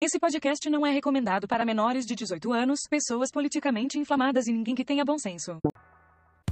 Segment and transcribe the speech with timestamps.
[0.00, 4.74] Esse podcast não é recomendado para menores de 18 anos, pessoas politicamente inflamadas e ninguém
[4.74, 5.58] que tenha bom senso.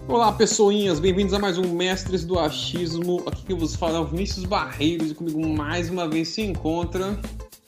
[0.09, 3.23] Olá, pessoinhas, bem-vindos a mais um Mestres do Achismo.
[3.27, 6.43] Aqui que eu vos falo é o Vinícius Barreiros e comigo mais uma vez se
[6.43, 7.17] encontra.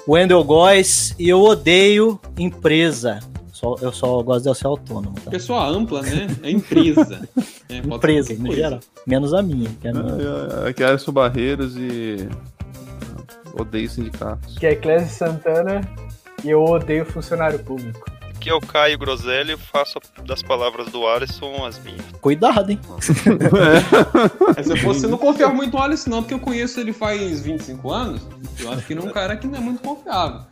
[0.09, 3.21] Wendel Góes e eu odeio empresa.
[3.53, 5.15] Só, eu só gosto de ser autônomo.
[5.21, 5.31] Tá?
[5.31, 6.26] Pessoa ampla, né?
[6.42, 7.29] É empresa.
[7.71, 8.56] É, Empresa, no coisa.
[8.56, 8.81] geral.
[9.06, 9.69] Menos a minha.
[9.79, 10.06] Que é a minha.
[10.65, 12.26] Ah, Aqui é Alisson Barreiros e.
[13.54, 14.58] Odeio sindicatos.
[14.58, 15.81] que é Clésio Santana
[16.45, 18.04] e eu odeio funcionário público.
[18.38, 22.00] Aqui é o Caio Groselli, eu faço das palavras do Alisson as minhas.
[22.20, 22.78] Cuidado, hein?
[24.56, 26.92] É, se eu fosse, eu não confiava muito no Alisson, não, porque eu conheço ele
[26.92, 28.23] faz 25 anos.
[28.60, 30.42] Eu acho que ele é um cara que não é muito confiável.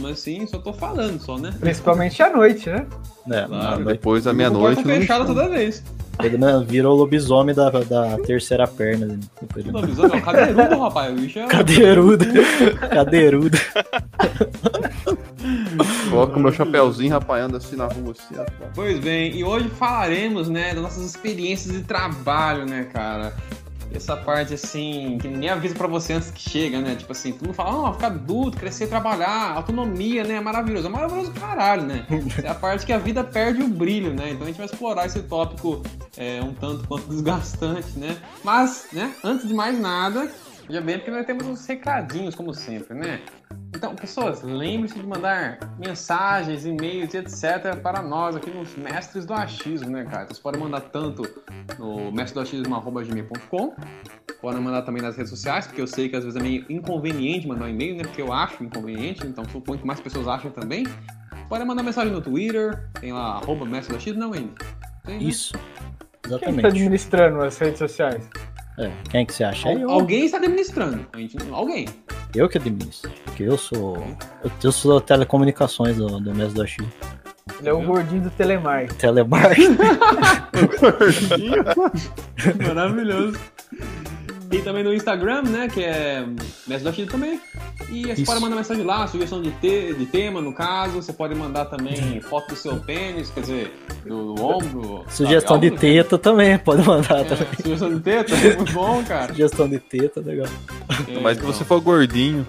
[0.00, 1.54] Mas sim, só tô falando, só, né?
[1.60, 2.86] Principalmente à noite, né?
[3.30, 3.84] É, Claro.
[3.84, 4.82] Depois da meia-noite.
[4.82, 5.84] fechada toda vez.
[6.22, 9.06] Ele né, virou o lobisomem da, da terceira perna.
[9.06, 9.18] né?
[9.40, 11.12] Depois de- Não, visão, não, cadeirudo, rapaz.
[11.12, 11.46] O bicho é...
[11.46, 12.24] Cadeirudo.
[12.90, 13.58] Cadeirudo.
[16.10, 18.34] Coloco o meu chapéuzinho rapaiando assim na rua, assim.
[18.74, 23.32] Pois bem, e hoje falaremos, né, das nossas experiências de trabalho, né, cara?
[23.92, 26.94] Essa parte, assim, que ninguém avisa pra você antes que chega, né?
[26.94, 30.34] Tipo assim, todo mundo fala, ah, ficar adulto, crescer, trabalhar, autonomia, né?
[30.34, 30.86] É maravilhoso.
[30.86, 32.06] É maravilhoso caralho, né?
[32.42, 34.30] É a parte que a vida perde o brilho, né?
[34.30, 35.82] Então a gente vai explorar esse tópico
[36.16, 38.16] é, um tanto quanto desgastante, né?
[38.44, 40.30] Mas, né, antes de mais nada,
[40.68, 43.20] já bem, porque nós temos uns recadinhos, como sempre, né?
[43.74, 47.76] Então, pessoas, lembre-se de mandar mensagens, e-mails e etc.
[47.82, 50.26] para nós aqui nos Mestres do Achismo, né, cara?
[50.26, 51.22] Vocês podem mandar tanto
[51.78, 53.74] no mestredoachismo.com,
[54.40, 57.46] podem mandar também nas redes sociais, porque eu sei que às vezes é meio inconveniente
[57.46, 58.02] mandar um e-mail, né?
[58.02, 60.84] Porque eu acho inconveniente, então suponho que mais pessoas acham também.
[61.48, 64.52] Podem mandar mensagem no Twitter, tem lá, arroba Mestre do Achismo, não, Andy?
[65.04, 65.24] Tem, né?
[65.24, 65.52] Isso.
[65.52, 66.66] Quem está Exatamente.
[66.66, 68.28] administrando as redes sociais?
[68.78, 69.68] É, Quem que você acha?
[69.68, 71.04] É Al- eu, Alguém está administrando.
[71.12, 71.86] A gente, alguém.
[72.34, 73.10] eu que administro.
[73.24, 73.96] Porque eu sou.
[74.44, 76.84] Eu, eu sou telecomunicações do, do mês do X.
[77.60, 78.92] Ele é o gordinho do Telemark.
[78.94, 79.78] Telemarketing.
[82.66, 83.38] Maravilhoso.
[84.48, 85.68] Tem também no Instagram, né?
[85.68, 86.26] Que é
[86.66, 87.40] Mestre do Achismo também.
[87.90, 88.24] E você Isso.
[88.24, 90.94] pode mandar mensagem lá, sugestão de, te, de tema, no caso.
[90.94, 93.72] Você pode mandar também foto do seu pênis, quer dizer,
[94.04, 95.04] do, do ombro.
[95.08, 95.70] Sugestão sabe?
[95.70, 97.46] de teta também, pode mandar também.
[97.52, 99.32] É, sugestão de teta, é muito bom, cara.
[99.32, 100.48] Sugestão de teta, legal.
[101.08, 102.46] É, Mas que você for gordinho,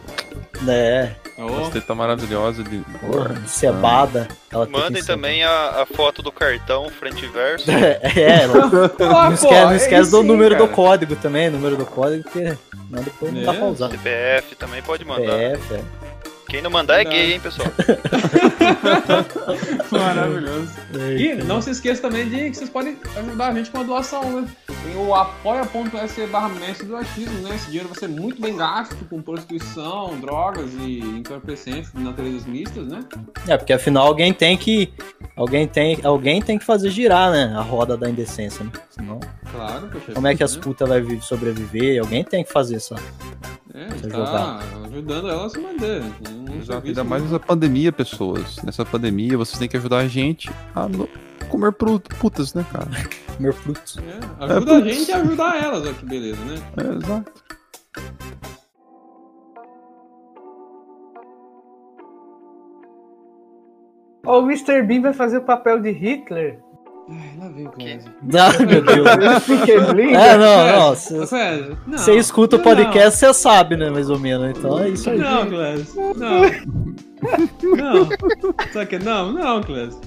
[0.68, 2.80] É, você tá maravilhosa de.
[3.00, 4.28] porra, cebada.
[4.50, 7.66] teta Mandem também a, a foto do cartão frente e verso.
[7.72, 10.76] É, não, Ah, não pô, esquece, não é esquece do sim, número do cara.
[10.76, 12.58] código também, número do código, porque
[12.90, 13.58] não, depois não dá É.
[13.58, 13.90] pra usar.
[13.90, 15.38] CPF também pode mandar.
[15.38, 15.82] PF, é.
[16.50, 17.68] Quem não mandar é gay, hein, pessoal?
[19.92, 20.70] Maravilhoso.
[21.18, 24.42] E não se esqueça também de que vocês podem ajudar a gente com a doação,
[24.42, 24.48] né?
[24.84, 27.56] Tem o apoia.se barra mestre do achismo, né?
[27.56, 32.88] Esse dinheiro vai ser muito bem gasto com prostituição, drogas e entorpecentes de naturezas mistas,
[32.88, 33.00] né?
[33.48, 34.92] É, porque afinal alguém tem que.
[35.36, 37.54] Alguém tem, alguém tem que fazer girar, né?
[37.56, 38.72] A roda da indecência, né?
[38.90, 39.20] Senão,
[39.52, 40.14] Claro, poxa.
[40.14, 40.62] como é que as né?
[40.64, 42.02] putas vai vi- sobreviver?
[42.02, 42.96] Alguém tem que fazer isso.
[43.80, 44.60] É, tá jogar.
[44.88, 46.04] ajudando ela a se manter.
[46.62, 48.58] Exato, ainda mais nessa pandemia, pessoas.
[48.62, 50.86] Nessa pandemia, vocês têm que ajudar a gente a
[51.48, 52.90] comer putas, né, cara?
[53.38, 53.98] Comer frutos.
[53.98, 56.56] É, ajuda a gente a ajudar elas, ó, que beleza, né?
[56.76, 57.32] É, exato.
[64.26, 64.84] O Mr.
[64.84, 66.60] Bean vai fazer o papel de Hitler.
[67.12, 68.12] Ai, lá vem o Clésio.
[68.38, 69.08] Ah, meu Deus.
[69.44, 70.16] Fiquei lindo.
[70.16, 70.96] É, não, não.
[70.96, 73.90] Você escuta o podcast, você sabe, né?
[73.90, 74.50] Mais ou menos.
[74.58, 75.18] Então é isso aí.
[75.18, 75.94] Não, Clésio.
[76.16, 76.42] Não.
[77.76, 78.10] Não.
[78.72, 79.32] Sabe que não?
[79.34, 80.00] Não, Clésio.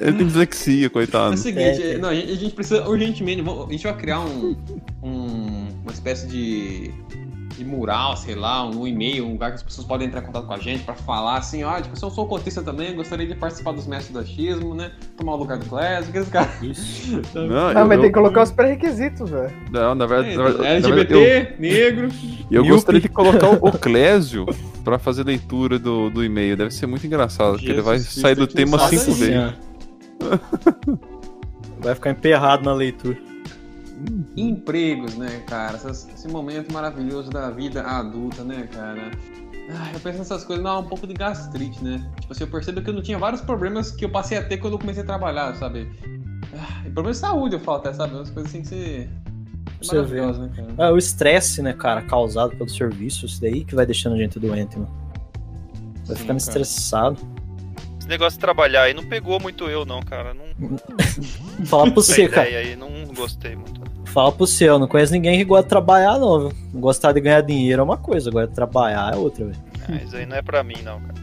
[0.00, 1.34] Ele tem dislexia, É coitado.
[1.34, 1.98] o seguinte, É, é.
[1.98, 3.40] não, a, gente, precisa urgentemente.
[3.48, 4.56] A gente vai criar um,
[5.02, 6.90] um- uma espécie de,
[7.56, 10.46] de mural, sei lá, um e-mail, um lugar que as pessoas podem entrar em contato
[10.46, 13.72] com a gente pra falar assim, ó, tipo, eu sou cotista também, gostaria de participar
[13.72, 14.92] dos mestres do achismo, né?
[15.16, 16.62] Tomar o lugar do Clésio, aqueles caras.
[16.62, 17.22] Isso.
[17.34, 19.52] Não, Não, eu, mas eu- tem que colocar os pré-requisitos, velho.
[19.70, 22.04] Não, na verdade, É, na verdade- na LGBT, verdade, negro.
[22.06, 22.10] eu,
[22.50, 22.68] eu Míope.
[22.70, 24.46] gostaria de colocar o, o Clésio
[24.84, 26.56] pra fazer leitura do, do e-mail.
[26.56, 29.54] Deve ser muito engraçado, porque ele vai sair do tema não cinco vezes.
[31.80, 33.16] Vai ficar emperrado na leitura.
[34.36, 35.76] Empregos, né, cara?
[35.76, 39.10] Essas- esse momento maravilhoso da vida adulta, né, cara?
[39.70, 42.04] Ah, eu penso nessas coisas, dá um pouco de gastrite, né?
[42.20, 44.58] Tipo assim, eu percebo que eu não tinha vários problemas que eu passei a ter
[44.58, 45.90] quando eu comecei a trabalhar, sabe?
[46.56, 48.14] Ah, problema de saúde eu falo até, sabe?
[48.14, 49.08] Umas coisas assim que você.
[49.82, 50.20] Você vê.
[50.24, 50.88] né, cara?
[50.88, 54.38] É o estresse, né, cara, causado pelo serviço, isso daí que vai deixando a gente
[54.38, 54.90] doente, mano.
[56.06, 56.36] Vai Sim, ficando cara.
[56.38, 57.18] estressado.
[57.98, 60.32] Esse negócio de trabalhar aí não pegou muito eu, não, cara.
[60.32, 60.46] Não
[61.66, 62.46] Fala pro essa você, cara.
[62.46, 63.80] aí, não gostei muito.
[64.16, 66.52] Fala pro seu, não conheço ninguém que gosta de trabalhar, não, viu?
[66.72, 69.58] Gostar de ganhar dinheiro é uma coisa, agora trabalhar é outra, velho.
[69.86, 71.14] Ah, isso aí não é pra mim, não, cara.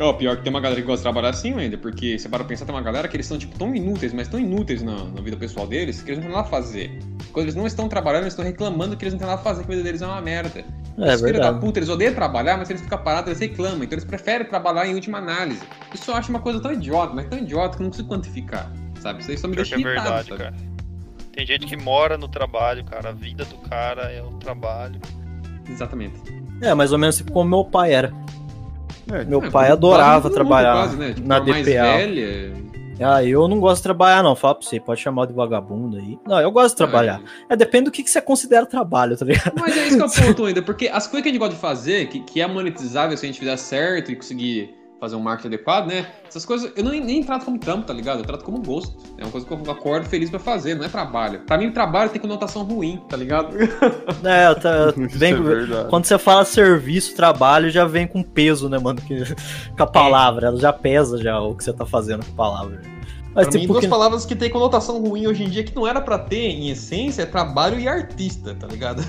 [0.00, 2.42] Ó, pior que tem uma galera que gosta de trabalhar assim ainda, porque você para
[2.42, 5.22] pensar, tem uma galera que eles são, tipo, tão inúteis, mas tão inúteis na, na
[5.22, 6.98] vida pessoal deles, que eles não têm nada a fazer.
[7.32, 9.62] Quando eles não estão trabalhando, eles estão reclamando que eles não têm nada a fazer,
[9.62, 10.64] que a vida deles é uma merda.
[10.98, 13.84] É Os filhos da puta, eles odeiam trabalhar, mas eles ficam parados, eles reclamam.
[13.84, 15.62] Então eles preferem trabalhar em última análise.
[15.94, 18.72] Isso eu acho uma coisa tão idiota, mas tão idiota que eu não consigo quantificar.
[19.00, 19.20] Sabe?
[19.22, 20.42] Isso aí só me Pior deixa é irritado, verdade, sabe?
[20.42, 20.54] cara.
[21.40, 23.08] Tem gente que mora no trabalho, cara.
[23.08, 25.00] A vida do cara é o trabalho.
[25.70, 26.20] Exatamente.
[26.60, 28.12] É, mais ou menos tipo como meu pai era.
[29.10, 31.14] É, Meu É, pai adorava mundo, trabalhar quase, né?
[31.14, 31.82] Tipo, na a mais DPA.
[31.82, 32.52] velha.
[33.00, 34.36] Ah, eu não gosto de trabalhar, não.
[34.36, 36.18] Fala pra você, pode chamar de vagabundo aí.
[36.26, 37.22] Não, eu gosto de trabalhar.
[37.48, 39.54] É, depende do que, que você considera trabalho, tá ligado?
[39.58, 41.60] Mas é isso que eu ponto ainda, porque as coisas que a gente gosta de
[41.62, 45.48] fazer, que, que é monetizável se a gente fizer certo e conseguir fazer um marketing
[45.54, 46.06] adequado, né?
[46.28, 48.18] Essas coisas eu nem, nem trato como trampo, tá ligado?
[48.18, 48.94] Eu trato como gosto.
[49.16, 51.40] É uma coisa que eu acordo feliz pra fazer, não é trabalho.
[51.40, 53.56] Pra mim, trabalho tem conotação ruim, tá ligado?
[54.22, 58.78] É, eu tá, vem, é quando você fala serviço, trabalho, já vem com peso, né,
[58.78, 59.00] mano?
[59.00, 59.24] Que,
[59.74, 62.82] com a palavra, ela já pesa já o que você tá fazendo com a palavra.
[63.34, 65.74] Mas pra mim, tipo, duas que, palavras que tem conotação ruim hoje em dia que
[65.74, 69.02] não era pra ter, em essência, é trabalho e artista, tá ligado?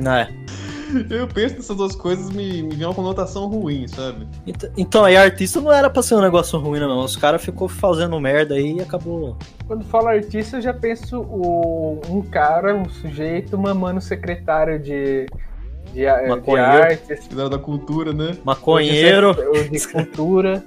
[0.00, 0.28] né?
[1.10, 4.26] Eu penso nessas duas coisas me, me vem uma conotação ruim, sabe?
[4.46, 7.00] Ent- Então, aí artista não era pra ser um negócio ruim, não.
[7.04, 9.36] Os caras ficou fazendo merda aí e acabou.
[9.66, 15.26] Quando falo artista, eu já penso o, um cara, um sujeito mamando secretário de,
[15.92, 16.06] de, de
[16.82, 18.36] artes, da cultura, né?
[18.44, 19.34] Maconheiro.
[19.70, 20.64] de cultura.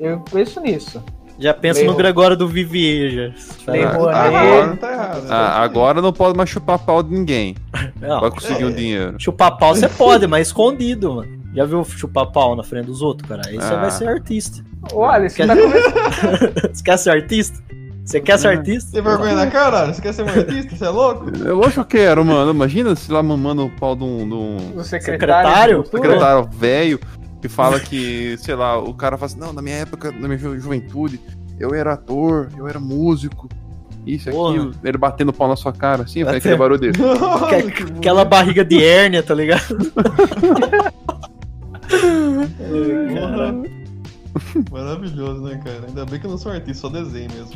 [0.00, 1.02] Eu penso nisso.
[1.38, 3.32] Já pensa no Gregório do Vivier,
[3.66, 3.72] já.
[3.72, 5.26] Ah, agora- não tá errado.
[5.28, 7.54] Ah, agora não pode mais chupar pau de ninguém.
[8.00, 9.14] Não, Vai conseguir um dinheiro.
[9.18, 11.36] chupar pau você pode, mas escondido, mano.
[11.54, 13.42] Já viu chupar pau na frente dos outros, cara?
[13.46, 13.76] Aí você Ah.
[13.80, 14.62] vai ser artista.
[14.92, 16.52] Olha, você Quer- tá começando.
[16.74, 17.58] Você quer ser artista?
[18.04, 18.92] Você quer ser artista?
[18.92, 19.92] Tem vergonha na cara?
[19.92, 20.76] Você quer ser um artista?
[20.76, 21.24] Você é louco?
[21.44, 22.50] Eu acho que eu quero, mano.
[22.52, 25.84] Imagina se lá mamando o pau de um, de um O Secretário?
[25.84, 27.00] secretário velho
[27.48, 30.38] que fala que, sei lá, o cara fala assim, não, na minha época, na minha
[30.38, 31.20] ju- juventude,
[31.58, 33.48] eu era ator, eu era músico,
[34.06, 34.50] isso, Porra.
[34.54, 34.72] aquilo.
[34.84, 36.94] Ele batendo pau na sua cara, assim, faz aquele barulho dele.
[37.74, 39.62] Que- Aquela barriga de hérnia, tá ligado?
[44.70, 45.84] Maravilhoso, né, cara?
[45.88, 47.52] Ainda bem que eu não sou artista, só desenho mesmo.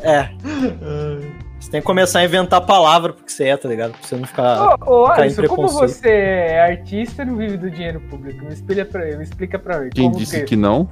[0.00, 0.28] É,
[1.64, 3.92] você tem que começar a inventar palavra porque você é, tá ligado?
[3.92, 4.76] Pra você não ficar.
[4.86, 8.44] Ô, ô Alisson, como você é artista e não vive do dinheiro público?
[8.44, 9.90] Me explica pra, me explica pra mim.
[9.94, 10.44] Quem como disse que...
[10.44, 10.88] que não?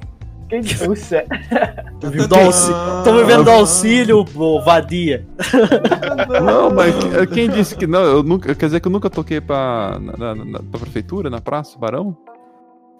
[0.48, 0.86] Quem disse?
[0.88, 1.26] O cé-
[2.00, 5.26] Tô vivendo do auxílio, tô vivendo do auxílio, ô, vadia.
[6.44, 8.00] Não, mas eh, quem disse que não?
[8.02, 11.40] Eu nunca, quer dizer que eu nunca toquei pra, na, na- na- pra prefeitura, na
[11.40, 12.16] praça, Barão?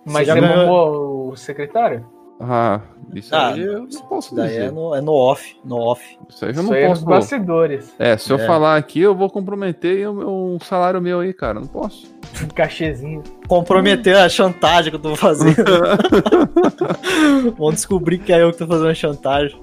[0.06, 2.06] Mas já você ganhou- o secretário?
[2.44, 2.80] Ah,
[3.14, 4.62] isso Ah, aí eu não posso Isso daí dizer.
[4.64, 6.18] é no, é no off, no off.
[6.28, 7.04] Isso aí eu Isso não aí é posso.
[7.04, 7.10] pô.
[7.10, 7.94] bastidores.
[7.98, 8.46] É, se eu É.
[8.46, 11.60] falar aqui, eu vou comprometer o meu- um salário meu aí, cara.
[11.60, 12.10] Não posso.
[12.42, 13.22] Um cachezinho.
[13.46, 15.54] Comprometer a chantagem que eu tô fazendo.
[17.56, 19.56] Vão descobrir que é eu que tô fazendo a chantagem.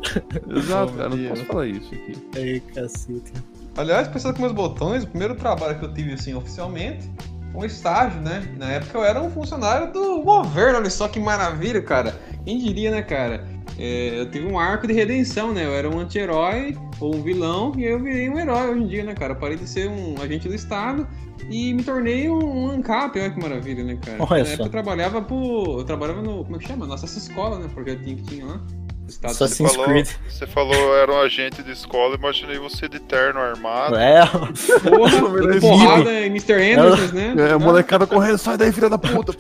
[0.55, 1.09] Exato, cara.
[1.09, 2.13] Não posso falar isso aqui.
[2.37, 3.33] Aí, cacete.
[3.77, 7.09] Aliás, pensando com meus botões, o primeiro trabalho que eu tive, assim, oficialmente,
[7.54, 8.44] um estágio, né?
[8.57, 12.19] Na época eu era um funcionário do governo, olha só que maravilha, cara.
[12.46, 13.46] Quem diria, né, cara?
[13.78, 15.66] É, eu tive um arco de redenção, né?
[15.66, 19.04] Eu era um anti-herói ou um vilão e eu virei um herói hoje em dia,
[19.04, 19.34] né, cara?
[19.34, 21.07] Eu parei de ser um agente do Estado
[21.50, 24.18] e me tornei um, um ANCAP, olha que maravilha, né, cara?
[24.19, 25.80] Olha Na época eu trabalhava pro.
[25.80, 26.44] Eu trabalhava no.
[26.44, 26.86] Como é que chama?
[26.86, 27.69] Nossa essa escola, né?
[27.74, 28.62] Projetinho que tinha lá.
[29.10, 30.08] Estado Só Você Assassin's falou, Creed.
[30.30, 33.96] você falou era um agente de escola, imaginei você de terno armado.
[33.96, 36.54] É, Porra, porrada em Mr.
[36.74, 37.34] Anderson, né?
[37.51, 39.34] É, molecada correndo, sai daí, filha da puta.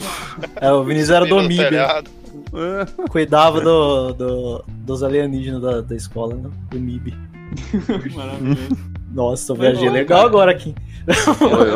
[0.59, 1.75] é, o Vinícius era do MIB.
[1.75, 3.07] É.
[3.09, 6.49] cuidava do, do- dos alienígenas da, da escola, né?
[6.71, 7.15] Do MIB.
[8.15, 8.77] Maravilhoso.
[9.11, 10.29] Nossa, eu viajei legal cara.
[10.29, 10.73] agora aqui.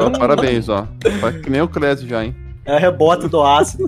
[0.05, 0.87] Ó, parabéns, ó.
[1.19, 2.35] Faz que nem o Clésio já, hein?
[2.65, 3.85] É rebote do ácido.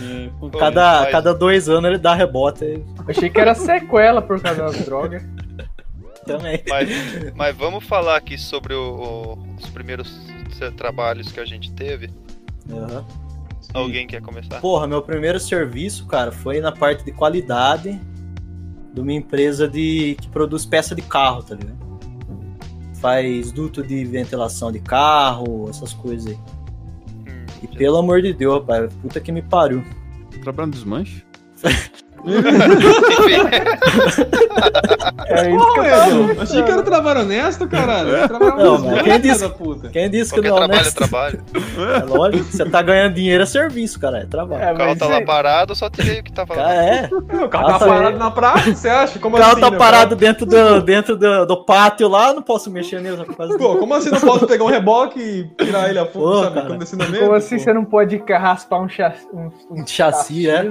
[0.00, 4.84] É, Cada, cada dois anos ele dá rebote Achei que era sequela por causa das
[4.84, 5.22] drogas.
[6.26, 6.62] também.
[6.68, 6.88] Mas,
[7.34, 10.18] mas vamos falar aqui sobre o- o- os primeiros
[10.76, 12.10] trabalhos que a gente teve.
[12.70, 13.04] Aham.
[13.74, 14.60] Alguém quer começar?
[14.60, 18.00] Porra, meu primeiro serviço, cara, foi na parte de qualidade
[18.94, 21.76] de uma empresa de que produz peça de carro, tá ligado?
[23.00, 26.38] Faz duto de ventilação de carro, essas coisas aí.
[27.62, 29.82] E pelo amor de Deus, rapaz, puta que me pariu.
[30.42, 31.24] Trabalhando desmanche?
[35.28, 38.26] É isso que eu achei que era trabalho honesto, caralho.
[38.28, 39.88] Trabalho Não, mas quem disse- da puta.
[39.88, 40.96] Quem disse que não é trabalho é honesto?
[40.96, 41.40] trabalho.
[42.00, 44.62] É lógico, você tá ganhando dinheiro é serviço, cara, é trabalho.
[44.62, 46.62] É, O carro tá lá é- parado, eu só tirei o que tava lá.
[46.64, 47.08] Cara, é.
[47.12, 48.18] O carro Nossa, tá parado é.
[48.18, 49.18] na praça, você acha?
[49.18, 52.42] Como O carro assim, tá né, parado dentro, do, dentro do, do pátio lá, não
[52.42, 53.16] posso mexer nele.
[53.58, 56.54] Pô, como assim não posso pegar um reboque e tirar ele a fundo, Pô, sabe?
[56.54, 56.66] cara.
[56.66, 57.18] Quando ensinamento?
[57.18, 57.62] Como assim pô?
[57.62, 59.26] você não pode raspar um chassi?
[59.32, 60.70] Um, Um chassi, é?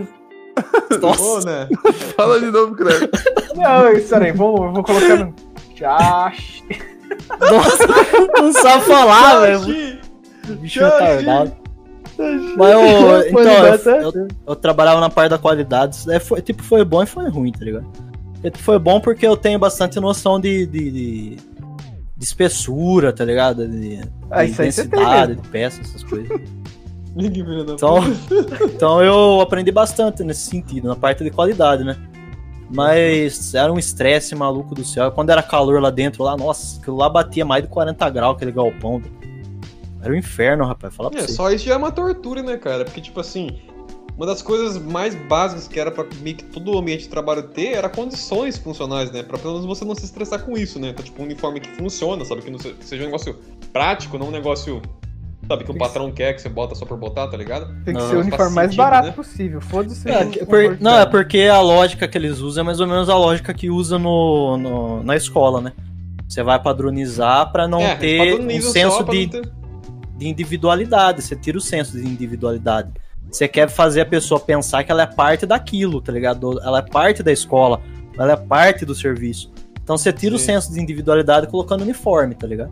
[1.02, 1.70] Nossa, né?
[2.16, 3.10] Fala de novo, Craig.
[3.56, 5.34] Não, isso aí, vou, eu vou colocando.
[5.76, 6.64] Chassi.
[7.40, 7.88] nossa,
[8.42, 10.00] não sabe falar, velho.
[10.60, 11.54] Bicho retardado.
[12.58, 15.96] Mas eu, então, eu, eu, eu trabalhava na parte da qualidade.
[15.96, 17.86] Isso daí foi, tipo, foi bom e foi ruim, tá ligado?
[18.42, 21.36] Tipo, Foi bom porque eu tenho bastante noção de, de, de,
[22.16, 23.68] de espessura, tá ligado?
[23.68, 25.42] De, de Ah, densidade, mesmo.
[25.44, 26.40] de peça, essas coisas.
[27.18, 28.00] Que filho da Então,
[28.66, 31.98] então eu aprendi bastante nesse sentido, na parte de qualidade, né?
[32.70, 35.12] Mas era um estresse maluco do céu.
[35.12, 38.52] Quando era calor lá dentro, lá, nossa, aquilo lá batia mais de 40 graus, aquele
[38.52, 39.02] galpão.
[40.02, 40.94] Era um inferno, rapaz.
[40.96, 41.34] Fala pra É, você.
[41.34, 42.84] só isso já é uma tortura, né, cara?
[42.84, 43.50] Porque, tipo assim,
[44.18, 47.44] uma das coisas mais básicas que era pra meio que todo o ambiente de trabalho
[47.44, 49.24] ter era condições funcionais, né?
[49.24, 50.90] Pra pelo menos você não se estressar com isso, né?
[50.90, 52.42] Então, tipo, um uniforme que funciona, sabe?
[52.42, 53.36] Que, não que seja um negócio
[53.72, 54.82] prático, não um negócio,
[55.48, 55.64] sabe?
[55.64, 57.68] Que o patrão quer que você bota só por botar, tá ligado?
[57.84, 59.14] Tem que Não, ser o uniforme mais sentido, barato né?
[59.14, 59.62] possível.
[59.62, 60.10] Foda-se.
[60.10, 63.10] É, o por- não, é porque a lógica que eles usam é mais ou menos
[63.10, 65.74] a lógica que usa no, no- na escola, né?
[66.28, 69.52] Você vai padronizar pra não é, ter um senso de, ter-
[70.18, 71.22] de individualidade.
[71.22, 72.92] Você tira o senso de individualidade.
[73.32, 76.60] Você quer fazer a pessoa pensar que ela é parte daquilo, tá ligado?
[76.64, 77.82] Ela é parte da escola,
[78.18, 79.52] ela é parte do serviço.
[79.84, 80.46] Então você tira o Sim.
[80.46, 82.72] senso de individualidade colocando uniforme, tá ligado?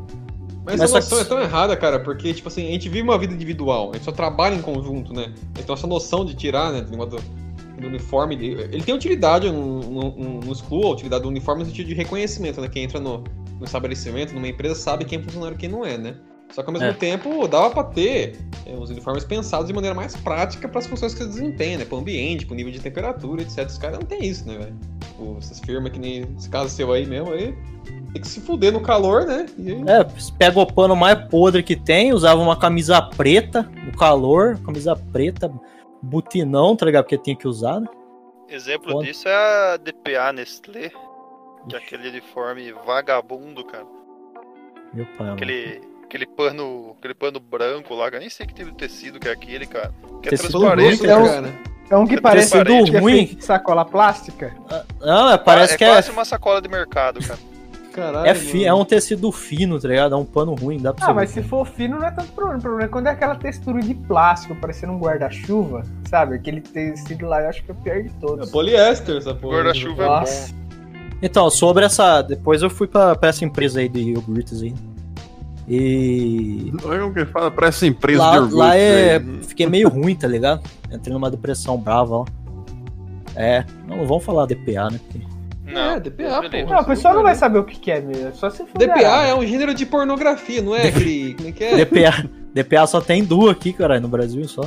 [0.66, 2.88] Mas, Mas essa só que- noção é tão errada, cara, porque, tipo assim, a gente
[2.88, 5.34] vive uma vida individual, a gente só trabalha em conjunto, né?
[5.60, 10.40] Então essa noção de tirar, né, do, do, uniforme, de- ele tem utilidade no, no,
[10.40, 12.70] no school, a utilidade do uniforme no sentido de reconhecimento, né?
[12.70, 13.24] Quem entra no,
[13.60, 16.16] no estabelecimento, numa empresa, sabe quem é funcionário e quem não é, né?
[16.54, 16.94] Só que ao mesmo É.
[16.94, 21.12] tempo dava pra ter é, os uniformes pensados de maneira mais prática para as funções
[21.14, 21.84] que você desempenha, né?
[21.86, 23.66] Para o ambiente, para o nível de temperatura, etc.
[23.68, 24.76] Os caras não tem isso, né, velho?
[25.02, 27.54] Tipo, essas firmas que nem esse caso seu aí mesmo, aí
[28.14, 29.46] tem que se fuder no calor, né?
[29.58, 30.06] E aí- É,
[30.38, 35.52] pega o pano mais podre que tem, usava uma camisa preta no calor, camisa preta,
[36.02, 37.04] butinão, tá ligado?
[37.06, 37.88] Porque tinha que usar, né?
[38.50, 39.06] Exemplo Foda.
[39.06, 39.34] disso é
[39.74, 40.92] a DPA Nestlé,
[41.68, 43.86] que é aquele uniforme vagabundo, cara.
[44.94, 45.34] Meu pai, mano.
[45.34, 49.20] Aquele, aquele pano, aquele pano branco lá, que eu nem sei que tipo de tecido
[49.20, 49.92] que é aquele, cara.
[50.22, 51.02] Que é Tecido transparente.
[51.02, 51.54] grosso, é um- cara.
[51.90, 52.52] É um que Tecido parece
[52.92, 53.26] que é ruim.
[53.26, 54.56] de sacola plástica.
[55.02, 57.40] Não, é, parece é que é, quase uma sacola de mercado, cara.
[57.94, 60.16] Caralho, é, fi- é um tecido fino, tá ligado?
[60.16, 61.44] É um pano ruim, dá pra Ah, mas ver.
[61.44, 62.58] se for fino não é tanto problema.
[62.58, 66.36] O problema é quando é aquela textura de plástico, parecendo um guarda-chuva, sabe?
[66.36, 68.50] Aquele tecido lá, eu acho que é o pior de É todos.
[68.50, 69.58] poliéster essa porra.
[69.58, 70.24] Guarda-chuva é bom.
[71.22, 72.22] Então, sobre essa.
[72.24, 74.74] Depois eu fui pra, pra essa empresa aí de iogurtes aí.
[75.68, 76.74] E.
[76.84, 78.58] Olha como que fala pra essa empresa Lá, de orgulho.
[78.58, 79.20] lá é.
[79.20, 79.44] velho.
[79.44, 80.62] Fiquei meio ruim, tá ligado?
[80.92, 82.26] Entrei numa depressão brava, ó.
[83.36, 85.00] É, não, não vamos falar DPA, né?
[85.10, 85.33] Porque-
[85.66, 86.74] Não, É, DPA, pô.
[86.74, 88.28] Não, o pessoal não vai saber o que que é mesmo.
[88.28, 88.78] é Só se for.
[88.78, 91.34] DPA é um gênero de pornografia, não é aquele.
[91.36, 91.86] Como é que é?
[91.86, 94.64] DPA, DPA só tem duas aqui, cara, no Brasil só.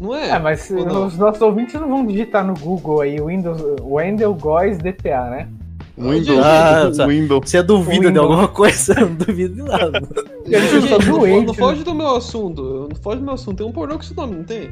[0.00, 0.30] Não é?
[0.30, 1.06] É, mas não?
[1.06, 5.48] os nossos ouvintes não vão digitar no Google aí Windows, Wendell Góes DPA, né?
[5.96, 6.38] Windows.
[6.42, 7.06] Ah, tá.
[7.06, 7.50] Windows.
[7.50, 8.24] Você duvida de Windows.
[8.24, 8.98] alguma coisa?
[8.98, 10.02] Eu não duvido de nada.
[10.46, 12.88] Gente, não, doente, não foge do meu assunto.
[12.90, 13.56] Não foge do meu assunto.
[13.58, 14.70] Tem um pornô com esse nome, não tem?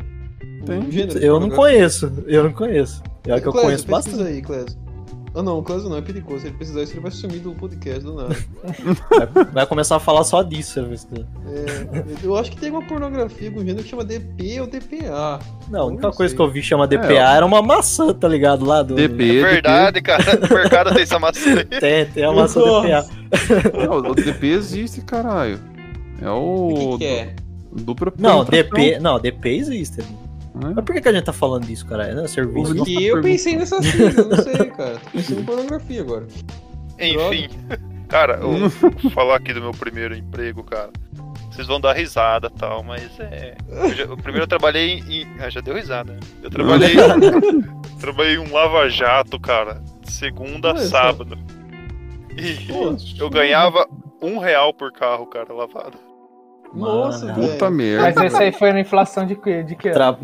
[0.64, 0.78] Tem.
[0.78, 3.02] Um gênero de Eu não conheço, eu não conheço.
[3.22, 4.22] Pior que eu Clésio, conheço bastante.
[4.22, 4.78] aí, Clésio.
[5.32, 6.40] Ah não, o Clésio não, é perigoso.
[6.40, 8.36] Se ele precisar isso, ele vai sumir do podcast do nada.
[9.08, 10.72] Vai, vai começar a falar só disso.
[10.74, 11.06] você vê se-
[11.46, 15.38] É, eu acho que tem uma pornografia com um gênero que chama DP ou DPA.
[15.70, 18.26] Não, a única Não coisa que eu vi chama DPA É, era uma maçã, tá
[18.26, 18.64] ligado?
[18.64, 18.96] Lá do.
[18.96, 20.24] DP, É verdade, cara.
[20.50, 21.64] No mercado tem essa maçã.
[21.64, 22.88] Tem, tem a maçã Nossa.
[22.88, 23.86] DPA.
[23.86, 25.60] Não, o DP existe, caralho.
[26.20, 26.98] É O o.
[26.98, 27.34] que, que é?
[27.72, 28.98] Dupla Não, DP.
[28.98, 30.02] Não, DP existe.
[30.60, 30.72] Né?
[30.76, 32.06] Mas por que, que a gente tá falando disso, cara?
[32.06, 32.74] É serviço.
[32.74, 34.98] Porque eu pensei nessa sigla, não sei, cara.
[34.98, 36.26] Tô pensando em pornografia agora.
[36.98, 37.48] Enfim.
[38.08, 40.90] Cara, eu vou falar aqui do meu primeiro emprego, cara.
[41.50, 43.56] Vocês vão dar risada e tal, mas é.
[43.68, 45.26] eu já- o primeiro eu trabalhei em.
[45.40, 46.12] Ah, já deu risada.
[46.12, 46.20] né?
[46.42, 46.94] Eu trabalhei.
[48.00, 49.82] trabalhei em um lava-jato, cara.
[50.02, 51.36] de Segunda a sábado.
[52.36, 52.68] E
[53.20, 53.86] eu ganhava
[54.22, 55.98] um real por carro, cara, lavado.
[56.72, 57.48] Nossa, Mano.
[57.48, 58.02] Puta merda.
[58.02, 59.94] Mas esse aí foi na inflação de que, de que ano?
[59.94, 60.18] Tra...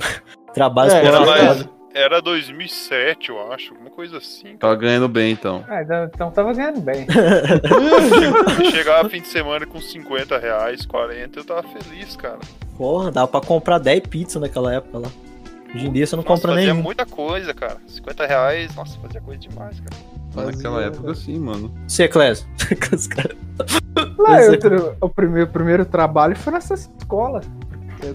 [0.55, 4.45] Trabalho É, Era, era 2007, eu acho, alguma coisa assim.
[4.45, 4.59] cara.
[4.59, 5.65] Tava ganhando bem, então.
[5.69, 7.07] Ah, então- então tava ganhando bem.
[8.71, 12.38] Chegava fim de semana com 50 reais, 40, eu tava feliz, cara.
[12.76, 15.09] Porra, dava pra comprar 10 pizzas naquela época lá.
[15.75, 16.83] Hoje em dia você não Nossa, compra fazia nenhum.
[16.83, 17.76] muita coisa, cara.
[17.87, 19.97] 50 reais, nossa, fazia coisa demais, cara.
[20.45, 21.71] Naquela época, sim, mano.
[21.87, 22.47] Você, Clésio.
[22.93, 23.37] Os caras-
[24.19, 24.49] Lá, é.
[24.49, 27.40] eu tra- o primeiro, primeiro trabalho foi nessa escola.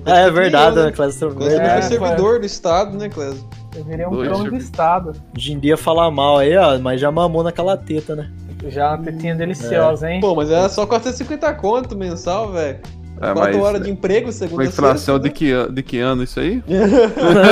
[0.05, 0.85] Ah, é verdade, né?
[0.85, 1.31] né, Clésio?
[1.33, 3.43] Quando você É, foi servidor do Estado, né, Clésio?
[3.75, 5.13] Eu virei um trono do estado.
[5.35, 8.29] Hoje em dia falar mal aí, ó, mas já mamou naquela teta, né?
[8.67, 10.19] Já uma tetinha deliciosa, hein?
[10.21, 12.79] Pô, mas era só 450 conto mensal, velho.
[13.21, 16.39] É, 4 mas horas de emprego, segunda uma inflação de que, de que ano isso
[16.39, 16.63] aí?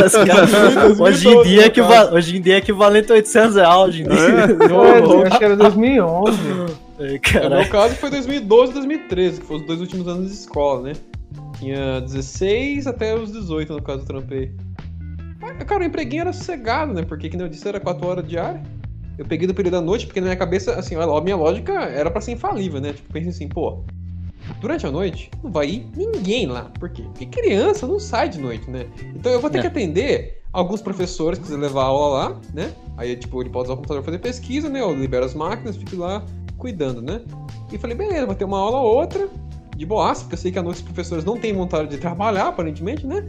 [0.05, 3.77] Os caras- hoje, em dia é equiva- hoje em dia é equivalente a 800 reais,
[3.77, 4.19] hoje em dia.
[4.19, 6.37] É, eu acho que era 2011.
[6.99, 10.33] É, No meu caso foi 2012 e 2013, que foram os dois últimos anos de
[10.33, 10.93] escola, né?
[11.59, 14.51] Tinha 16 até os 18, no caso, eu trampei.
[15.41, 17.03] Mas, cara, o empreguinho era sossegado, né?
[17.03, 18.61] Porque, como eu disse, era 4 horas diária.
[19.17, 22.09] Eu peguei do período da noite, porque na minha cabeça, assim, a minha lógica era
[22.09, 22.93] pra ser infalível, né?
[22.93, 23.83] Tipo, pensei assim, pô,
[24.59, 26.71] durante a noite não vai ir ninguém lá.
[26.79, 27.03] Por quê?
[27.03, 28.85] Porque criança não sai de noite, né?
[29.15, 29.61] Então eu vou ter É.
[29.61, 32.71] que atender alguns professores que quiserem levar a aula lá, né?
[32.97, 34.81] Aí, tipo, ele pode usar o computador pra fazer pesquisa, né?
[34.81, 36.23] Eu libero as máquinas, fico lá
[36.57, 37.21] cuidando, né?
[37.71, 39.29] E falei, beleza, vou ter uma aula ou outra,
[39.77, 42.47] de boaça, porque eu sei que à noite os professores não têm vontade de trabalhar,
[42.47, 43.25] aparentemente, né?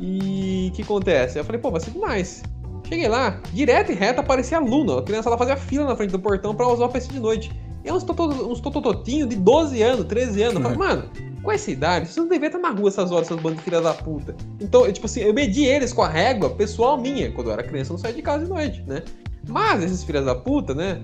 [0.00, 1.38] E o que acontece?
[1.38, 2.42] Eu falei, pô, vai ser demais.
[2.88, 4.98] Cheguei lá, direto e reto aparecia aluno.
[4.98, 7.52] A criança ela fazia fila na frente do portão pra usar o PC de noite.
[7.84, 10.54] E é uns, toto, uns totototinhos de 12 anos, 13 anos.
[10.56, 11.10] Eu falei, mano,
[11.42, 13.80] com essa idade, vocês não deveriam estar na rua essas horas, seus bandos de filha
[13.80, 14.34] da puta.
[14.60, 17.32] Então, eu, tipo assim, eu medi eles com a régua pessoal minha.
[17.32, 19.02] Quando eu era criança, eu não saía de casa de noite, né?
[19.48, 21.02] Mas esses filhas da puta, né?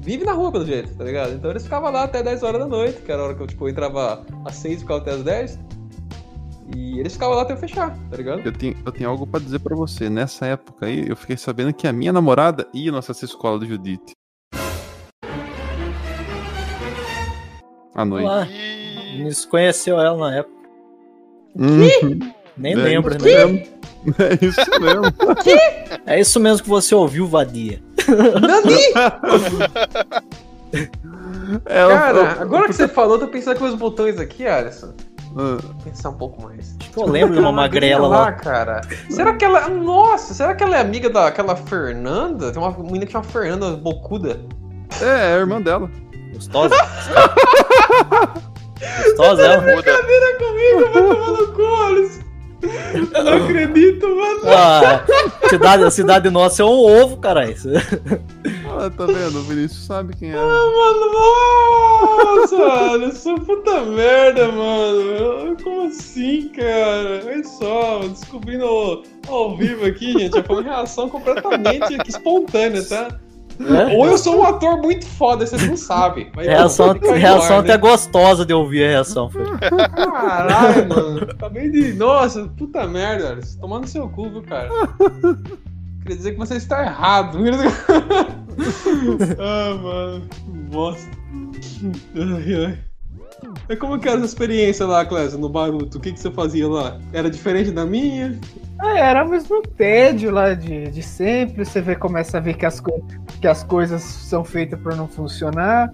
[0.00, 1.34] Vive na rua, pelo jeito, tá ligado?
[1.34, 3.46] Então eles ficavam lá até 10 horas da noite, que era a hora que eu,
[3.46, 5.58] tipo, eu entrava às 6 e ficava até às 10.
[6.74, 8.40] E eles ficavam lá até eu fechar, tá ligado?
[8.44, 10.08] Eu tenho, eu tenho algo pra dizer pra você.
[10.08, 14.15] Nessa época aí, eu fiquei sabendo que a minha namorada ia nessa escola do Judite.
[17.96, 18.24] À noite.
[18.26, 18.46] Lá.
[19.16, 20.54] Vinícius conheceu ela na época.
[21.56, 22.32] Uhum.
[22.56, 23.32] Nem É lembra, isso né?
[23.46, 23.76] mesmo.
[24.20, 25.02] É isso mesmo.
[26.06, 27.82] É isso mesmo que você ouviu, Vadia.
[31.66, 34.92] Ela Cara, falou- agora que você falou, eu tô pensando com os botões aqui, Alisson.
[35.38, 36.76] Ah, Vou pensar um pouco mais.
[36.80, 38.32] Acho que eu lembro de uma magrela lá.
[38.32, 38.80] cara.
[39.10, 39.68] Será que ela.
[39.68, 42.50] Nossa, será que ela é amiga daquela Fernanda?
[42.52, 44.40] Tem uma menina que chama Fernanda Bocuda.
[45.00, 45.90] É, é a irmã dela.
[46.32, 46.74] Gostosa?
[49.04, 49.62] Gostosa ela?
[49.62, 50.02] Muda.
[50.38, 51.66] comigo, vai tomar no cu.
[53.12, 54.40] Eu não acredito, mano.
[54.44, 55.04] Ah,
[55.48, 57.54] cidade, a cidade nossa é um ovo, caralho.
[58.78, 59.38] Ah, tá vendo?
[59.38, 60.36] O Vinícius sabe quem é.
[60.36, 65.56] Mano, nossa, Alisson, puta merda, mano.
[65.62, 67.22] Como assim, cara?
[67.26, 70.42] Olha só, descobrindo ao, vivo aqui, gente.
[70.42, 73.08] Foi uma reação completamente espontânea, tá?
[73.60, 73.96] É?
[73.96, 76.30] Ou eu sou um ator muito foda, vocês não sabem.
[76.34, 77.78] Mas, Reação, no reação até né?
[77.78, 79.30] gostosa de ouvir a reação.
[79.94, 81.22] Caralho, mano.
[81.30, 81.94] Acabei de.
[81.94, 84.68] Nossa, puta merda, no seu cu, viu, cara?
[86.02, 87.38] Queria dizer que você está errado.
[89.38, 90.28] ah, mano.
[90.70, 91.10] Bosta.
[92.14, 92.78] Ai, ai.
[93.68, 95.98] E como que era essa experiência lá, Clésia, no Baruto?
[95.98, 96.98] O que, que você fazia lá?
[97.12, 98.38] Era diferente da minha?
[98.78, 101.64] Ah, era o mesmo tédio lá de, de sempre.
[101.64, 103.02] Você vê, começa a ver que as, co-
[103.40, 105.92] que as coisas são feitas para não funcionar.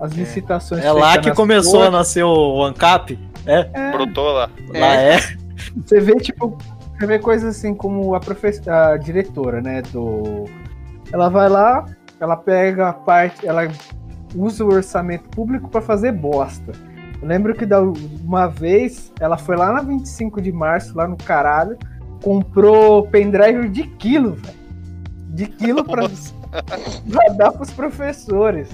[0.00, 3.18] As licitações É lá que começou a nascer o ANCAP.
[3.46, 4.50] É, Brotou lá.
[4.72, 5.18] lá é.
[5.76, 6.58] Você vê, tipo,
[6.98, 8.20] você vê coisas assim como a,
[8.92, 10.44] a diretora, né, do...
[11.12, 11.84] Ela vai lá,
[12.18, 13.68] ela pega a parte, ela
[14.34, 16.72] usa o orçamento público pra fazer bosta.
[17.22, 21.16] Eu lembro que da uma vez, ela foi lá na 25 de março, lá no
[21.16, 21.78] caralho,
[22.24, 24.64] comprou pendrive de quilo, velho.
[25.28, 26.08] De quilo pra,
[27.10, 28.70] pra dar pros professores.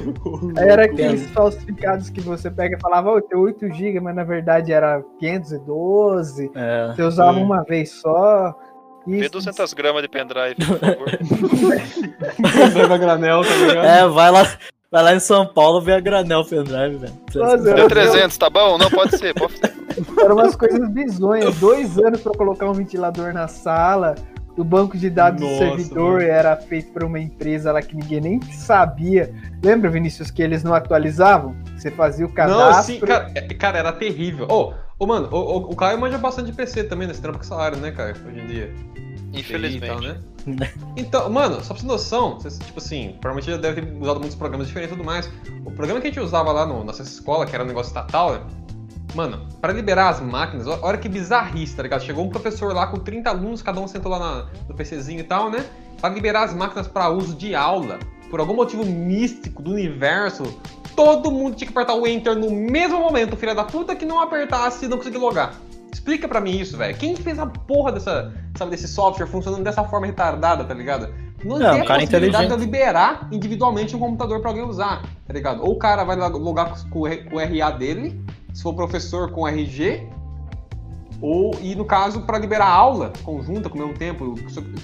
[0.56, 4.22] Aí era aqueles falsificados que você pega e falava, oh, tem 8 GB, mas na
[4.22, 6.50] verdade era 512.
[6.54, 6.92] é.
[6.94, 7.42] Você usava Sim.
[7.44, 8.54] uma vez só.
[9.06, 9.30] Vê Isso.
[9.30, 11.08] 200 gramas de pendrive, por favor.
[12.98, 13.86] Granel, tá ligado?
[13.86, 14.42] É, vai lá,
[14.92, 17.14] vai lá em São Paulo ver a granel pendrive, velho.
[17.74, 18.76] Deu 300, tá bom?
[18.76, 19.34] Não, pode ser.
[19.34, 19.72] Pode ser.
[20.24, 21.56] Eram umas coisas bizonhas.
[21.58, 24.14] Dois anos pra colocar um ventilador na sala.
[24.56, 26.22] O banco de dados Nossa, do servidor mano.
[26.22, 29.32] era feito por uma empresa lá que ninguém nem sabia.
[29.62, 31.54] Lembra, Vinícius, que eles não atualizavam?
[31.76, 32.94] Você fazia o Não, cadastro.
[32.94, 34.46] sim, cara, é- cara, era terrível.
[34.50, 37.14] Ô, ô, mano, o, o, o Caio manja bastante de PC também, né?
[37.14, 38.74] Você trampa com salário, né, Caio, hoje em dia?
[39.32, 39.84] Infelizmente.
[39.84, 40.18] E tal, né?
[40.96, 44.36] Então, mano, só pra você ter noção, tipo assim, provavelmente já deve ter usado muitos
[44.36, 45.30] programas diferentes e tudo mais.
[45.64, 48.32] O programa que a gente usava lá no, nossa escola, que era um negócio estatal,
[48.34, 48.40] né?
[49.14, 52.02] Mano, pra liberar as máquinas, olha que bizarrice, tá ligado?
[52.02, 55.24] Chegou um professor lá com 30 alunos, cada um sentou lá na- no PCzinho e
[55.24, 55.64] tal, né?
[56.00, 57.98] Pra liberar as máquinas pra uso de aula,
[58.30, 60.44] por algum motivo místico do universo,
[60.94, 64.20] todo mundo tinha que apertar o Enter no mesmo momento, filha da puta, que não
[64.20, 65.54] apertasse e não conseguia logar.
[65.92, 66.96] Explica pra mim isso, velho.
[66.96, 71.12] Quem que fez a porra dessa, sabe, desse software funcionando dessa forma retardada, tá ligado?
[71.44, 75.32] Não, Não, tem a cara possibilidade de liberar individualmente um computador pra alguém usar, tá
[75.32, 75.62] ligado?
[75.64, 80.08] Ou o cara vai logar com o RA dele, se for professor com RG,
[81.20, 84.34] ou, e no caso, pra liberar aula conjunta com o mesmo tempo,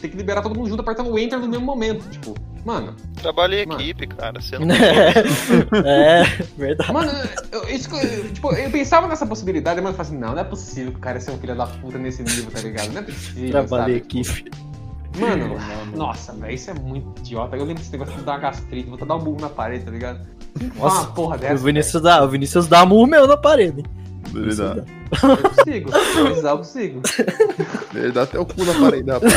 [0.00, 2.06] tem que liberar todo mundo junto apertando o Enter no mesmo momento.
[2.10, 3.80] Tipo, mano, Trabalho em Mano.
[3.80, 4.40] equipe, cara.
[4.40, 4.68] Você não
[5.82, 6.24] é,
[6.58, 6.92] verdade.
[6.92, 7.10] Mano,
[7.50, 7.88] eu, isso,
[8.34, 11.00] tipo, eu pensava nessa possibilidade, mas eu falei assim, não, não é possível que o
[11.00, 12.92] cara seja um filho da puta nesse nível, tá ligado?
[12.92, 13.50] Não é possível.
[13.50, 14.20] Trabalhei sabe?
[14.20, 14.50] equipe.
[15.18, 15.56] Mano,
[15.96, 17.56] nossa, velho, isso é muito idiota.
[17.56, 19.90] Eu lembro desse negócio de dar uma gastrite, vou dar um burro na parede, tá
[19.90, 20.35] ligado?
[20.78, 21.64] Nossa, uma porra O dessa?
[21.64, 23.82] Vinícius dá, o Vinícius dá murro meu na parede.
[24.34, 24.84] Ele dá, velho?
[25.22, 27.00] Eu consigo, se precisar, eu consigo.
[27.94, 29.32] ele dá até o cu na parede, rapaz.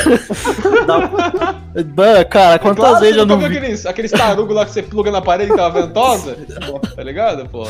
[0.87, 3.47] Dá- Cara, quantas Claro, vezes eu não vi.
[3.47, 6.35] viu aqueles, aqueles tarugo lá que você pluga na parede que tava ventosa?
[6.95, 7.63] Tá ligado, pô?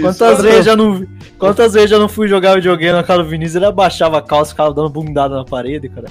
[0.00, 1.04] Quantas vezes eu não.
[1.38, 4.50] Quantas vezes eu não fui jogar videogame na cara do Vinícius, ele abaixava a calça
[4.50, 6.06] e ficava dando bundada na parede, cara.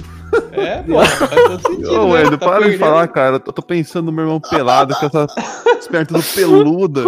[0.51, 2.01] É, pô, faz todo sentido.
[2.01, 2.29] Ô, né?
[2.31, 3.35] Tá para de falar, cara.
[3.35, 5.27] Eu tô pensando no meu irmão pelado com essa
[5.89, 7.03] pernas tudo peluda.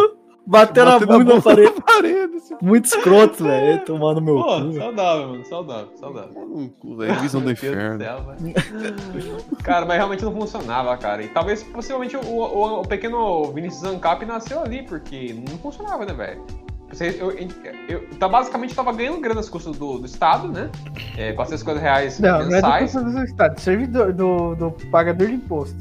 [0.46, 1.74] Bateu na Batendo bunda na parede.
[1.74, 2.36] na parede.
[2.36, 2.56] Assim.
[2.62, 3.86] Muito escroto, velho.
[3.86, 4.74] Tomando meu Pô, cu.
[4.74, 6.32] saudável, mano, saudável, saudável.
[6.36, 7.16] Um cu, velho.
[7.22, 7.98] Visão do inferno.
[7.98, 9.38] céu, velho.
[9.64, 11.24] cara, mas realmente não funcionava, cara.
[11.24, 16.14] E talvez, possivelmente, o, o, o pequeno Vinicius Ancap nasceu ali, porque não funcionava, né,
[16.14, 16.46] velho?
[16.94, 17.48] Você- Eu, eu,
[17.90, 20.70] eu- tá, basicamente eu tava ganhando grana nas custas do, do Estado, né?
[21.18, 22.92] É, 450 reais Não, não é do mensais.
[22.94, 25.76] custo do Estado, servidor do, do pagador de imposto.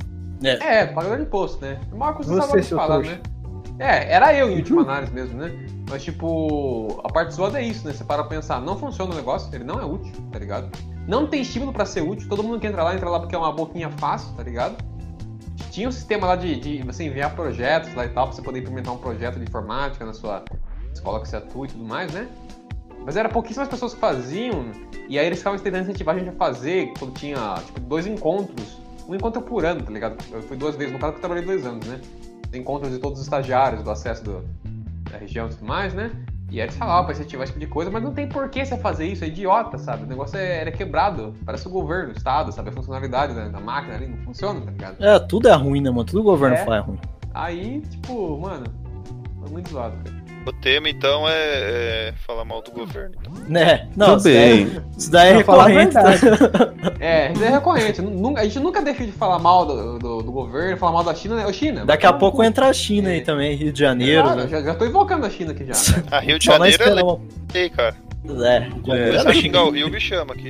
[0.45, 1.79] É, pagador de imposto, né?
[1.91, 3.21] É uma coisa Você, que você seu falar, né?
[3.79, 5.51] É, era eu em última análise mesmo, né?
[5.91, 7.93] Mas, tipo, a parte zoada é isso, né?
[7.93, 10.71] Você para pra pensar, não funciona o negócio, ele não é útil, tá ligado?
[11.07, 13.39] Não tem estímulo pra ser útil, todo mundo que entra lá, entra lá porque é
[13.39, 14.77] uma boquinha fácil, tá ligado?
[15.71, 18.61] Tinha um sistema lá de, de você enviar projetos lá e tal, pra você poder
[18.61, 20.45] implementar um projeto de informática na sua
[20.93, 22.29] escola que você atua e tudo mais, né?
[23.05, 24.67] Mas era pouquíssimas pessoas que faziam,
[25.09, 28.79] e aí eles ficavam tentando incentivar a gente a fazer quando tinha, tipo, dois encontros.
[29.09, 30.17] Um encontro por ano, tá ligado?
[30.31, 32.01] Eu fui duas vezes, no caso que eu trabalhei dois anos, né?
[32.55, 34.45] Encontros de todos os estagiários do acesso do-
[35.11, 36.11] da região e tudo mais, né?
[36.51, 38.65] E aí eles falavam pra incentivar esse tipo de coisa, mas não tem por que
[38.65, 40.05] você fazer isso, é idiota, sabe?
[40.05, 41.35] O negócio é, era quebrado.
[41.47, 42.69] Parece o governo, o Estado, sabe?
[42.69, 45.03] A funcionalidade da, da máquina ali não funciona, tá ligado?
[45.03, 46.05] É, tudo é ruim, né, mano?
[46.05, 46.65] Tudo o governo É.
[46.65, 46.99] faz é ruim.
[47.35, 48.67] Aí, tipo, mano,
[49.41, 50.22] foi muito zoado, cara.
[50.45, 53.15] O tema, então, é, é falar mal do governo.
[53.21, 53.33] então.
[53.49, 53.89] Né?
[53.97, 54.83] Não, isso daí, Também.
[54.99, 55.93] isso daí é Pra falar a recorrente.
[55.95, 56.73] tá?
[56.99, 58.03] É, isso é recorrente.
[58.03, 61.15] Nu- A gente nunca deixa de falar mal do, do, do governo, falar mal da
[61.15, 61.47] China, né?
[61.47, 61.85] Ô, China.
[61.87, 63.21] Daqui a pouco entra a China aí É.
[63.21, 64.23] também, Rio de Janeiro.
[64.25, 64.49] Claro, né?
[64.49, 65.73] já, já tô invocando a China aqui já.
[66.11, 67.95] A Rio de Só Janeiro é lei, cara.
[68.25, 68.69] É,
[69.15, 69.19] É.
[69.21, 70.49] Se eu xingar o Rio, me chama aqui.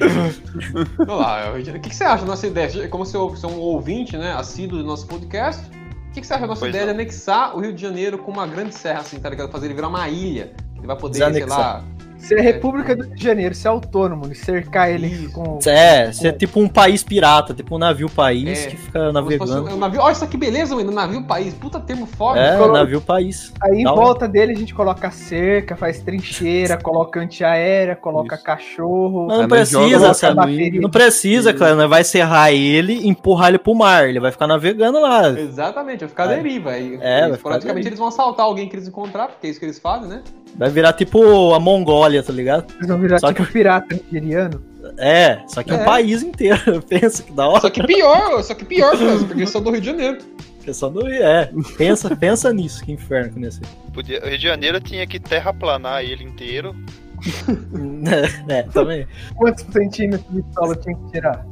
[0.98, 2.88] Vamos lá, o que, que você acha da nossa ideia?
[2.88, 5.62] Como você é um ouvinte, né, assíduo do nosso podcast,
[6.12, 6.92] o que, que você acha da nossa Pois ideia não.
[6.92, 9.50] de anexar o Rio de Janeiro com uma grande serra, assim, tá ligado?
[9.50, 10.52] Fazer ele virar uma ilha.
[10.76, 11.82] Ele vai poder, sei Desanexar.
[12.22, 12.28] Lá.
[12.28, 15.58] Ser República do Rio de Janeiro, ser autônomo e cercar ele com.
[15.66, 19.12] É, você é tipo um país pirata, tipo um navio país É, que fica se
[19.12, 19.74] navegando.
[19.74, 20.00] um navio.
[20.00, 20.90] Olha isso aqui, beleza, mano.
[20.92, 21.54] Navio país.
[21.54, 22.40] Puta termo foda.
[22.40, 23.52] É, colo- navio país.
[23.62, 28.44] Aí em volta dele a gente coloca cerca, faz trincheira, coloca antiaérea, coloca Isso.
[28.44, 29.26] cachorro.
[29.26, 30.46] Não Aí joga precisa, cara.
[30.80, 31.88] Não precisa, cara.
[31.88, 34.08] Vai serrar ele e empurrar ele pro mar.
[34.08, 35.28] Ele vai ficar navegando lá.
[35.28, 36.36] Exatamente, vai ficar É.
[36.36, 36.70] deriva.
[36.70, 37.88] Aí, É, vai eles, ficar praticamente deriva.
[37.88, 40.22] eles vão assaltar alguém que eles encontrar, porque é isso que eles fazem, né?
[40.54, 42.66] Vai virar tipo a Mongólia, tá ligado?
[42.74, 44.60] Eles vão virar Só tipo pirata nigeriano.
[44.98, 45.74] É, só que É.
[45.74, 46.82] um país inteiro.
[46.88, 47.60] Pensa que da hora.
[47.60, 50.18] Só que pior, só que pior, porque eles são do Rio de Janeiro.
[50.64, 53.60] Pessoal do É, pensa, pensa nisso, que inferno que nesse.
[53.92, 56.74] Podia, o Rio de Janeiro tinha que terraplanar ele inteiro.
[58.48, 59.06] É, também.
[59.36, 61.46] Quantos centímetros de solo tinha que tirar?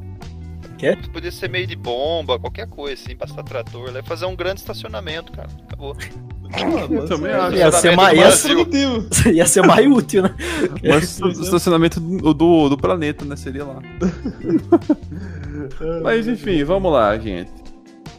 [1.12, 3.92] Podia ser meio de bomba, qualquer coisa, assim, passar trator.
[3.92, 5.48] Lá e fazer um grande estacionamento, cara.
[5.68, 5.94] Acabou.
[6.90, 7.56] Eu também acho.
[7.56, 8.56] Ia ser, mais, ia, ser-
[9.32, 10.34] ia ser mais útil, né?
[10.86, 13.36] Mas o estacionamento do, do, do planeta, né?
[13.36, 13.80] Seria lá.
[16.02, 17.50] Mas enfim, vamos lá, gente.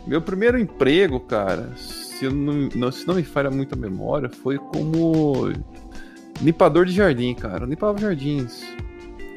[0.07, 4.57] Meu primeiro emprego, cara, se não, não- se não me falha muito a memória, foi
[4.57, 5.51] como
[6.41, 7.65] limpador de jardim, cara.
[7.65, 8.63] Eu limpava jardins.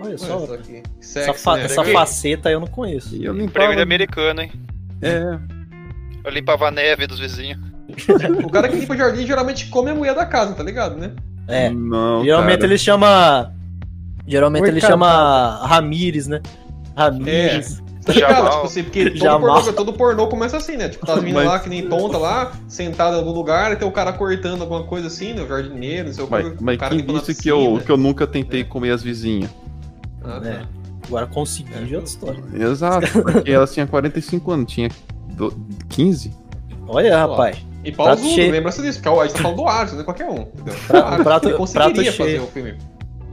[0.00, 0.42] Olha só.
[0.44, 0.82] Olha aqui.
[1.00, 1.64] Essa, Sexy, fa- né?
[1.64, 3.14] essa faceta eu não conheço.
[3.14, 3.74] E eu limpava.
[3.74, 4.52] de americano, hein?
[5.02, 5.38] É,
[6.24, 7.58] Eu limpava a neve dos vizinhos.
[8.44, 11.12] O cara que limpa jardim geralmente come a mulher da casa, tá ligado, né?
[11.46, 11.70] É.
[11.70, 12.24] não.
[12.24, 12.66] Geralmente cara.
[12.72, 13.52] ele chama.
[14.26, 14.92] Geralmente Oi, ele cara.
[14.94, 16.40] chama Ramires, né?
[16.96, 17.82] Ramires.
[18.04, 18.32] Tá ligado?
[18.34, 18.50] Jamal.
[18.52, 20.90] Tipo assim, porque todo pornô, todo pornô começa assim, né?
[20.90, 23.76] Tipo, tá as meninas Mas- lá que nem tonta lá, sentada em algum lugar, e
[23.76, 25.40] tem o cara cortando alguma coisa assim, né?
[25.40, 26.62] O jardineiro, não sei o Mas, que.
[26.62, 29.48] mas o cara quem disse que eu, que eu nunca tentei comer as vizinhas?
[30.22, 30.48] Ah, tá.
[30.50, 30.62] É.
[31.06, 32.44] Agora consegui É, de outra história.
[32.52, 34.90] Exato, porque elas tinham 45 anos, tinha
[35.30, 35.54] do-
[35.88, 36.30] 15?
[36.88, 37.56] Olha, rapaz.
[37.84, 38.50] E Prato cheio.
[38.52, 40.40] lembra-se disso, porque a gente tá falando do Alisson, não é qualquer um.
[40.42, 40.74] Entendeu?
[40.86, 42.44] Pra- O Alisson, prato- ele conseguiria prato fazer cheio.
[42.44, 42.78] o filme.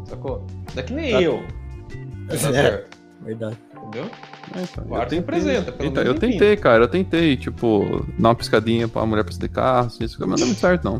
[0.05, 0.45] Sacou?
[0.75, 1.21] Não é que nem Tá.
[1.21, 1.43] eu.
[2.29, 2.37] É.
[2.37, 3.57] certo, Verdade.
[3.75, 4.09] entendeu?
[4.55, 8.35] É, então, Arte representa, pelo Então, menos eu tentei, cara, eu tentei, tipo, dar uma
[8.35, 10.99] piscadinha pra mulher pra sair de carro, assim, isso mas não deu muito certo, não.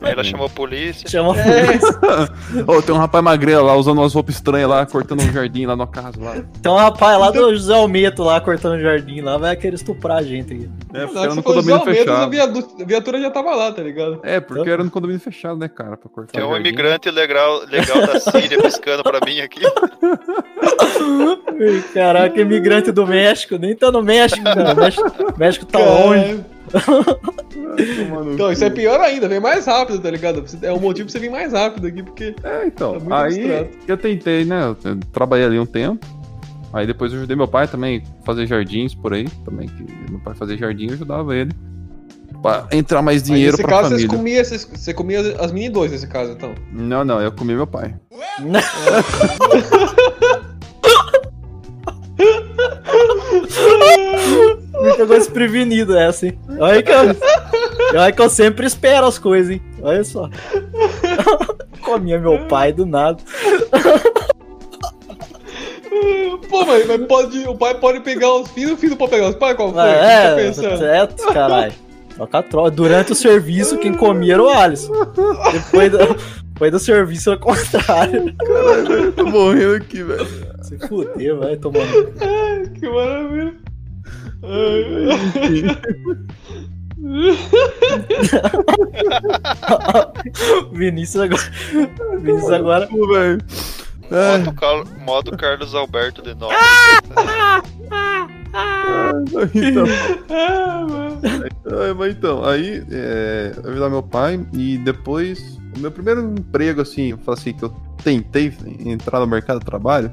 [0.00, 1.08] Aí ela chamou a polícia.
[1.08, 1.34] Chama
[2.66, 5.74] Ô, tem um rapaz magrelo lá, usando umas roupas estranhas lá, cortando um jardim lá
[5.76, 6.36] na casa lá.
[6.62, 10.18] Tem um rapaz lá do José Almeto lá cortando o jardim lá, vai querer estuprar
[10.18, 10.70] a gente aqui.
[10.94, 12.30] É, porque se era no condomínio a fechado.
[12.30, 14.20] viadu- a viatura já tava lá, tá ligado?
[14.22, 16.68] É, porque era no condomínio fechado, né, cara, pra cortar Tem um jardim.
[16.68, 19.60] imigrante legal, legal da Síria piscando pra mim aqui.
[21.92, 24.72] Caraca, imigrante do México, nem tá no México, cara.
[24.72, 25.04] O México,
[25.38, 26.40] México tá longe.
[28.32, 30.44] Então, isso é pior ainda, vem mais rápido, tá ligado?
[30.62, 32.34] É um motivo pra você vir mais rápido aqui, porque.
[32.42, 32.94] É, então.
[32.94, 33.70] Tá muito aí abstrato.
[33.88, 34.74] eu tentei, né?
[34.84, 36.04] Eu trabalhei ali um tempo.
[36.72, 39.28] Aí depois eu ajudei meu pai também a fazer jardins por aí.
[39.44, 41.52] Também, que meu pai fazia jardim, eu ajudava ele.
[42.42, 44.08] Pra entrar mais dinheiro nesse pra caso, família.
[44.08, 46.54] vocês comiam, vocês- você comia as mini dois nesse caso, então.
[46.72, 47.94] Não, não, eu comi meu pai.
[54.82, 56.38] Me pegou desprevenido essa, hein?
[56.58, 59.62] Olha que eu, olha que eu sempre espero as coisas, hein?
[59.82, 60.28] Olha só.
[61.82, 63.18] Comia meu pai do nada.
[66.48, 69.36] Pô, mas, mas pode, o pai pode pegar os filhos, o filho pode pegar os
[69.36, 69.56] pais?
[69.56, 69.82] Qual foi?
[69.82, 70.78] Que é, tá pensando?
[70.78, 71.72] certo, caralho.
[72.14, 72.70] Troca a troca.
[72.70, 74.92] Durante o serviço, quem comia era o Alisson.
[75.52, 75.98] Depois do,
[76.44, 78.34] depois do serviço, é o contrário.
[78.88, 80.53] Eu tô morrendo aqui, velho.
[80.64, 82.12] Se fuder, vai tomando.
[82.78, 83.54] Que maravilha.
[84.42, 85.74] Ai,
[90.72, 91.42] Vinícius agora.
[92.20, 92.88] Vinícius agora.
[92.90, 96.62] Modo, Cal- modo Carlos Alberto de Nóbrega.
[99.54, 99.84] Então,
[100.30, 101.20] ah, mano.
[101.82, 106.80] É, mas então, aí é, eu ajudar meu pai e depois o meu primeiro emprego,
[106.82, 107.70] assim, eu falo assim, que eu
[108.02, 108.52] tentei
[108.84, 110.10] entrar no mercado de trabalho,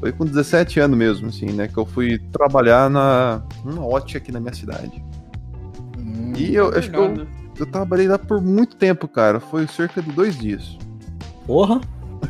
[0.00, 1.68] foi com 17 anos mesmo, assim, né?
[1.68, 5.02] Que eu fui trabalhar na uma ótica aqui na minha cidade.
[6.36, 7.26] E eu acho que eu,
[7.58, 9.40] eu trabalhei lá por muito tempo, cara.
[9.40, 10.78] Foi cerca de dois dias.
[11.46, 11.80] Porra.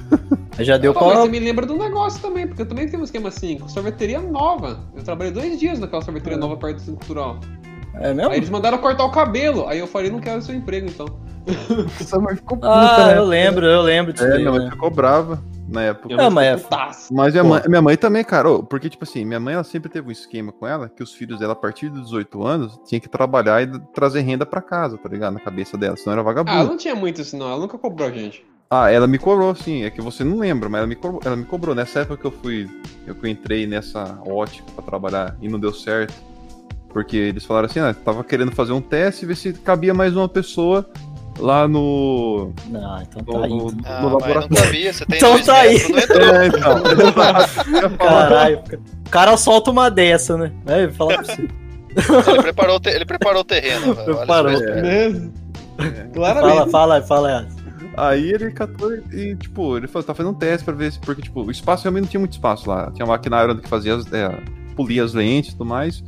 [0.59, 1.23] Já deu Pô, mas pra.
[1.23, 3.69] você me lembra de um negócio também, porque eu também tenho um esquema assim, com
[3.69, 4.81] sorveteria nova.
[4.97, 7.39] Eu trabalhei dois dias naquela sorveteria nova perto do Centro Cultural.
[7.95, 8.33] É Aí mesmo?
[8.33, 9.67] eles mandaram cortar o cabelo.
[9.69, 11.07] Aí eu falei, não quero seu emprego, então.
[12.05, 13.19] Sua mãe ficou puta, Ah, né?
[13.19, 14.71] eu lembro, eu lembro disso É, daí, mãe né?
[14.71, 16.17] ficou brava na época.
[16.17, 17.15] Não, mas é- Putaço.
[17.15, 20.09] Mas minha mãe, minha mãe também, cara, porque, tipo assim, minha mãe ela sempre teve
[20.09, 23.09] um esquema com ela que os filhos dela, a partir dos 18 anos, tinha que
[23.09, 25.35] trabalhar e trazer renda pra casa, tá ligado?
[25.35, 26.71] Na cabeça dela, senão era Ah, ela vagabundo.
[26.71, 27.49] não tinha muito isso, não.
[27.51, 28.45] Ela nunca cobrou a gente.
[28.71, 31.37] Ah, ela me cobrou, sim, é que você não lembra, mas ela me cobrou, ela
[31.37, 31.75] me cobrou.
[31.75, 32.69] Nessa época que eu fui,
[33.07, 36.13] eu que eu entrei nessa ótica pra trabalhar e não deu certo,
[36.91, 40.15] porque eles falaram assim, ah, tava querendo fazer um teste e ver se cabia mais
[40.17, 40.87] uma pessoa
[41.39, 43.51] lá no, Não, então no, tá aí.
[43.51, 44.57] no- no Ah, mas não laboratório.
[44.57, 45.77] sabia, você tem Então tá aí.
[45.77, 46.37] entrou.
[46.37, 46.83] É, então.
[47.99, 48.63] Caralho.
[49.07, 50.53] O cara solta uma dessa, né?
[50.67, 51.49] É, fala pra você.
[52.31, 53.95] Ele preparou, o ele preparou o terreno.
[53.95, 54.17] velho.
[54.17, 54.57] Preparou.
[54.57, 54.65] só.
[54.65, 55.33] Mesmo?
[55.79, 56.71] Fala, Claramente.
[56.71, 57.49] fala, fala.
[57.97, 60.99] Aí ele catou e, tipo, ele falou, tá fazendo um teste pra ver se.
[61.01, 62.91] Porque, tipo, o espaço realmente não tinha muito espaço lá.
[62.93, 64.29] Tinha maquinário que fazia as, é,
[64.77, 66.01] polia as lentes e tudo mais.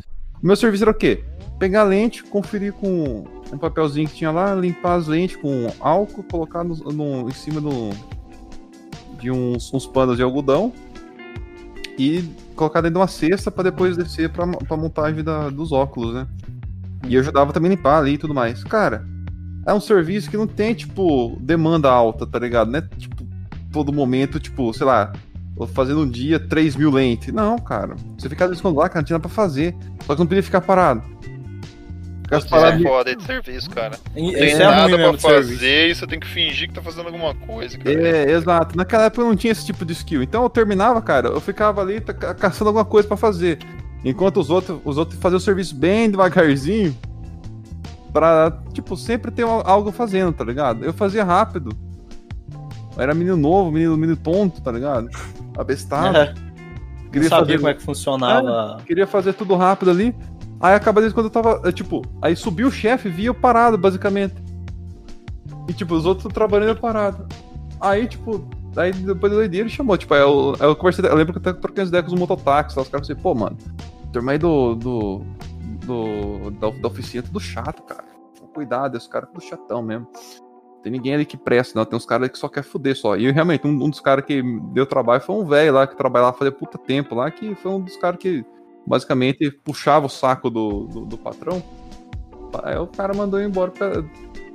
[0.43, 1.25] O meu serviço era o quê?
[1.59, 6.23] Pegar a lente, conferir com um papelzinho que tinha lá, limpar as lentes com álcool,
[6.25, 7.91] colocar no, no- em cima do,
[9.19, 10.73] de uns, uns panos de algodão
[11.99, 16.15] e colocar dentro de uma cesta pra depois descer pra, pra montagem da- dos óculos,
[16.15, 16.27] né?
[17.09, 18.63] E ajudava também a limpar ali e tudo mais.
[18.65, 19.07] Cara,
[19.67, 22.71] é um serviço que não tem, tipo, demanda alta, tá ligado?
[22.71, 23.27] Não é, tipo,
[23.73, 25.13] todo momento, tipo, sei lá,
[25.75, 27.33] fazendo um dia 3 mil lentes.
[27.33, 27.97] Não, cara.
[28.19, 29.75] Você fica quando lá, cara, não tinha nada pra fazer.
[30.07, 31.03] Só que não podia ficar parado.
[32.31, 33.99] Ficar Isso parado é de- foda de serviço, cara.
[34.17, 35.29] Não Isso tem é nada pra serviço.
[35.29, 37.91] fazer e você tem que fingir que tá fazendo alguma coisa, cara.
[38.09, 38.77] É, exato.
[38.77, 40.23] Naquela época eu não tinha esse tipo de skill.
[40.23, 43.59] Então eu terminava, cara, eu ficava ali ca- caçando alguma coisa pra fazer.
[44.05, 46.97] Enquanto os outros, os outros faziam o serviço bem devagarzinho.
[48.13, 50.85] Pra, tipo, sempre ter al- algo fazendo, tá ligado?
[50.85, 51.71] Eu fazia rápido.
[52.97, 55.09] Eu era menino novo, menino, menino tonto, tá ligado?
[55.59, 56.17] Abestado.
[56.17, 58.77] É, não Queria sabia fazer- como é que funcionava.
[58.87, 60.15] Queria fazer tudo rápido ali.
[60.61, 64.35] Aí acaba quando eu tava, tipo, aí subiu o chefe, via parado, basicamente.
[65.67, 67.27] E tipo, os outros trabalhando parado.
[67.81, 68.47] Aí, tipo,
[68.77, 71.39] aí depois da doideira ele chamou, tipo, aí eu, aí eu conversei, eu lembro que
[71.39, 73.57] eu até troquei as ideias com os mototáxis, os caras assim, pô, mano,
[74.13, 75.23] turma aí do, do,
[75.87, 78.05] do da, da oficina é tudo chato, cara.
[78.53, 80.09] Cuidado, esse cara é tudo chatão mesmo.
[80.83, 81.87] Tem ninguém ali que presta, não.
[81.87, 83.17] Tem uns caras que só quer fuder só.
[83.17, 84.43] E realmente, um, um dos caras que
[84.73, 87.81] deu trabalho foi um velho lá que trabalhava fazia puta tempo lá, que foi um
[87.81, 88.45] dos caras que
[88.87, 91.63] basicamente puxava o saco do, do, do patrão.
[92.65, 93.71] Aí o cara mandou embora.
[93.71, 94.05] Pra...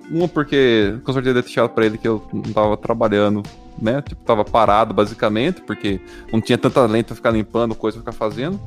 [0.10, 3.42] Uma porque com certeza deixado pra ele que eu não tava trabalhando
[3.82, 4.02] né?
[4.02, 6.00] Tipo, tava parado basicamente, porque
[6.32, 8.60] não tinha tanta lente pra ficar limpando, coisa pra ficar fazendo.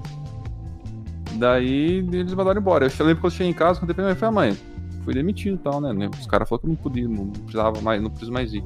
[1.34, 2.86] Daí eles mandaram embora.
[2.86, 4.58] Eu lembro que eu cheguei em casa, contei pra minha mãe, falei, "Ah, mãe,
[5.04, 6.10] fui demitido e tal, né?
[6.18, 8.64] Os caras falaram que eu não podia, não precisava mais, não preciso mais ir.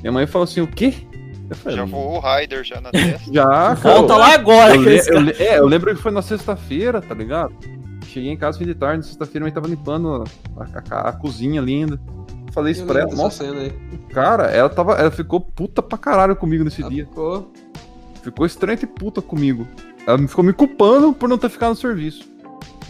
[0.00, 0.94] Minha mãe falou assim, o quê?
[1.52, 3.32] Eu falei, Já voou o Raider já na testa.
[3.32, 6.22] Já, Volta lá agora, Eu, le- eu cara- le- é, eu lembro que foi na
[6.22, 7.54] sexta-feira, tá ligado?
[8.06, 10.24] Cheguei em casa fim de tarde, na sexta-feira, mãe tava limpando
[10.56, 10.64] a,
[10.96, 11.98] a- a cozinha linda.
[12.52, 13.44] Falei isso Eu pra ela, nossa,
[14.10, 14.92] cara, ela tava.
[14.96, 17.06] Ela ficou puta pra caralho comigo nesse Ela dia.
[17.06, 17.50] ficou.
[18.22, 19.66] Ficou estranha e puta comigo.
[20.06, 22.30] Ela me- ficou me culpando por não ter ficado no serviço.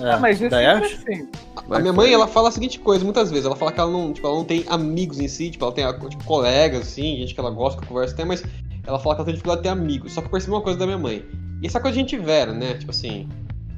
[0.00, 1.28] É, Mas isso daí é acho- assim.
[1.70, 3.44] A minha mãe, ela fala a seguinte coisa muitas vezes.
[3.46, 5.84] Ela fala que ela não, tipo, ela não tem amigos em si, tipo, ela tem
[6.08, 8.42] tipo, colegas, assim, gente que ela gosta, que conversa até, mas
[8.86, 10.12] ela fala que ela tem dificuldade de ter amigos.
[10.12, 11.24] Só que eu percebi uma coisa da minha mãe.
[11.62, 12.74] E essa coisa a gente vera, né?
[12.74, 13.28] Tipo assim,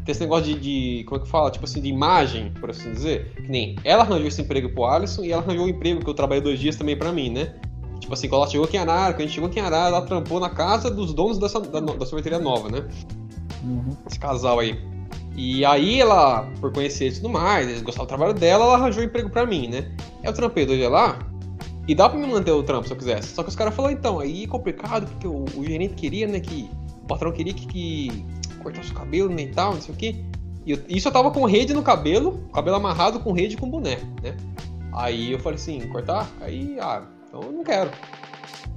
[0.04, 0.54] tem esse negócio de,
[0.98, 1.50] de- Como é que fala?
[1.50, 3.32] Tipo assim, de imagem, por assim dizer.
[3.36, 6.14] Que nem ela arranjou esse emprego pro Alisson e ela arranjou um emprego que eu
[6.14, 7.54] trabalhei dois dias também pra mim, né?
[8.00, 9.88] Tipo assim, quando ela chegou aqui em Arara, quando a gente chegou aqui em Arara,
[9.96, 12.84] ela trampou na casa dos donos dessa, da, da sorveteria nova, né?
[13.62, 13.96] Uhum.
[14.06, 14.78] esse casal aí.
[15.36, 19.02] E aí ela, por conhecer e tudo mais, eles gostavam do trabalho dela, ela arranjou
[19.02, 19.90] um emprego pra mim, né?
[20.22, 21.18] Eu trampei dois dias lá,
[21.86, 23.34] e dá pra me manter o trampo se eu quisesse.
[23.34, 26.40] Só que os caras falaram, então, aí é complicado, porque o, o gerente queria, né,
[26.40, 26.70] que.
[27.02, 28.24] O patrão queria que, que
[28.62, 30.16] cortasse o cabelo, né, e tal, não sei o quê.
[30.64, 33.68] E eu, isso eu tava com rede no cabelo, cabelo amarrado com rede e com
[33.68, 34.34] boné, né?
[34.94, 36.26] Aí eu falei assim, cortar?
[36.40, 37.90] Aí, ah, então eu não quero.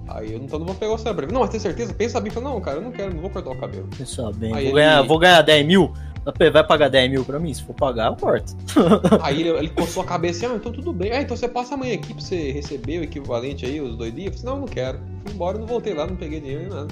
[0.10, 1.32] Aí eu então não vou pegar o cérebro.
[1.32, 1.93] Não, mas tem certeza?
[1.93, 3.88] Pensa bem, falei, não, cara, eu não quero, não vou cortar o cabelo.
[3.98, 5.93] Pessoal, bem, Aí vou, ele- ganhar, vou ganhar 10 mil.
[6.52, 7.54] Vai pagar 10 mil pra mim?
[7.54, 8.54] Se for pagar, eu corto.
[9.22, 11.12] Aí ele, ele coçou a cabeça assim, ah, então tudo bem.
[11.12, 14.34] Ah, então você passa amanhã aqui pra você receber o equivalente aí, os dois dias?
[14.34, 15.00] Eu falei, não, não quero.
[15.24, 16.88] Fui embora, não voltei lá, não peguei dinheiro nem nada.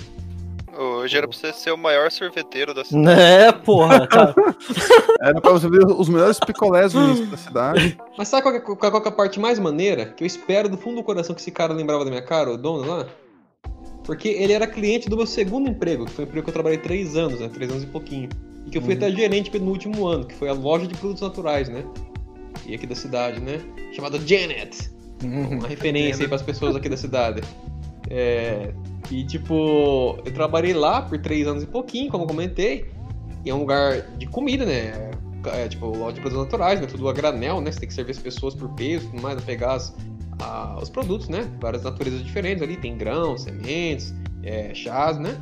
[0.78, 3.22] Hoje era pra você ser o maior sorveteiro da cidade.
[3.22, 4.36] É, porra, cara.
[5.22, 7.98] Era pra você ver os melhores picolés da cidade.
[8.18, 10.06] Mas sabe qual que, é- qual, qual que é a parte mais maneira?
[10.08, 12.58] Que eu espero do fundo do coração que esse cara lembrava da minha cara, o
[12.58, 13.06] dono lá?
[14.04, 16.78] Porque ele era cliente do meu segundo emprego, que foi um emprego que eu trabalhei
[16.78, 17.48] três anos, né?
[17.48, 18.28] Três anos e pouquinho.
[18.66, 21.22] E que eu fui até gerente no último ano, que foi a loja de produtos
[21.22, 21.84] naturais, né?
[22.66, 23.60] E aqui da cidade, né?
[23.94, 24.90] Chamada Janet.
[25.24, 27.42] Uma referência aí pras pessoas aqui da cidade.
[28.10, 28.74] É,
[29.12, 32.86] e tipo, eu trabalhei lá por três anos e pouquinho, como eu comentei.
[33.44, 35.12] E é um lugar de comida, né?
[35.54, 36.88] É, tipo, loja de produtos naturais, né?
[36.88, 37.72] Tudo a granel, né?
[37.72, 39.96] Você tem que servir as pessoas por peso e tudo mais, pegar as-
[40.40, 41.48] a- os produtos, né?
[41.62, 45.38] Várias naturezas diferentes ali, tem grãos, sementes, é, chás, né?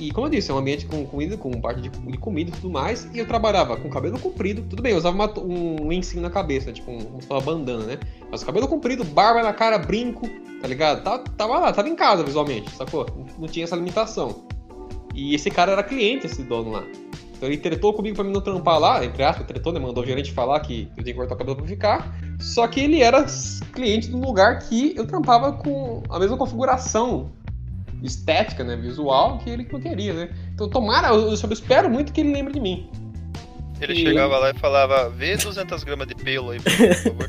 [0.00, 2.52] E como eu disse, é um ambiente com comida, com parte de, de comida e
[2.52, 3.08] tudo mais.
[3.12, 6.72] E eu trabalhava com cabelo comprido, tudo bem, eu usava uma- um lencinho na cabeça,
[6.72, 7.98] tipo, um, uma bandana, né?
[8.30, 10.28] Mas cabelo comprido, barba na cara, brinco,
[10.60, 11.02] tá ligado?
[11.02, 13.06] Tava, tava lá, tava em casa visualmente, sacou?
[13.16, 14.44] Não, não tinha essa limitação.
[15.14, 16.84] E esse cara era cliente, esse dono lá.
[17.36, 19.78] Então ele tretou comigo pra mim não trampar lá, entre aspas, tretou, né?
[19.78, 22.18] Mandou o gerente falar que eu tinha que cortar o cabelo pra ficar.
[22.40, 23.24] Só que ele era
[23.72, 27.30] cliente de um lugar que eu trampava com a mesma configuração
[28.02, 28.76] estética, né?
[28.76, 30.28] Visual que ele não queria, né?
[30.54, 32.88] Então tomara, eu, eu só espero muito que ele lembre de mim.
[33.80, 37.26] Ele E- chegava lá e falava, vê 200 gramas de pelo aí, por favor.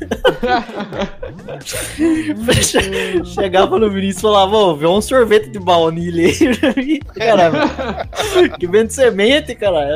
[3.24, 6.98] Chegava no Vinícius e falava, ô, vê um sorvete de baunilha aí pra mim.
[7.14, 8.08] Caramba.
[8.58, 9.78] que vende semente, cara.
[9.80, 9.90] Aí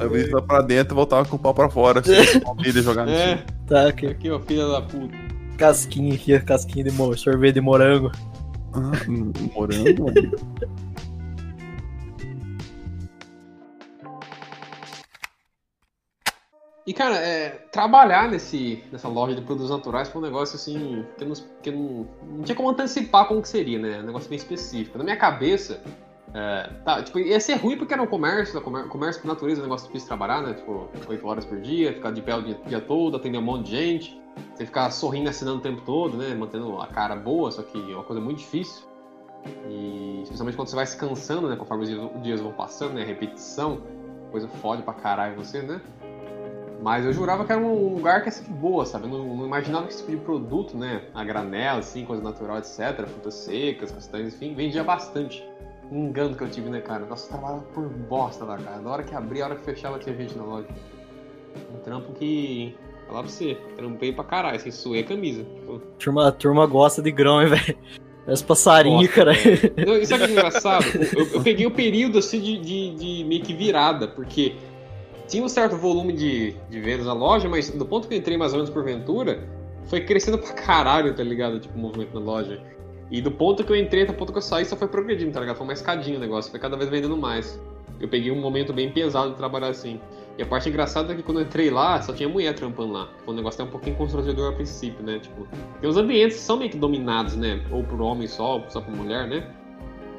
[0.00, 2.54] eu ia lá pra dentro e voltava com o pau pra fora, assim, com a
[2.54, 3.38] milha jogando é.
[3.66, 4.06] Tá, aqui.
[4.06, 5.14] aqui, ó, filha da puta.
[5.58, 8.10] Casquinha aqui, casquinha de mo- sorvete de morango.
[8.72, 8.90] Ah,
[9.54, 10.06] morango.
[16.86, 21.24] E, cara, é, trabalhar nesse, nessa loja de produtos naturais foi um negócio assim que
[21.24, 24.00] eu, não, que não, não tinha como antecipar como que seria, né?
[24.00, 24.98] Um negócio bem específico.
[24.98, 25.80] Na minha cabeça,
[26.34, 29.66] é, tá, tipo, ia ser ruim porque era um comércio, comércio por natureza, é um
[29.66, 30.52] negócio difícil de trabalhar, né?
[30.52, 33.64] Tipo, 8 horas por dia, ficar de pé o dia, dia todo, atender um monte
[33.64, 34.20] de gente,
[34.54, 36.34] você ficar sorrindo, assinando o tempo todo, né?
[36.34, 38.84] Mantendo a cara boa, só que é uma coisa muito difícil.
[39.68, 41.56] E especialmente quando você vai se cansando, né?
[41.56, 43.04] Conforme os dias, vão passando, né?
[43.04, 43.82] Repetição,
[44.30, 45.80] coisa fode pra caralho você, né?
[46.84, 49.06] Mas eu jurava que era um lugar que ser de boa, sabe?
[49.06, 51.08] Eu não, não imaginava que esse tipo de produto, né?
[51.14, 53.06] A granela, assim, coisa natural, etc.
[53.06, 55.42] Frutas secas, castanhas, enfim, vendia bastante.
[55.90, 57.06] Um engano que eu tive, né, cara?
[57.06, 58.78] Nossa, trabalhava por bosta lá, cara.
[58.78, 60.68] Na hora que abria, a hora que fechava, tinha gente na loja.
[61.74, 62.76] Um trampo que.
[63.06, 65.44] Falar pra você, trampei pra caralho, assim, suei a camisa.
[65.44, 67.76] Tipo, Turma, a turma gosta de grão, hein, velho?
[68.24, 69.32] Parece passarinho, Gosta, cara.
[69.86, 70.84] Não, e sabe o que é engraçado?
[71.14, 74.54] Eu, eu peguei o período assim de, de, de meio que virada, porque
[75.28, 78.36] tinha um certo volume de, de vendas na loja, mas do ponto que eu entrei
[78.38, 79.46] mais ou menos por ventura,
[79.86, 81.60] foi crescendo pra caralho, tá ligado?
[81.60, 82.62] Tipo, o movimento na loja.
[83.10, 85.30] E do ponto que eu entrei até o ponto que eu saí, só foi progredindo,
[85.30, 85.56] tá ligado?
[85.56, 87.60] Foi uma escadinha o negócio, foi cada vez vendendo mais.
[88.00, 90.00] Eu peguei um momento bem pesado de trabalhar assim.
[90.36, 93.08] E a parte engraçada é que quando eu entrei lá, só tinha mulher trampando lá.
[93.24, 95.20] O negócio é um pouquinho constrangedor a princípio, né?
[95.20, 95.46] Tipo,
[95.80, 97.64] tem os ambientes que são meio que dominados, né?
[97.70, 99.48] Ou por homem só, ou só por mulher, né?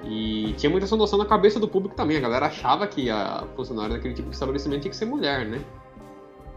[0.05, 2.15] E tinha muita essa noção na cabeça do público também.
[2.15, 5.59] A galera achava que a funcionária daquele tipo de estabelecimento tinha que ser mulher, né?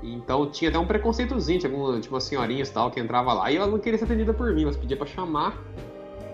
[0.03, 3.57] Então tinha até um preconceitozinho, tinha alguma, tipo, umas senhorinhas tal que entrava lá e
[3.57, 5.59] ela não queria ser atendida por mim, mas pedia pra chamar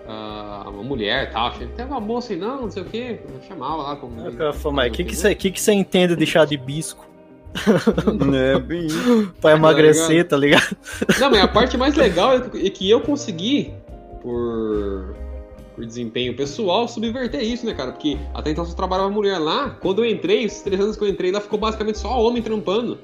[0.07, 1.53] uh, uma mulher tal.
[1.53, 3.21] Tem uma moça aí, não, não sei o que.
[3.33, 4.21] Eu chamava lá como.
[4.91, 7.14] o que, que, você, que, que você entende de chá de bisco?
[8.35, 9.33] é, bem isso.
[9.41, 10.77] pra emagrecer, tá ligado?
[11.21, 13.73] Não, mas a parte mais legal é que eu consegui,
[14.21, 15.15] por,
[15.75, 17.93] por desempenho pessoal, subverter isso, né, cara?
[17.93, 19.71] Porque até então só trabalhava mulher lá.
[19.81, 22.99] Quando eu entrei, esses três anos que eu entrei, lá ficou basicamente só homem trampando.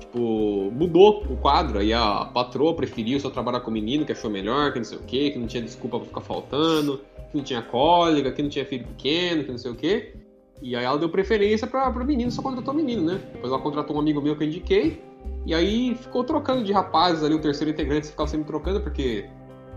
[0.00, 1.78] Tipo, mudou o quadro.
[1.78, 5.02] Aí a patroa preferiu só trabalhar com menino, que achou melhor, que não sei o
[5.02, 8.64] quê, que não tinha desculpa pra ficar faltando, que não tinha cólica, que não tinha
[8.64, 10.14] filho pequeno, que não sei o quê.
[10.62, 13.20] E aí ela deu preferência para o menino, só contratou menino, né?
[13.32, 15.02] Depois ela contratou um amigo meu que eu indiquei.
[15.46, 19.28] E aí ficou trocando de rapazes ali, o terceiro integrante ficava sempre trocando, porque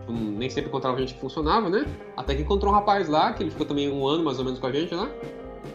[0.08, 1.86] tipo, nem sempre encontrava gente que funcionava, né?
[2.16, 4.60] Até que encontrou um rapaz lá, que ele ficou também um ano mais ou menos
[4.60, 5.10] com a gente lá.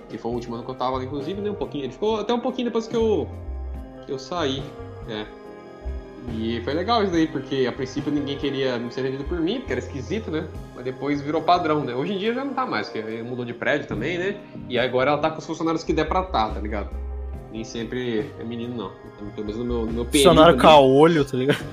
[0.08, 1.50] Que foi o último ano que eu tava lá, inclusive, né?
[1.50, 1.84] Um pouquinho.
[1.84, 3.28] Ele ficou até um pouquinho depois que eu,
[4.06, 4.62] que eu saí.
[5.08, 5.26] É.
[6.34, 9.58] E foi legal isso daí, porque a princípio ninguém queria me ser atendido por mim,
[9.58, 10.46] porque era esquisito, né?
[10.82, 11.94] Mas depois virou padrão, né?
[11.94, 14.36] Hoje em dia já não tá mais, porque mudou de prédio também, né?
[14.68, 16.90] E agora ela tá com os funcionários que der pra tá, tá ligado?
[17.52, 18.92] Nem sempre é menino, não.
[19.14, 20.04] Então, pelo menos no meu, no meu.
[20.06, 20.60] Funcionário né?
[20.60, 21.64] caolho, tá ligado?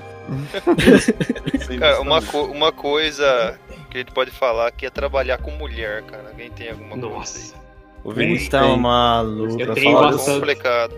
[1.78, 3.58] cara, uma, co uma coisa
[3.90, 6.28] que a gente pode falar que é trabalhar com mulher, cara.
[6.28, 7.38] Alguém tem alguma Nossa.
[7.38, 7.60] coisa aí?
[8.04, 9.60] O Vinícius tá maluco.
[9.60, 10.38] Eu tenho bastante.
[10.38, 10.94] complicado.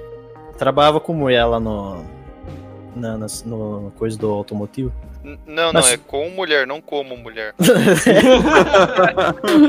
[0.58, 2.04] Trabalhava com mulher lá no
[2.94, 4.92] na, na no coisa do automotivo?
[5.46, 5.86] Não, Mas...
[5.86, 7.54] não, é com mulher, não como mulher.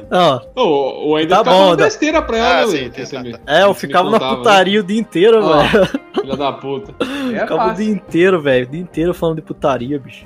[0.09, 0.41] não.
[0.55, 3.39] Oh, ou ainda tá bom, besteira pra ela, ah, sim, tá, tá.
[3.45, 4.36] É, eu ficava na né?
[4.36, 5.88] putaria o dia inteiro, oh, velho.
[6.19, 6.95] Filha da puta.
[7.32, 7.71] É ficava fácil.
[7.71, 8.65] o dia inteiro, velho.
[8.65, 10.26] O dia inteiro falando de putaria, bicho.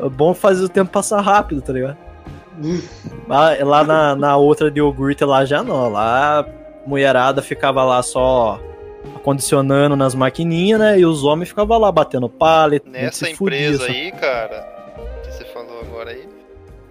[0.00, 1.96] É bom fazer o tempo passar rápido, tá ligado?
[3.28, 5.88] lá, lá na, na outra de iogurte lá já não.
[5.88, 6.44] Lá
[6.84, 8.60] mulherada ficava lá só
[9.16, 10.98] acondicionando nas maquininhas, né?
[10.98, 12.88] E os homens ficavam lá batendo pallet.
[12.88, 14.62] Nessa empresa fudia, aí, cara,
[15.22, 16.28] que você falou agora aí,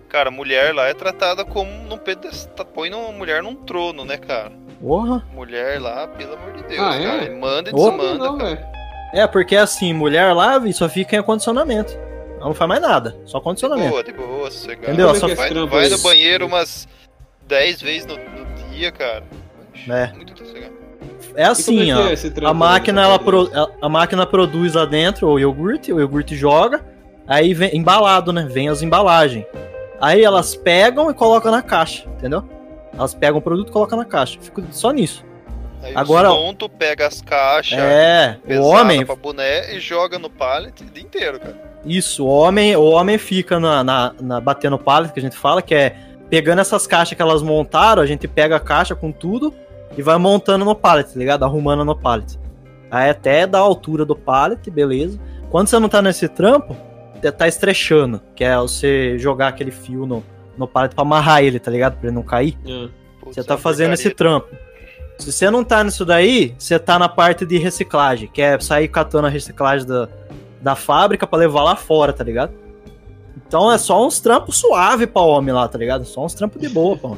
[0.10, 4.52] cara, mulher lá é tratada como num pedestal, põe uma mulher num trono, né, cara?
[4.82, 5.26] Porra.
[5.34, 7.30] Mulher lá, pelo amor de Deus, ah, cara, é?
[7.30, 8.72] manda e desmanda, não, cara.
[9.14, 11.98] É, porque assim, mulher lá só fica em acondicionamento.
[12.38, 13.88] Ela não faz mais nada, só acondicionamento.
[13.88, 14.84] De boa, de boa, sossegado.
[14.84, 15.16] Entendeu?
[15.16, 15.36] Só vai,
[15.66, 16.88] vai no banheiro umas
[17.48, 19.24] 10 vezes no, no dia, cara.
[19.90, 20.14] É.
[20.14, 20.77] Muito sossegado.
[21.38, 22.10] É assim, é ó.
[22.10, 22.16] É
[22.46, 23.48] a máquina ela pro,
[23.80, 26.84] a máquina produz lá dentro o iogurte, o iogurte joga,
[27.28, 28.48] aí vem embalado, né?
[28.50, 29.46] Vem as embalagens.
[30.02, 32.44] Aí elas pegam e colocam na caixa, entendeu?
[32.92, 34.40] Elas pegam o produto e colocam na caixa.
[34.42, 35.24] Fico só nisso.
[35.84, 40.32] Aí Agora, o tonto pega as caixas, é, o homem pra boné e joga no
[40.32, 41.56] pallet o dia inteiro, cara.
[41.86, 45.62] Isso, o homem, o homem fica na, na, na batendo pallet que a gente fala,
[45.62, 45.96] que é
[46.32, 49.54] pegando essas caixas que elas montaram, a gente pega a caixa com tudo,
[49.98, 51.44] e vai montando no pallet, tá ligado?
[51.44, 52.40] Arrumando no pallet.
[52.90, 55.20] Aí até da altura do pallet, beleza.
[55.50, 56.76] Quando você não tá nesse trampo,
[57.20, 60.24] você tá estrechando, que é você jogar aquele fio no,
[60.58, 61.98] no pallet pra amarrar ele, tá ligado?
[61.98, 62.58] Pra ele não cair.
[62.66, 62.88] É.
[63.26, 64.48] você tá fazendo esse trampo.
[65.18, 68.88] Se você não tá nisso daí, você tá na parte de reciclagem, que é sair
[68.88, 70.08] catando a reciclagem da,
[70.62, 72.54] da fábrica para levar lá fora, tá ligado?
[73.46, 76.06] Então é só uns trampos suave pra homem lá, tá ligado?
[76.06, 77.18] Só uns trampos de boa, pô.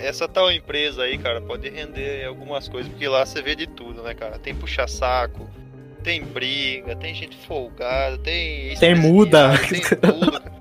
[0.00, 4.02] Essa tal empresa aí, cara, pode render algumas coisas, porque lá você vê de tudo,
[4.02, 4.38] né, cara?
[4.38, 5.48] Tem puxa-saco,
[6.02, 8.76] tem briga, tem gente folgada, tem.
[8.76, 9.52] Tem muda.
[9.68, 10.58] Tem tudo.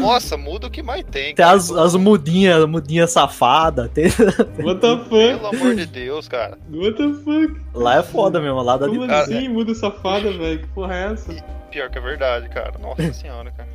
[0.00, 1.34] Nossa, muda o que mais tem.
[1.34, 3.88] Tem as, as mudinhas, mudinha safada.
[3.88, 4.06] Tem...
[4.62, 5.08] What the fuck?
[5.08, 6.58] Pelo amor de Deus, cara.
[6.70, 7.60] What the fuck?
[7.74, 10.58] Lá é foda mesmo, lá dá Como de assim, muda safada, velho?
[10.60, 11.60] Que porra é essa?
[11.70, 12.74] Pior que é verdade, cara.
[12.78, 13.68] Nossa senhora, cara.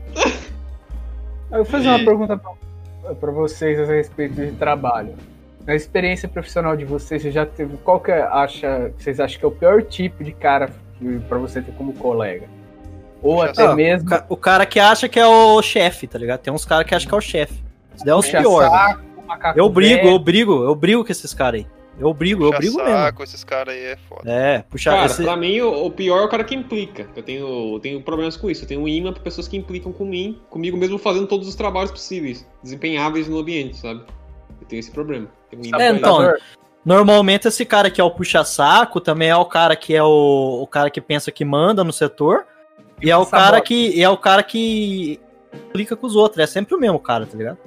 [1.51, 1.89] Eu vou fazer e...
[1.89, 2.41] uma pergunta
[3.19, 5.15] para vocês a respeito de trabalho.
[5.65, 9.45] Na experiência profissional de vocês, você já teve qual que é, acha, vocês acham que
[9.45, 10.69] é o pior tipo de cara
[11.27, 12.47] para você ter como colega?
[13.21, 16.41] Ou até ah, mesmo o cara que acha que é o chefe, tá ligado?
[16.41, 17.63] Tem uns caras que acham que é o chefe.
[17.95, 18.71] Isso é os piores.
[19.55, 21.67] Eu brigo, eu brigo, eu brigo com esses caras aí.
[21.97, 23.23] Eu brigo, puxa eu brigo saco, mesmo.
[23.23, 24.29] esses caras aí é foda.
[24.29, 24.91] É, puxar.
[24.91, 25.23] Cara, esse...
[25.23, 27.07] pra mim o, o, pior é o cara que implica.
[27.15, 28.63] Eu tenho, eu tenho problemas com isso.
[28.63, 31.55] Eu tenho um imã pra pessoas que implicam com mim, comigo mesmo fazendo todos os
[31.55, 34.03] trabalhos possíveis, desempenháveis no ambiente, sabe?
[34.61, 35.27] Eu tenho esse problema.
[35.53, 36.33] Um é, então,
[36.83, 40.67] normalmente esse cara que é o puxa-saco também é o cara que é o, o
[40.67, 42.45] cara que pensa que manda no setor.
[43.01, 45.19] E é o cara que e é o cara que
[45.53, 46.39] implica com os outros.
[46.39, 47.57] É sempre o mesmo cara, tá ligado?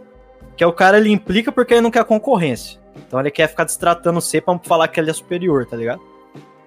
[0.55, 2.79] Que é o cara ele implica porque ele não quer concorrência.
[3.07, 6.01] Então ele quer ficar destratando C pra falar que ele é superior, tá ligado?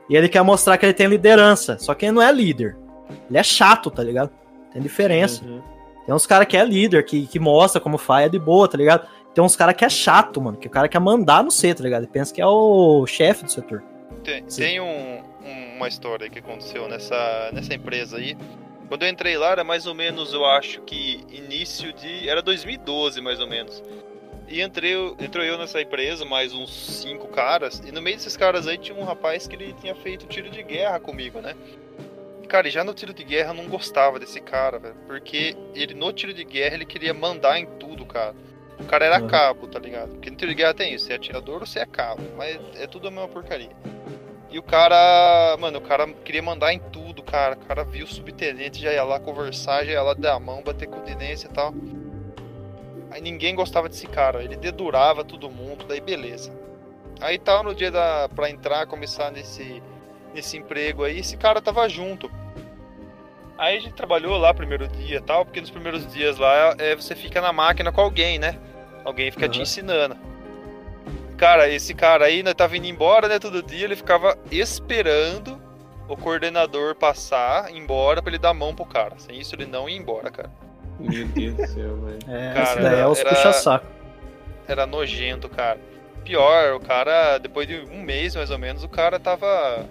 [0.09, 1.77] E ele quer mostrar que ele tem liderança.
[1.79, 2.75] Só que ele não é líder.
[3.29, 4.29] Ele é chato, tá ligado?
[4.73, 5.43] Tem diferença.
[5.45, 5.61] Uhum.
[6.05, 8.77] Tem uns caras que é líder, que, que mostra como faz, é de boa, tá
[8.77, 9.07] ligado?
[9.33, 10.57] Tem uns caras que é chato, mano.
[10.57, 12.03] Que o cara quer mandar no C, tá ligado?
[12.03, 13.83] Ele pensa que é o chefe do setor.
[14.23, 18.35] Tem, tem um- um- uma história que aconteceu nessa, nessa empresa aí.
[18.89, 22.27] Quando eu entrei lá, era mais ou menos, eu acho que início de.
[22.27, 23.81] Era 2012, mais ou menos.
[24.51, 27.81] E entrei, entrou eu nessa empresa, mais uns cinco caras.
[27.85, 30.61] E no meio desses caras aí tinha um rapaz que ele tinha feito tiro de
[30.61, 31.55] guerra comigo, né?
[32.43, 34.95] E, Cara, e já no tiro de guerra eu não gostava desse cara, velho.
[35.07, 38.35] Porque ele no tiro de guerra ele queria mandar em tudo, cara.
[38.77, 39.27] O cara era Uhum.
[39.27, 40.09] cabo, tá ligado?
[40.09, 42.21] Porque no tiro de guerra tem isso, você é atirador ou você é cabo.
[42.35, 43.69] Mas é tudo a mesma porcaria.
[44.49, 47.55] E o cara, mano, o cara queria mandar em tudo, cara.
[47.55, 50.61] O cara viu o subtenente, já ia lá conversar, já ia lá dar a mão,
[50.61, 51.73] bater continência e tal.
[53.11, 56.51] Aí ninguém gostava desse cara, ele dedurava todo mundo, daí beleza.
[57.19, 59.83] Aí tal, no dia da, pra entrar, começar nesse,
[60.33, 62.31] nesse emprego aí, esse cara tava junto.
[63.57, 66.95] Aí a gente trabalhou lá primeiro dia e tal, porque nos primeiros dias lá é,
[66.95, 68.57] você fica na máquina com alguém, né?
[69.03, 69.63] Alguém fica te Aham.
[69.63, 70.17] ensinando.
[71.37, 75.61] Cara, esse cara aí, né, tava indo embora, né, todo dia, ele ficava esperando
[76.07, 79.15] o coordenador passar, embora, pra ele dar a mão pro cara.
[79.17, 80.51] Sem isso ele não ia embora, cara.
[81.01, 82.19] Meu Deus do céu, velho.
[82.27, 83.85] É, Cara, esse daí é os era- puxa-saco.
[84.67, 85.77] Era nojento, cara.
[86.23, 89.85] Pior, o cara, depois de um mês mais ou menos, o cara tava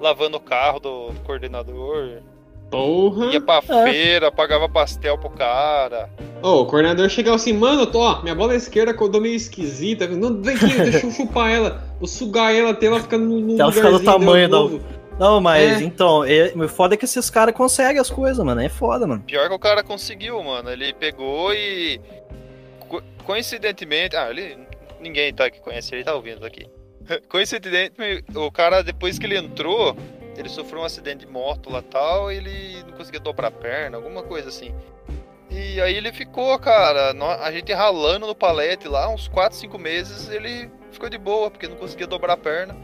[0.00, 2.18] lavando o carro do, do coordenador,
[2.70, 3.26] Porra!
[3.26, 3.92] ia pra É.
[3.92, 6.08] feira, pagava pastel pro cara.
[6.42, 10.06] Ô, o coordenador chegava assim, mano, tô, ó, minha bola esquerda acordou meio esquisita.
[10.08, 11.82] Não, vem aqui, deixa eu chupar ela.
[12.00, 14.80] Vou sugar ela até ela ficar no, no ela do lugarzinho tamanho da- novo.
[15.18, 15.84] Não, mas É.
[15.84, 18.60] então, é, o foda é que esses caras conseguem as coisas, mano.
[18.60, 19.22] É foda, mano.
[19.22, 20.70] Pior que o cara conseguiu, mano.
[20.70, 22.00] Ele pegou e.
[22.88, 24.16] co- Coincidentemente.
[24.16, 24.58] Ah, ele.
[25.00, 26.66] Ninguém tá que conhece ele tá ouvindo aqui.
[27.28, 29.96] Coincidentemente, o cara, depois que ele entrou,
[30.36, 33.96] ele sofreu um acidente de moto lá tal, e ele não conseguia dobrar a perna,
[33.98, 34.74] alguma coisa assim.
[35.50, 40.28] E aí ele ficou, cara, a gente ralando no palete lá, uns 4, 5 meses,
[40.30, 42.74] ele ficou de boa, porque não conseguia dobrar a perna.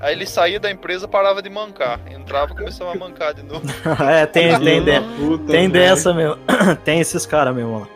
[0.00, 2.00] Aí ele saía da empresa parava de mancar.
[2.10, 3.62] Entrava e começava a mancar de novo.
[4.08, 6.38] é, tem, tem, de- tem dessa mesmo.
[6.84, 7.86] tem esses caras mesmo lá.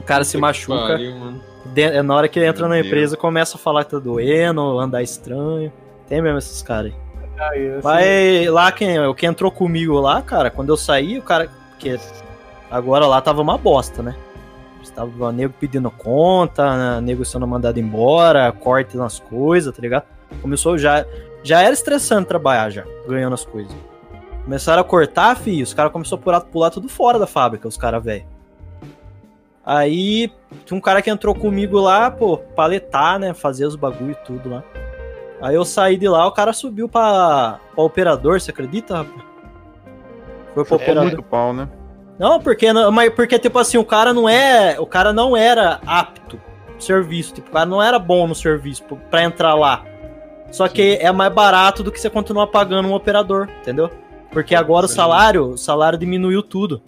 [0.00, 0.88] O cara se machuca.
[0.88, 2.86] pariu, de- é na hora que entra Meu na Deus.
[2.86, 5.70] empresa, começa a falar que tá doendo, andar estranho.
[6.08, 6.98] Tem mesmo esses caras aí.
[7.50, 11.22] Aí, assim, Mas lá, quem, o que entrou comigo lá, cara, quando eu saí, o
[11.22, 11.48] cara.
[11.70, 11.96] Porque
[12.70, 14.16] agora lá tava uma bosta, né?
[14.94, 20.04] Tava nego pedindo conta, né, nego sendo mandado embora, corte nas coisas, tá ligado?
[20.42, 21.04] Começou já.
[21.42, 23.74] Já era estressante trabalhar já, ganhando as coisas.
[24.44, 27.76] Começaram a cortar, fi, os caras começaram a pular, pular tudo fora da fábrica, os
[27.76, 28.24] caras velho.
[29.64, 30.32] Aí
[30.64, 33.34] tinha um cara que entrou comigo lá, pô, paletar, né?
[33.34, 34.64] Fazer os bagulho e tudo lá.
[35.40, 39.22] Aí eu saí de lá, o cara subiu pra, pra operador, você acredita, rapaz?
[40.54, 41.04] Foi pro É, operador.
[41.04, 41.68] Muito pau, né?
[42.18, 46.40] Não, porque mas porque tipo assim, o cara não é, o cara não era apto
[46.74, 49.84] no serviço, tipo, o cara não era bom no serviço pra entrar lá.
[50.50, 53.90] Só que é mais barato do que você continuar pagando um operador, entendeu?
[54.30, 54.94] Porque agora o Sim.
[54.96, 56.82] salário, o salário diminuiu tudo.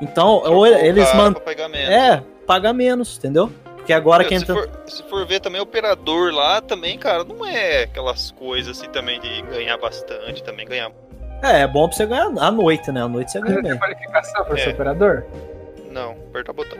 [0.00, 1.32] Então, ou Trocou eles cara man...
[1.32, 1.88] pra pegar menos.
[1.90, 3.50] é, paga menos, entendeu?
[3.76, 6.98] Porque agora Meu, quem se, entra for, se for ver também, o operador lá também,
[6.98, 10.90] cara, não é aquelas coisas assim também de ganhar bastante, também ganhar.
[11.42, 13.02] É, é bom pra você ganhar à noite, né?
[13.02, 13.78] À noite você ganha Você tem bem.
[13.78, 14.64] qualificação pra É.
[14.64, 15.24] ser operador?
[15.90, 16.78] Não, aperta o botão.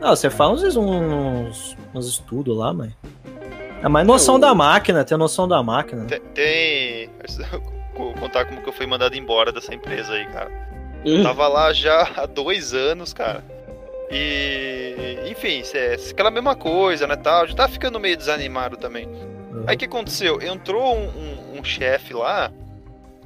[0.00, 2.92] Não, você faz uns, uns, uns estudos lá, mas.
[3.84, 6.04] É mais noção Eu- da máquina, ter noção da máquina.
[6.06, 6.20] Tem.
[6.34, 7.10] tem...
[7.94, 10.50] Vou contar como que eu fui mandado embora dessa empresa aí, cara.
[11.22, 13.44] Tava lá já há dois anos, cara.
[14.10, 15.18] E.
[15.30, 17.14] Enfim, é aquela mesma coisa, né?
[17.16, 17.46] Tal.
[17.46, 19.08] Já tava ficando meio desanimado também.
[19.66, 20.40] Aí o que aconteceu?
[20.42, 22.50] Entrou um, um- um chefe lá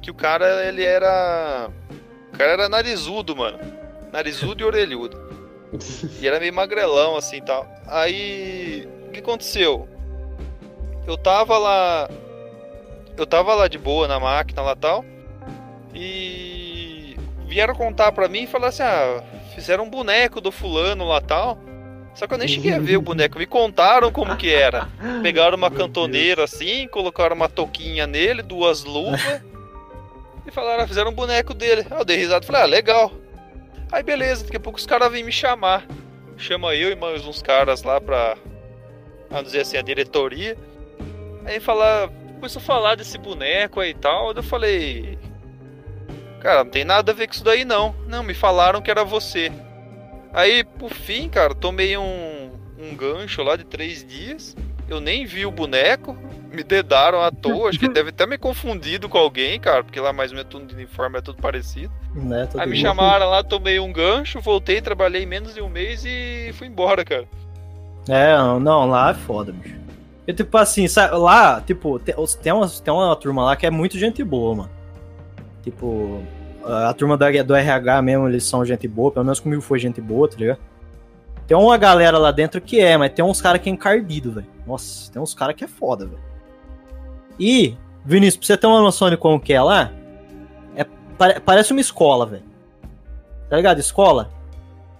[0.01, 1.69] que o cara, ele era.
[2.33, 3.57] O cara era narizudo, mano.
[4.11, 5.17] Narizudo e orelhudo.
[6.21, 7.65] E era meio magrelão, assim e tal.
[7.87, 8.87] Aí.
[9.07, 9.87] O que aconteceu?
[11.07, 12.09] Eu tava lá.
[13.17, 15.03] Eu tava lá de boa na máquina lá tal.
[15.93, 17.15] E.
[17.45, 19.23] Vieram contar pra mim e falaram assim: ah,
[19.55, 21.57] fizeram um boneco do fulano lá tal.
[22.15, 23.39] Só que eu nem cheguei a ver o boneco.
[23.39, 24.89] Me contaram como que era.
[25.23, 29.21] Pegaram uma cantoneira assim, colocaram uma touquinha nele, duas luvas.
[30.45, 31.85] e falaram, ah, fizeram um boneco dele.
[31.89, 33.11] Aí eu dei risada e falei, ah, legal.
[33.91, 35.85] Aí beleza, daqui a pouco os caras vêm me chamar.
[36.37, 38.37] Chama eu e mais uns caras lá pra.
[39.29, 40.57] Vamos dizer assim, a diretoria.
[41.45, 44.31] Aí fala, começou a falar desse boneco aí e tal.
[44.31, 45.17] Eu falei.
[46.41, 47.93] Cara, não tem nada a ver com isso daí não.
[48.07, 49.51] Não, me falaram que era você.
[50.33, 54.55] Aí, por fim, cara, tomei um, um gancho lá de três dias.
[54.87, 56.17] Eu nem vi o boneco.
[56.51, 60.11] me dedaram à toa, acho que deve ter me confundido com alguém, cara, porque lá
[60.11, 61.91] mais ou menos tudo de uniforme é tudo parecido.
[62.15, 66.51] Né, Aí me chamaram lá, tomei um gancho, voltei, trabalhei menos de um mês e
[66.53, 67.27] fui embora, cara.
[68.07, 69.75] É, não, lá é foda, bicho.
[70.29, 72.13] E tipo assim, sa- lá, tipo, tem,
[72.43, 74.69] tem, uma, tem uma turma lá que é muito gente boa, mano.
[75.63, 76.21] Tipo,
[76.63, 79.99] a turma do, do RH mesmo, eles são gente boa, pelo menos comigo foi gente
[79.99, 80.59] boa, tá ligado?
[81.47, 84.45] Tem uma galera lá dentro que é, mas tem uns caras que é encardido, velho.
[84.67, 86.21] Nossa, tem uns caras que é foda, velho.
[87.39, 87.75] E,
[88.05, 89.91] Vinícius, pra você ter uma noção de como que é lá,
[90.75, 90.85] é,
[91.17, 92.43] pare- parece uma escola, velho.
[93.49, 93.79] Tá ligado?
[93.79, 94.29] Escola?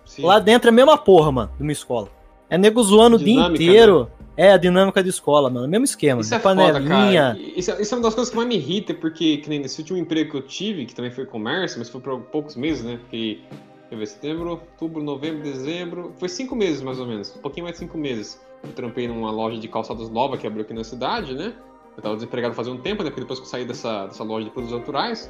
[0.05, 0.23] Sim.
[0.25, 2.07] Lá dentro é a mesma porra, mano, de uma escola.
[2.49, 4.09] É nego zoando o dia Dinâmica, inteiro.
[4.39, 5.67] É, a dinâmica de escola, mano.
[5.67, 6.21] Mesmo esquema.
[6.21, 7.35] Isso é foda, panelinha.
[7.35, 7.39] cara.
[7.57, 9.81] Isso, é- isso é uma das coisas que mais me irrita, porque, que nem nesse
[9.81, 12.97] último emprego que eu tive, que também foi comércio, mas foi por poucos meses, né?
[13.01, 13.59] Porque, deixa
[13.91, 16.13] eu ver, setembro, outubro, novembro, dezembro.
[16.17, 17.35] Foi cinco meses, mais ou menos.
[17.35, 18.39] Um pouquinho mais de cinco meses.
[18.63, 21.53] Eu trampei numa loja de calçados nova que abriu aqui na cidade, né?
[21.97, 23.09] Eu tava desempregado fazia um tempo, né?
[23.09, 25.29] Porque depois que eu saí dessa, dessa loja de produtos naturais,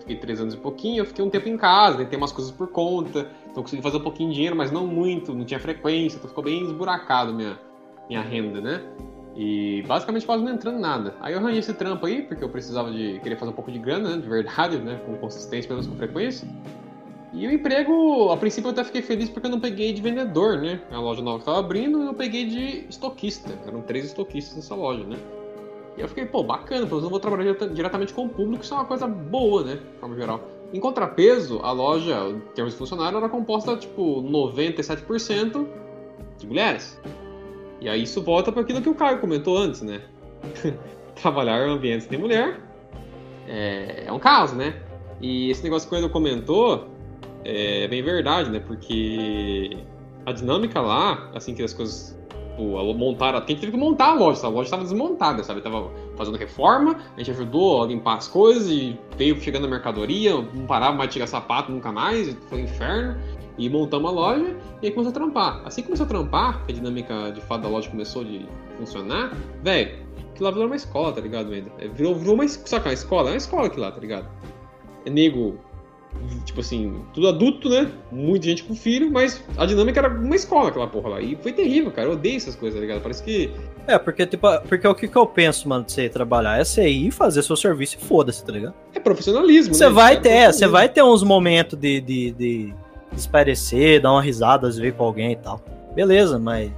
[0.00, 2.68] fiquei três anos e pouquinho, eu fiquei um tempo em casa, tentei umas coisas por
[2.68, 6.28] conta, então consegui fazer um pouquinho de dinheiro, mas não muito, não tinha frequência, então
[6.28, 7.58] ficou bem esburacado minha,
[8.10, 8.82] minha renda, né?
[9.36, 11.14] E basicamente quase não entrando nada.
[11.20, 13.20] Aí eu arranjei esse trampo aí, porque eu precisava de.
[13.20, 14.20] queria fazer um pouco de grana, né?
[14.20, 15.00] De verdade, né?
[15.06, 16.46] Com consistência, pelo menos com frequência.
[17.32, 20.58] E o emprego, a princípio eu até fiquei feliz porque eu não peguei de vendedor,
[20.58, 20.80] né?
[20.90, 23.52] A loja nova que tava abrindo, eu peguei de estoquista.
[23.64, 25.16] Eram três estoquistas nessa loja, né?
[25.96, 28.64] E eu fiquei, pô, bacana, pelo menos eu vou trabalhar direta- diretamente com o público,
[28.64, 29.76] isso é uma coisa boa, né?
[29.76, 30.40] De forma geral.
[30.72, 35.66] Em contrapeso, a loja, em termos de funcionário, era composta, tipo, 97%
[36.36, 37.00] de mulheres.
[37.80, 40.02] E aí isso volta para aquilo que o Caio comentou antes, né?
[41.20, 42.60] Trabalhar em ambientes de mulher
[43.48, 44.74] é, é um caos, né?
[45.20, 46.88] E esse negócio que o Edu comentou
[47.44, 48.60] é bem verdade, né?
[48.60, 49.76] Porque
[50.24, 52.16] a dinâmica lá, assim que as coisas
[52.60, 55.60] tipo, montaram, gente teve que montar a loja, a loja estava desmontada, sabe?
[55.60, 60.34] Tava fazendo reforma, a gente ajudou a limpar as coisas e veio chegando a mercadoria,
[60.36, 63.20] não parava mais de tirar sapato nunca mais, foi um inferno.
[63.60, 65.60] E montamos a loja e aí começou a trampar.
[65.66, 68.46] Assim que começou a trampar, que a dinâmica de fato da loja começou de
[68.78, 69.98] funcionar, velho,
[70.34, 71.70] que lá virou uma escola, tá ligado, ainda?
[71.94, 74.26] Virou, virou uma, saca, uma escola, é uma escola aqui lá, tá ligado?
[75.04, 75.58] É nego,
[76.46, 77.90] tipo assim, tudo adulto, né?
[78.10, 81.20] Muita gente com filho, mas a dinâmica era uma escola aquela porra lá.
[81.20, 82.08] E foi terrível, cara.
[82.08, 83.02] Eu odeio essas coisas, tá ligado?
[83.02, 83.50] Parece que.
[83.86, 86.88] É, porque, tipo, porque o que, que eu penso, mano, de você trabalhar é você
[86.88, 88.74] ir fazer seu serviço e foda-se, tá ligado?
[88.94, 89.90] É profissionalismo, Você né?
[89.90, 92.74] vai É ter, é, você vai ter uns momentos de, de, de
[93.16, 95.60] esparecer, dar uma risada, às vezes com alguém e tal.
[95.94, 96.70] Beleza, mas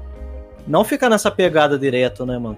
[0.67, 2.57] não ficar nessa pegada direto, né, mano?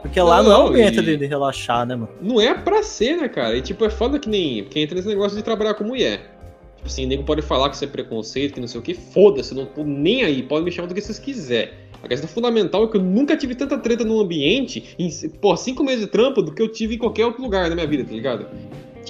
[0.00, 2.08] Porque lá Não, é um ambiente e- de, de relaxar, né, mano?
[2.20, 3.56] Não é pra ser, né, cara?
[3.56, 4.62] E tipo, é foda que nem.
[4.64, 6.30] Porque entra nesse negócio de trabalhar com mulher.
[6.76, 8.94] Tipo assim, o nego pode falar que isso é preconceito, que não sei o que.
[8.94, 10.42] Foda-se, eu não tô nem aí.
[10.42, 11.74] Pode me chamar do que vocês quiserem.
[12.02, 15.08] A questão fundamental é que eu nunca tive tanta treta num ambiente, em,
[15.40, 17.86] pô, cinco meses de trampo, do que eu tive em qualquer outro lugar na minha
[17.86, 18.46] vida, tá ligado?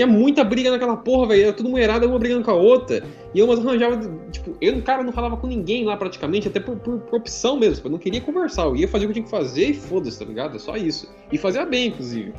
[0.02, 1.42] Tinha muita briga naquela porra, velho.
[1.44, 3.04] Era tudo mulherada, uma brigando com a outra.
[3.32, 4.00] E eu mas arranjava,
[4.32, 7.76] tipo, eu, cara, não falava com ninguém lá praticamente, até por, por, por opção mesmo.
[7.76, 8.62] tipo, Eu não queria conversar.
[8.62, 10.56] Eu ia fazer o que tinha que fazer e foda-se, tá ligado?
[10.56, 11.08] É só isso.
[11.30, 12.32] E fazia bem, inclusive.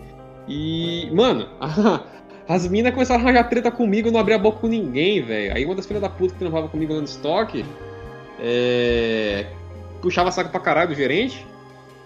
[0.46, 1.48] E, mano,
[2.50, 5.56] as minas começaram a arranjar treta comigo, eu não abria a boca com ninguém, velho.
[5.56, 7.64] Aí uma das filhas da puta que trampava comigo lá no estoque,
[8.42, 9.46] é...
[10.02, 11.46] puxava saco pra caralho do gerente.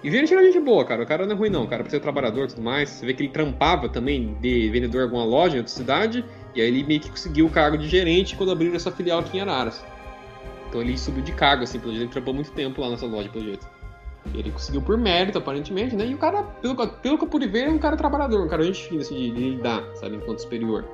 [0.04, 1.04] E gerente era gente boa, cara.
[1.04, 1.84] O cara não é ruim, não, cara.
[1.84, 2.90] Pra ser trabalhador e tudo mais.
[2.90, 6.24] Você vê que ele trampava também de vendedor em alguma loja em outra cidade.
[6.54, 9.38] E aí ele meio que conseguiu o cargo de gerente quando abriram essa filial aqui
[9.38, 9.84] em Araras.
[10.70, 12.06] Então ele subiu de cargo, assim, pelo jeito.
[12.06, 13.68] Ele trampou muito tempo lá nessa loja, pelo jeito.
[14.34, 16.06] Ele conseguiu por mérito, aparentemente, né?
[16.06, 18.64] E o cara, pelo, pelo que eu pude ver, é um cara trabalhador, um cara
[18.64, 20.86] gente fina, assim, de, de lidar, sabe, enquanto superior.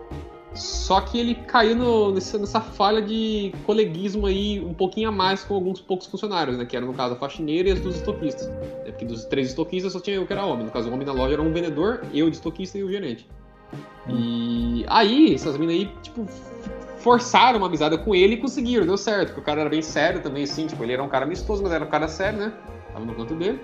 [0.56, 5.44] Só que ele caiu no- nessa, nessa falha de coleguismo aí um pouquinho a mais
[5.44, 6.66] com alguns poucos funcionários, né?
[6.66, 8.48] Que eram, no caso, a faxineira e as duas estoquistas.
[8.48, 10.66] né, Porque dos três estoquistas só tinha eu que era homem.
[10.66, 13.28] No caso, o homem na loja era um vendedor, eu de estoquista e o gerente.
[14.08, 16.26] E aí, essas minas aí, tipo,
[16.98, 19.30] forçaram uma amizade com ele e conseguiram, deu certo.
[19.30, 21.72] Porque o cara era bem sério também, assim, tipo, ele era um cara amistoso, mas
[21.72, 22.54] era um cara sério, né?
[22.94, 23.60] Tava no canto dele.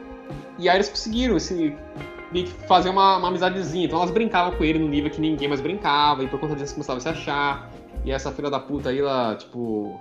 [0.58, 1.76] E aí eles conseguiram, assim,
[2.32, 3.86] meio que fazer uma, uma amizadezinha.
[3.86, 6.74] Então elas brincavam com ele no nível que ninguém mais brincava, e por conta disso
[6.74, 7.70] começavam a se achar.
[8.06, 10.00] E essa filha da puta aí, ela, tipo.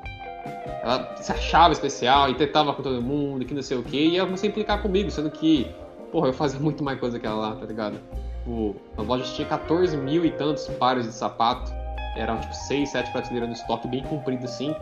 [0.82, 4.16] Ela se achava especial e tentava com todo mundo, que não sei o que, e
[4.16, 5.66] ela começou a implicar comigo, sendo que,
[6.10, 7.98] porra, eu fazia muito mais coisa que ela lá, tá ligado?
[8.38, 11.70] Tipo, na loja tinha 14 mil e tantos pares de sapato,
[12.16, 14.74] eram tipo 6, 7 prateleiras no estoque bem comprido assim.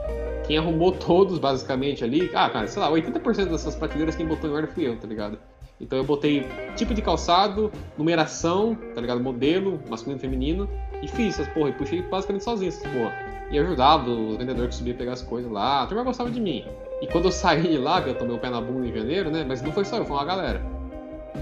[0.46, 4.52] Quem arrumou todos, basicamente, ali, ah, cara, sei lá, 80% dessas prateleiras quem botou em
[4.52, 5.38] ordem fui eu, tá ligado?
[5.80, 9.20] Então eu botei tipo de calçado, numeração, tá ligado?
[9.20, 10.68] Modelo, masculino e feminino,
[11.02, 13.14] e fiz essas porra, e puxei basicamente sozinho essas porra.
[13.50, 16.40] E ajudava o vendedor que subia a pegar as coisas lá, a turma gostava de
[16.40, 16.64] mim.
[17.00, 19.30] E quando eu saí de lá, que eu tomei o pé na bunda em janeiro,
[19.30, 19.44] né?
[19.46, 20.62] Mas não foi só eu, foi uma galera.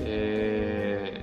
[0.04, 1.20] É...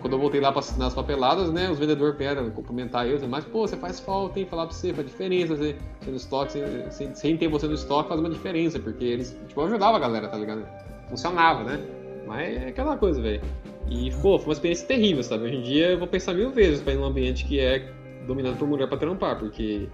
[0.00, 3.44] quando eu voltei lá pra assinar as papeladas, né, os vendedores vieram cumprimentar eu, mas,
[3.44, 6.86] pô, você faz falta, hein, falar pra você, faz diferença, você, você no estoque, você,
[6.90, 10.28] sem, sem ter você no estoque faz uma diferença, porque eles, tipo, ajudavam a galera,
[10.28, 10.66] tá ligado?
[11.10, 11.78] Funcionava, né?
[12.26, 13.40] Mas é aquela coisa, velho.
[13.88, 15.44] E, pô, foi uma experiência terrível, sabe?
[15.44, 17.88] Hoje em dia eu vou pensar mil vezes pra ir num ambiente que é
[18.26, 19.88] dominado por mulher pra trampar, porque.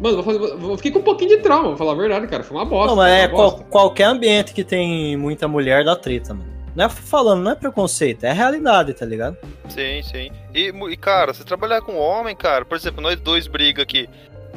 [0.00, 2.42] Mano, vou fazer, vou, fiquei com um pouquinho de trauma, vou falar a verdade, cara.
[2.42, 2.88] Foi uma bosta.
[2.88, 6.58] Não, mas é qual, qualquer ambiente que tem muita mulher dá treta, mano.
[6.74, 9.36] Não é falando, não é preconceito, é realidade, tá ligado?
[9.68, 10.30] Sim, sim.
[10.54, 14.08] E, e cara, você trabalhar com homem, cara, por exemplo, nós dois briga aqui.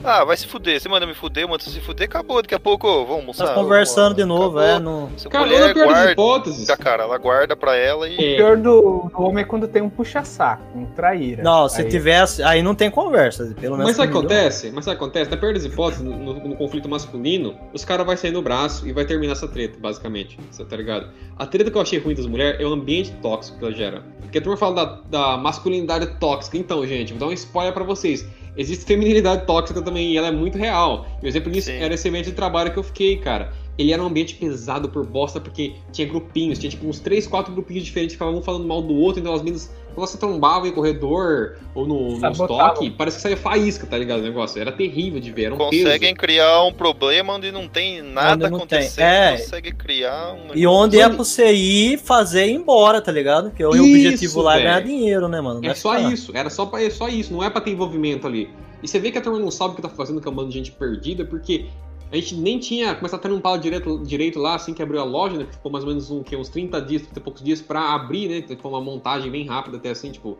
[0.04, 0.80] Ah, vai se fuder.
[0.80, 2.42] Você manda me fuder, manda se fuder, acabou.
[2.42, 3.48] Daqui a pouco, vamos almoçar.
[3.48, 4.64] Tá conversando de novo, acabou.
[4.64, 4.80] é.
[4.80, 5.12] No...
[5.18, 6.68] Seu cara, mulher pior guarda, hipóteses.
[6.76, 8.16] Cara, ela guarda pra ela e.
[8.16, 11.44] O pior do, do homem é quando tem um puxa-saco, um traíra.
[11.44, 11.90] Não, se aí...
[11.90, 12.42] tivesse.
[12.44, 13.54] Aí não tem conversa.
[13.60, 14.72] Pelo menos Mas sabe o que acontece?
[14.72, 15.30] Mas sabe o que acontece?
[15.32, 18.88] Na pior das hipóteses, no, no, no conflito masculino, os caras vão sair no braço
[18.88, 20.38] e vai terminar essa treta, basicamente.
[20.50, 21.10] Você tá ligado?
[21.38, 24.04] A treta que eu achei ruim das mulheres é o ambiente tóxico que ela gera.
[24.22, 26.58] Porque a turma fala da, da masculinidade tóxica.
[26.58, 28.26] Então, gente, vou dar um spoiler pra vocês
[28.56, 31.06] existe feminilidade tóxica também, e ela é muito real.
[31.22, 31.78] E o exemplo disso Sim.
[31.78, 33.54] era esse ambiente de trabalho que eu fiquei, cara.
[33.78, 37.54] Ele era um ambiente pesado por bosta, porque tinha grupinhos, tinha tipo uns 3, 4
[37.54, 40.68] grupinhos diferentes que ficavam um falando mal do outro, então as meninas, quando você trombava
[40.68, 44.20] em corredor ou no, no estoque, parece que saía faísca, tá ligado?
[44.20, 46.16] O negócio era terrível de ver, era um Conseguem peso.
[46.16, 49.38] criar um problema onde não tem nada não acontecendo, é.
[49.38, 50.56] consegue criar um...
[50.56, 53.50] E onde é pra você ir fazer e ir embora, tá ligado?
[53.50, 55.62] Porque o objetivo lá é ganhar dinheiro, né, mano?
[55.62, 57.72] Não é, é só isso, era só, pra, é só isso, não é pra ter
[57.72, 58.50] envolvimento ali.
[58.82, 60.50] E você vê que a turma não sabe o que tá fazendo com a banda
[60.50, 61.68] de gente perdida, porque
[62.12, 65.00] a gente nem tinha começado a ter um pau direito, direito lá, assim que abriu
[65.00, 65.46] a loja, né?
[65.46, 67.94] Que ficou mais ou menos um, que, uns 30 dias, 30 e poucos dias pra
[67.94, 68.38] abrir, né?
[68.40, 70.38] Então, foi uma montagem bem rápida, até assim, tipo.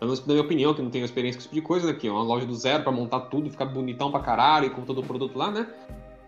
[0.00, 1.92] Pelo menos na minha opinião, que não tenho experiência com esse tipo de coisa, né?
[1.92, 4.82] Que é uma loja do zero pra montar tudo, ficar bonitão pra caralho, e com
[4.82, 5.68] todo o produto lá, né?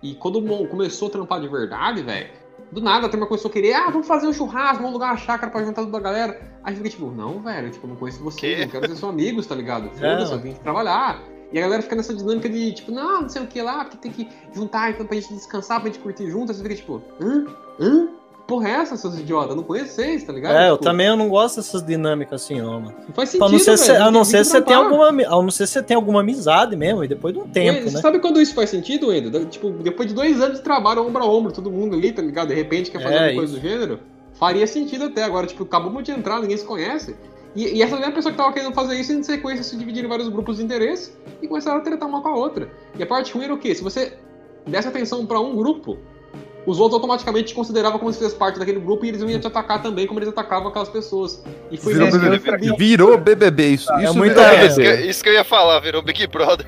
[0.01, 2.31] E quando começou a trampar de verdade, velho,
[2.71, 5.17] do nada a turma começou a querer, ah, vamos fazer um churrasco, vamos alugar uma
[5.17, 6.41] chácara pra juntar toda a galera.
[6.63, 9.55] Aí fiquei tipo, não, velho, tipo, não conheço você, não quero ser seu amigos, tá
[9.55, 9.91] ligado?
[9.91, 11.21] Foda-se, eu vim trabalhar.
[11.53, 13.97] E a galera fica nessa dinâmica de, tipo, não, não sei o que lá, porque
[13.97, 16.51] tem que juntar então, pra gente descansar, pra gente curtir junto.
[16.51, 17.47] Aí você fica tipo, hã?
[17.81, 18.09] Hã?
[18.47, 19.57] Porra, é essa, seus idiotas?
[19.57, 20.55] Não conheço vocês, tá ligado?
[20.55, 22.95] É, tipo, eu também eu não gosto dessas dinâmicas assim, não, mano.
[23.09, 25.13] Não faz sentido, a não ser, se, a não ser se você tem alguma, a
[25.13, 28.01] não ser se você tem alguma amizade mesmo, e depois de um tempo, Você né?
[28.01, 29.45] sabe quando isso faz sentido, Endo?
[29.47, 32.49] Tipo, depois de dois anos de trabalho, ombro a ombro, todo mundo ali, tá ligado?
[32.49, 33.99] De repente quer fazer É, alguma coisa do gênero,
[34.35, 35.25] faria sentido até.
[35.25, 37.17] Agora, tipo, acabamos de entrar, ninguém se conhece.
[37.57, 40.09] E, e essa mesma pessoa que tava querendo fazer isso, em sequência, se dividir em
[40.09, 42.69] vários grupos de interesse e começaram a tretar uma com a outra.
[42.99, 43.75] E a parte ruim era o quê?
[43.75, 44.13] Se você
[44.67, 45.99] desse atenção pra um grupo,
[46.67, 49.47] os outros automaticamente te consideravam como se fizesse parte daquele grupo e eles iam te
[49.47, 51.43] atacar também, como eles atacavam aquelas pessoas.
[51.71, 52.77] E foi Virou isso que eu BBB.
[52.77, 53.93] Virou BBB, isso.
[53.93, 56.67] É isso muito virou é, Isso que, isso que eu ia falar, virou Big Brother.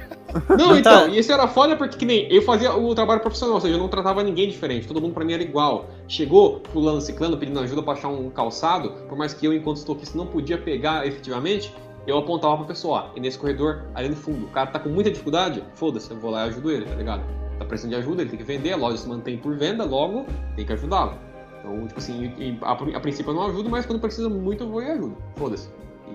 [0.58, 0.78] Não, Tá.
[0.78, 3.74] então, e isso era foda porque que nem eu fazia o trabalho profissional, ou seja,
[3.74, 5.88] eu não tratava ninguém diferente, todo mundo pra mim era igual.
[6.06, 10.16] Chegou fulano, ciclano pedindo ajuda pra achar um calçado, por mais que eu, enquanto estoquista,
[10.16, 11.74] não podia pegar efetivamente,
[12.06, 14.88] eu apontava pra pessoa, ó, e nesse corredor, ali no fundo, o cara tá com
[14.88, 17.22] muita dificuldade, foda-se, eu vou lá e ajudo ele, tá ligado?
[17.58, 20.26] Tá precisando de ajuda, ele tem que vender, a loja se mantém por venda, logo
[20.56, 21.14] tem que ajudá-lo.
[21.60, 24.82] Então, tipo assim, a, a princípio eu não ajudo, mas quando precisa muito eu vou
[24.82, 25.68] e ajudo, foda-se.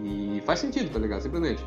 [0.03, 1.22] E faz sentido, tá ligado?
[1.22, 1.64] Simplesmente.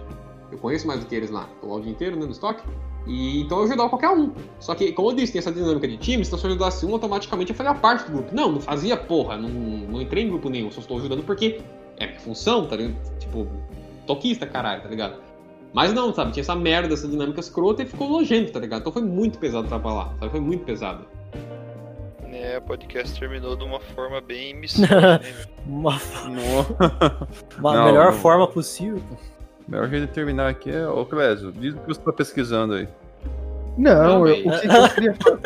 [0.50, 2.62] Eu conheço mais do que eles lá, tô lá o dia inteiro, né, no estoque.
[3.06, 4.32] E então eu ajudava qualquer um.
[4.58, 6.92] Só que, como eu disse, tem essa dinâmica de times, então se eu ajudasse um,
[6.92, 8.34] automaticamente eu fazia parte do grupo.
[8.34, 11.60] Não, não fazia porra, não, não entrei em grupo nenhum, só estou ajudando porque
[11.98, 13.18] é minha função, tá ligado?
[13.18, 13.46] Tipo,
[14.06, 15.20] toquista, caralho, tá ligado?
[15.72, 18.80] Mas não, sabe, tinha essa merda, essa dinâmica escrota e ficou nojento, tá ligado?
[18.80, 20.30] Então foi muito pesado trabalhar, sabe?
[20.30, 21.06] Foi muito pesado.
[22.32, 25.20] É, o podcast terminou de uma forma bem mistura, né?
[25.66, 27.28] Uma, Nossa.
[27.58, 28.18] uma Não, melhor não.
[28.20, 29.02] forma possível.
[29.66, 30.86] O melhor jeito de terminar aqui é.
[30.86, 32.88] Ô, Clésio, diz o que você tá pesquisando aí.
[33.76, 35.40] Não, Não, eu, o que eu queria falar,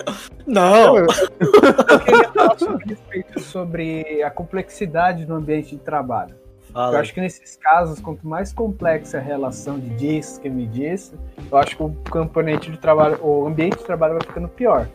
[0.46, 0.96] Não!
[0.98, 6.36] eu, eu queria falar sobre respeito sobre a complexidade do ambiente de trabalho.
[6.68, 7.00] Eu Fala.
[7.00, 11.14] acho que nesses casos, quanto mais complexa a relação de disse que me disse,
[11.50, 14.86] eu acho que o componente de trabalho, o ambiente de trabalho vai ficando pior.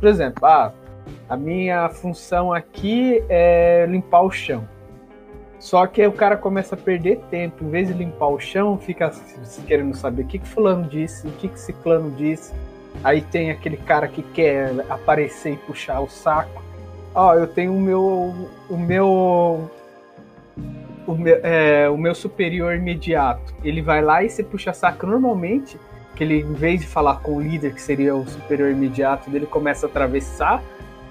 [0.00, 0.72] Por exemplo, ah,
[1.28, 4.66] a minha função aqui é limpar o chão.
[5.60, 9.12] Só que o cara começa a perder tempo, em vez de limpar o chão, fica
[9.66, 12.54] querendo saber o que, que fulano disse, o que, que ciclano disse.
[13.04, 16.62] Aí tem aquele cara que quer aparecer e puxar o saco.
[17.14, 18.34] Ó, eu tenho o meu.
[18.70, 19.70] O meu
[21.06, 25.78] o meu, é, o meu superior imediato, ele vai lá e se puxa saco normalmente,
[26.14, 29.46] que ele, em vez de falar com o líder, que seria o superior imediato, dele
[29.46, 30.62] começa a atravessar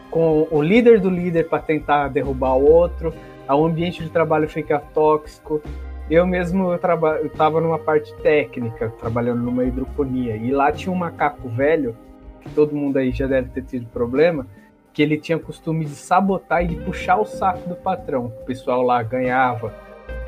[0.10, 3.14] com o líder do líder para tentar derrubar o outro,
[3.56, 5.62] o ambiente de trabalho fica tóxico.
[6.10, 10.92] Eu mesmo eu traba, eu tava numa parte técnica, trabalhando numa hidroponia, e lá tinha
[10.92, 11.96] um macaco velho,
[12.42, 14.48] que todo mundo aí já deve ter tido problema,
[14.92, 18.26] que ele tinha costume de sabotar e de puxar o saco do patrão.
[18.26, 19.74] O pessoal lá ganhava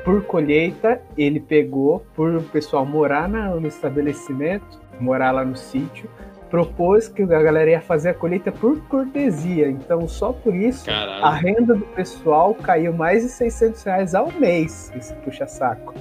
[0.04, 6.08] por colheita, ele pegou, por o pessoal morar no estabelecimento, morar lá no sítio,
[6.52, 9.68] propôs que a galera ia fazer a colheita por cortesia.
[9.70, 11.36] Então, só por isso, a Caralho.
[11.42, 15.94] renda do pessoal caiu mais de 600 reais ao mês, esse puxa-saco.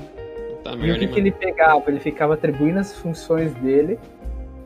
[0.62, 1.82] Tá E o que, que ele pegava?
[1.88, 3.98] Ele ficava atribuindo as funções dele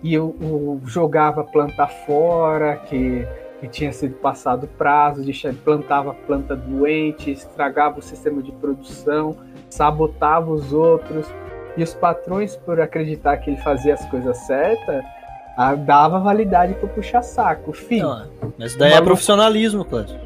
[0.02, 3.24] e o, o- jogava planta fora, que,
[3.62, 9.36] que tinha sido passado prazo, deixa- plantava planta doente, estragava o sistema de produção,
[9.70, 11.32] sabotava os outros.
[11.78, 15.04] E os patrões, por acreditar que ele fazia as coisas certas,
[15.58, 17.72] ah, dava validade para puxar saco.
[17.74, 18.02] Fim.
[18.02, 19.10] Não, Não, mas isso daí é Maluco.
[19.10, 20.20] profissionalismo, Cláudio.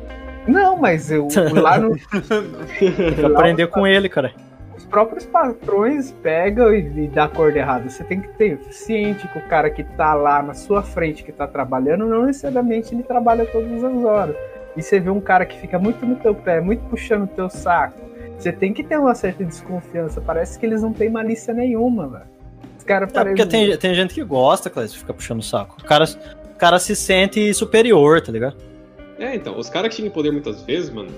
[0.80, 1.96] mas eu lá no,
[2.80, 4.32] Tem que aprender com ele, cara.
[4.76, 7.90] os próprios patrões pegam e, e dá cor de errado.
[7.90, 11.32] Você tem que ter ciente que o cara que tá lá na sua frente, que
[11.32, 14.36] tá trabalhando, não necessariamente ele trabalha todas as horas.
[14.76, 17.50] E você vê um cara que fica muito no teu pé, muito puxando o teu
[17.50, 18.00] saco.
[18.38, 20.22] Você tem que ter uma certa desconfiança.
[20.22, 22.39] Parece que eles não têm malícia nenhuma, velho.
[22.90, 25.78] Caras É porque tem, tem gente que gosta, Cláudio, de ficar puxando o saco.
[25.80, 28.58] O cara, o cara se sente superior, tá ligado?
[29.20, 31.12] É, então, os caras que chegam em poder muitas vezes, mano,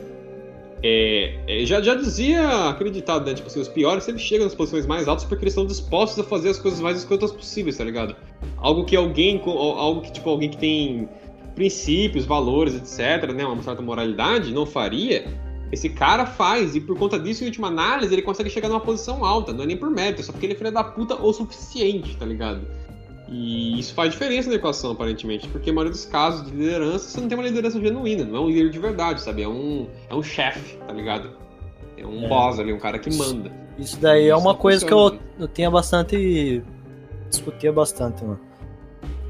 [0.84, 3.34] é, é, já, já dizia acreditado, né?
[3.34, 6.28] Tipo assim, os piores sempre chegam nas posições mais altas porque eles estão dispostos a
[6.28, 8.18] fazer as coisas mais escrotas possíveis, tá ligado?
[8.58, 11.08] Algo que alguém, algo que, tipo, alguém que tem
[11.56, 13.46] princípios, valores, etc., né?
[13.46, 15.24] Uma certa moralidade, não faria.
[15.72, 19.24] Esse cara faz, e por conta disso, em última análise, ele consegue chegar numa posição
[19.24, 21.32] alta, não é nem por mérito, é só porque ele é filho da puta o
[21.32, 22.62] suficiente, tá ligado?
[23.30, 27.22] E isso faz diferença na equação, aparentemente, porque a maioria dos casos de liderança, você
[27.22, 29.44] não tem uma liderança genuína, não é um líder de verdade, sabe?
[29.44, 31.30] É um, é um chefe, tá ligado?
[31.98, 32.28] É um É.
[32.28, 33.50] boss ali, um cara que manda.
[33.80, 35.22] Isso daí é Isso uma não coisa que eu, funciona.
[35.40, 36.62] eu tinha bastante.
[37.30, 38.40] discutia bastante, mano.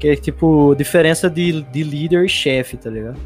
[0.00, 3.20] Que é tipo, diferença de, de líder e chefe, tá ligado?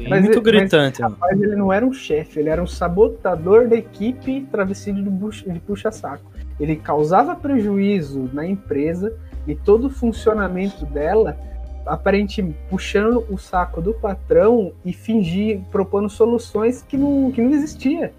[0.00, 0.06] Sim.
[0.06, 1.02] É Mas muito gritante.
[1.02, 6.24] Mas ele não era um chefe, ele era um sabotador da equipe travestido de, puxa-saco.
[6.58, 9.14] Ele causava prejuízo na empresa
[9.46, 11.36] e todo o funcionamento dela,
[11.86, 18.12] aparentemente puxando o saco do patrão e fingir, propondo soluções que não, que não existia.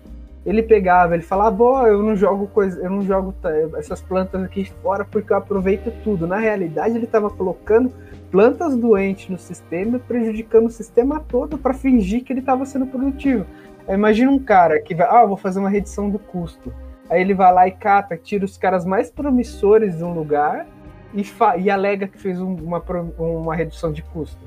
[0.43, 3.33] Ele pegava, ele falava, ó, eu não jogo coisa, eu não jogo
[3.77, 6.25] essas plantas aqui fora porque eu aproveito tudo.
[6.25, 7.93] Na realidade, ele estava colocando
[8.31, 13.45] plantas doentes no sistema, prejudicando o sistema todo para fingir que ele estava sendo produtivo.
[13.89, 16.73] Imagina um cara que vai, ah, eu vou fazer uma redução do custo.
[17.09, 20.65] Aí ele vai lá e cata, tira os caras mais promissores de um lugar
[21.13, 22.81] e, fa- e alega que fez um- uma,
[23.19, 24.39] uma redução de custo.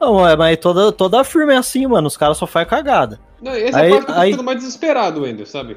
[0.00, 2.08] Não, é, mas toda, toda firma é assim, mano.
[2.08, 3.20] Os caras só fazem cagada.
[3.40, 5.76] Não, essa Aí- é a parte que eu tô aí- ficando mais desesperado, Wendel, sabe?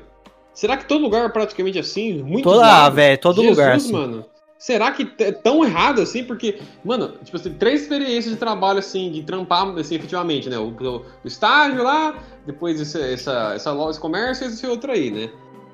[0.52, 2.24] Será que todo lugar é praticamente assim?
[2.24, 3.92] Muito Toda- ah, velho, todo lugar é assim.
[3.92, 4.26] mano.
[4.66, 6.24] Será que é tão errado assim?
[6.24, 10.58] Porque, mano, tipo assim, três experiências de trabalho, assim, de trampar, assim, efetivamente, né?
[10.58, 12.16] O, o- o estágio lá,
[12.48, 15.30] depois esse, essa, essa loja, esse comércio e esse outro aí, né?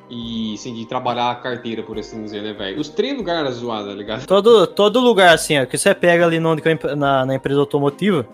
[0.09, 2.81] E, assim, de trabalhar a carteira, por assim dizer, né, velho?
[2.81, 4.27] Os três lugares zoados, tá ligado?
[4.27, 6.53] Todo, todo lugar, assim, ó, que você pega ali no,
[6.97, 8.27] na, na empresa automotiva,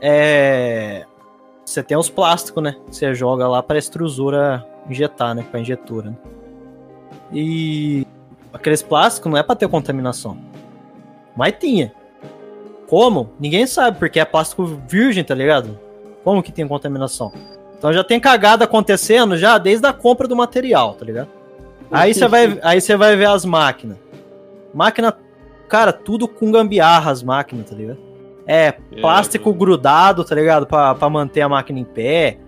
[0.00, 1.04] é.
[1.64, 2.76] Você tem os plásticos, né?
[2.88, 5.44] Você joga lá para extrusora injetar, né?
[5.50, 6.10] Pra injetora.
[6.10, 6.16] Né?
[7.32, 8.06] E
[8.56, 10.36] aqueles plásticos não é para ter contaminação.
[11.36, 11.92] Mas tinha.
[12.88, 13.30] Como?
[13.38, 15.78] Ninguém sabe, porque é plástico virgem, tá ligado?
[16.24, 17.32] Como que tem contaminação?
[17.78, 21.28] Então já tem cagada acontecendo já desde a compra do material, tá ligado?
[21.90, 23.98] Aí você vai, aí você vai ver as máquinas.
[24.74, 25.16] Máquina,
[25.68, 27.98] cara, tudo com gambiarra as máquinas, tá ligado?
[28.46, 29.58] É, plástico mano.
[29.58, 30.66] grudado, tá ligado?
[30.66, 32.38] Pra, pra manter a máquina em pé.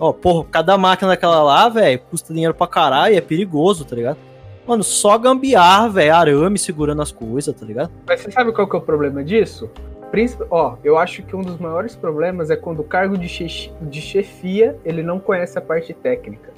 [0.00, 4.18] Ó, porra, cada máquina daquela lá, velho, custa dinheiro pra caralho, é perigoso, tá ligado?
[4.66, 7.90] Mano, só gambiarra, velho, arame segurando as coisas, tá ligado?
[8.06, 9.68] Mas você sabe qual que é o problema disso?
[10.10, 13.72] Príncipe, ó, eu acho que um dos maiores problemas é quando o cargo de, che-
[13.80, 16.50] de chefia ele não conhece a parte técnica.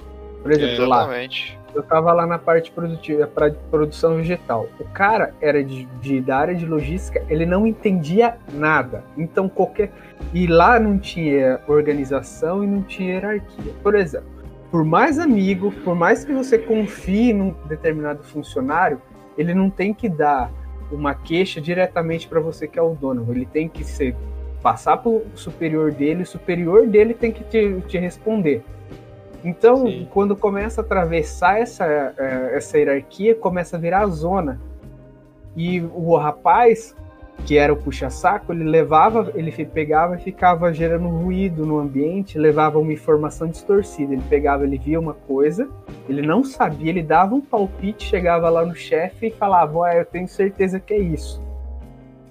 [0.42, 1.58] Por exemplo, lá, Exatamente.
[1.74, 4.68] eu tava lá na parte produtiva, para produção vegetal.
[4.78, 9.02] O cara era de, de- da área de logística, ele não entendia nada.
[9.16, 9.90] Então qualquer
[10.34, 13.72] e lá não tinha organização e não tinha hierarquia.
[13.82, 14.28] Por exemplo,
[14.74, 19.00] por mais amigo, por mais que você confie num determinado funcionário,
[19.38, 20.50] ele não tem que dar
[20.90, 23.24] uma queixa diretamente para você que é o dono.
[23.30, 24.16] Ele tem que ser
[24.60, 28.64] passar para o superior dele, o superior dele tem que te, te responder.
[29.44, 30.08] Então, Sim.
[30.10, 31.84] quando começa a atravessar essa,
[32.18, 34.60] eh, essa hierarquia, começa a virar zona.
[35.56, 36.96] E o rapaz,
[37.46, 42.78] que era o puxa-saco, ele levava, ele pegava e ficava gerando ruído no ambiente, levava
[42.78, 44.14] uma informação distorcida.
[44.14, 45.68] Ele pegava, ele via uma coisa,
[46.08, 50.04] ele não sabia, ele dava um palpite, chegava lá no chefe e falava: "Ó, eu
[50.04, 51.42] tenho certeza que é isso".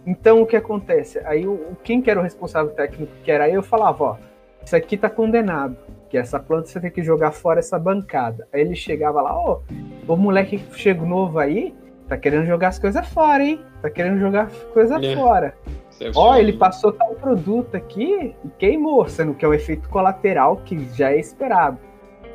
[0.05, 1.19] Então o que acontece?
[1.25, 4.17] Aí o, quem que era o responsável técnico que era eu falava, ó,
[4.63, 5.77] isso aqui tá condenado.
[6.09, 8.47] que essa planta você tem que jogar fora essa bancada.
[8.53, 9.61] Aí ele chegava lá, ó,
[10.07, 11.73] o moleque que chega novo aí,
[12.07, 13.61] tá querendo jogar as coisas fora, hein?
[13.81, 15.15] Tá querendo jogar coisa É.
[15.15, 15.53] fora.
[15.91, 16.17] Certo.
[16.17, 20.87] Ó, ele passou tal produto aqui e queimou, sendo que é o efeito colateral que
[20.93, 21.77] já é esperado.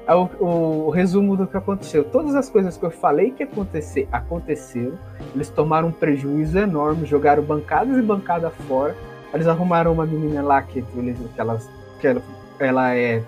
[0.07, 2.03] É o, o- o resumo do que aconteceu.
[2.05, 4.99] Todas as coisas que eu falei que acontecer, aconteceram.
[5.35, 8.97] Eles tomaram um prejuízo enorme, jogaram bancadas e bancada fora.
[9.35, 11.69] Eles arrumaram uma menina lá que, eles, que, elas,
[12.01, 12.23] que ela,
[12.59, 13.23] ela é.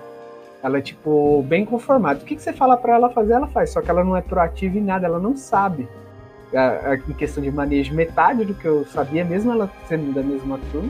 [0.63, 2.21] Ela é tipo bem conformada.
[2.21, 3.71] O que, que você fala pra ela fazer, ela faz.
[3.71, 5.87] Só que ela não é proativa em nada, ela não sabe.
[6.53, 10.21] A- a- em questão de manejo, metade do que eu sabia, mesmo ela sendo da
[10.21, 10.89] mesma turma,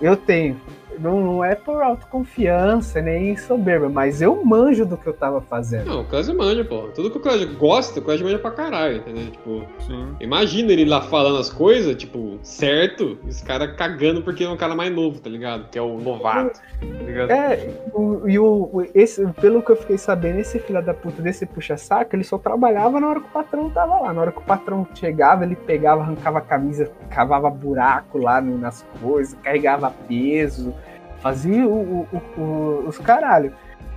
[0.00, 0.60] eu tenho.
[0.98, 5.86] Não, não é por autoconfiança nem soberba, mas eu manjo do que eu tava fazendo.
[5.86, 6.88] Não, o Cláudio manja, pô.
[6.94, 9.30] Tudo que o Cláudio gosta, o Cláudio manja pra caralho, entendeu?
[9.30, 10.08] Tipo, Sim.
[10.20, 14.56] imagina ele lá falando as coisas, tipo, certo, e os caras cagando porque é um
[14.56, 15.68] cara mais novo, tá ligado?
[15.70, 17.30] Que é o novato, tá ligado?
[17.30, 21.22] É, o, e o, o- esse, pelo que eu fiquei sabendo, esse filho da puta
[21.22, 24.12] desse puxa-saco, ele só trabalhava na hora que o patrão tava lá.
[24.12, 28.58] Na hora que o patrão chegava, ele pegava, arrancava a camisa, cavava buraco lá no-
[28.58, 30.74] nas coisas, carregava peso,
[31.20, 33.52] fazia o, o- o- os caralho.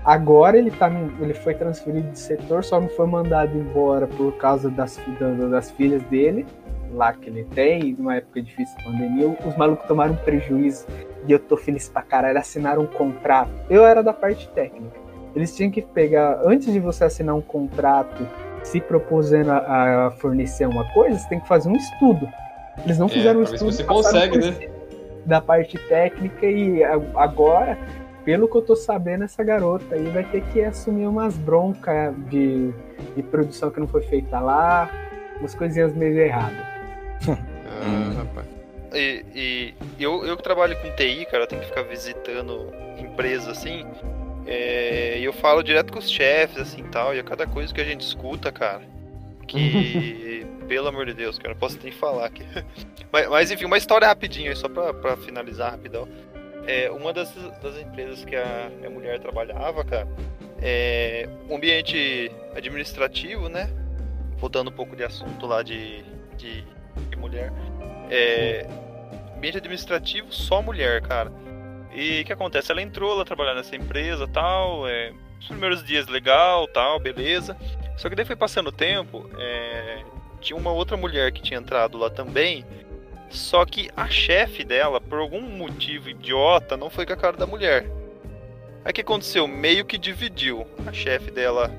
[0.06, 0.90] Agora ele, tá,
[1.20, 4.98] ele foi transferido de setor, só não foi mandado embora por causa das,
[5.52, 6.46] das filhas dele,
[6.94, 9.38] lá que ele tem, numa época difícil de pandemia.
[9.46, 10.88] Os malucos tomaram um prejuízo
[11.28, 13.52] e eu tô feliz pra caralho, assinaram um contrato.
[13.70, 14.98] Eu era da parte técnica.
[15.36, 18.26] Eles tinham que pegar, antes de você assinar um contrato,
[18.64, 22.28] se propusendo a, a fornecer uma coisa, você tem que fazer um estudo.
[22.84, 23.72] Eles não É, fizeram um estudo.
[23.72, 24.70] você consegue, né?
[25.26, 26.84] Da parte técnica e
[27.16, 27.78] agora,
[28.26, 32.72] pelo que eu tô sabendo, essa garota aí vai ter que assumir umas broncas de,
[33.16, 34.90] de produção que não foi feita lá,
[35.40, 36.58] umas coisinhas meio erradas.
[37.82, 38.46] Ah, rapaz.
[38.94, 43.48] E, e eu, eu que trabalho com TI, cara, eu tenho que ficar visitando empresas
[43.48, 43.86] assim.
[44.46, 47.80] é, E eu falo direto com os chefes, assim tal, e a cada coisa que
[47.80, 48.82] a gente escuta, cara.
[49.50, 50.46] Que.
[50.68, 52.44] pelo amor de Deus, cara, posso nem falar aqui.
[53.12, 56.08] Mas, mas, enfim, uma história rapidinho aí, só pra, pra finalizar rapidão.
[56.68, 60.08] É, uma das, das empresas que a minha mulher trabalhava, cara,
[60.62, 63.68] é um ambiente administrativo, né?
[64.38, 66.04] Voltando um pouco de assunto lá de,
[66.38, 66.64] de,
[67.10, 67.52] de mulher.
[68.12, 68.68] É,
[69.36, 71.32] ambiente administrativo, só mulher, cara.
[71.92, 72.72] E o que acontece?
[72.72, 74.88] Ela entrou lá trabalhar nessa empresa tal.
[74.88, 77.58] É, os primeiros dias legal, tal, beleza.
[78.00, 80.06] Só que daí foi passando o tempo, é,
[80.40, 82.66] tinha uma outra mulher que tinha entrado lá também.
[83.30, 87.46] Só que a chefe dela, por algum motivo idiota, não foi com a cara da
[87.46, 87.92] mulher.
[88.86, 89.46] Aí o que aconteceu?
[89.50, 90.66] Meio que dividiu.
[90.88, 91.70] A chefe dela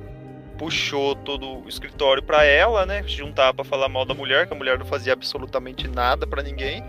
[0.58, 3.02] puxou todo o escritório pra ela, né?
[3.06, 6.84] Juntar pra falar mal da mulher, que a mulher não fazia absolutamente nada pra ninguém.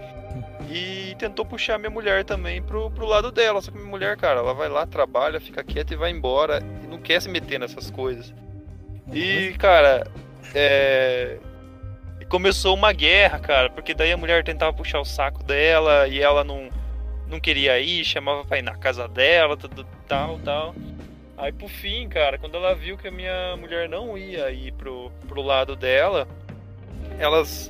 [0.70, 3.62] E tentou puxar minha mulher também pro, pro lado dela.
[3.62, 6.62] Só que minha mulher, cara, ela vai lá, trabalha, fica quieta e vai embora.
[6.84, 8.34] E não quer se meter nessas coisas.
[9.12, 10.08] E, cara,
[10.54, 11.38] é.
[12.30, 16.46] Começou uma guerra, cara, porque daí a mulher tentava puxar o saco dela e ela
[16.46, 16.70] não,
[17.28, 20.74] não queria ir, chamava pra ir na casa dela, tudo, tal, tal.
[21.38, 25.12] Aí por fim, cara, quando ela viu que a minha mulher não ia ir pro,
[25.28, 26.26] pro lado dela,
[27.20, 27.70] elas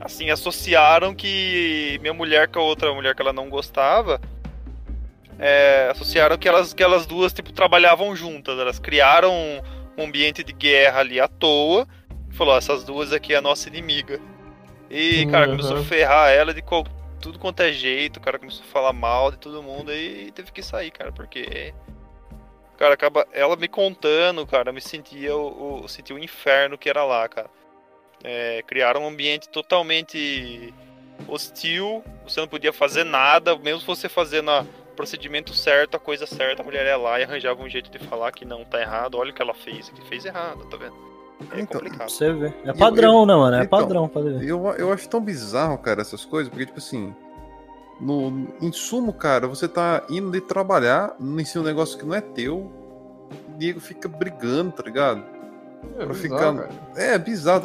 [0.00, 4.20] assim associaram que minha mulher com a outra mulher que ela não gostava
[5.38, 9.32] é, associaram que elas, que elas duas tipo trabalhavam juntas, elas criaram
[9.98, 11.86] um, ambiente de guerra ali à toa.
[12.30, 14.20] Falou, "Ó, essas duas aqui é a nossa inimiga.
[14.90, 15.56] E, cara, Uhum.
[15.56, 16.84] começou a ferrar ela de qual,
[17.20, 20.50] tudo quanto é jeito, o cara começou a falar mal de todo mundo e teve
[20.52, 21.74] que sair, cara, porque.
[22.78, 26.78] Cara, acaba ela me contando, cara, eu me sentia o, o, eu sentia o inferno
[26.78, 27.50] que era lá, cara.
[28.22, 30.72] É, criaram um ambiente totalmente
[31.26, 34.64] hostil, você não podia fazer nada, mesmo você fazendo a-
[34.98, 38.32] procedimento certo, a coisa certa, a mulher ia lá e arranjava um jeito de falar
[38.32, 40.94] que não tá errado, olha o que ela fez, que fez errado, tá vendo?
[41.52, 42.10] É Então, complicado.
[42.10, 42.52] Você vê.
[42.64, 43.56] É padrão, né, mano?
[43.58, 44.48] É então, padrão, pode ver.
[44.48, 47.14] Eu, eu acho tão bizarro, cara, essas coisas, porque, tipo assim,
[48.00, 52.20] no, em sumo, cara, você tá indo de trabalhar, ensina um negócio que não é
[52.20, 55.24] teu, o Diego fica brigando, tá ligado?
[55.98, 56.68] É, Pra bizarro, ficar- cara.
[56.96, 57.62] É bizarro?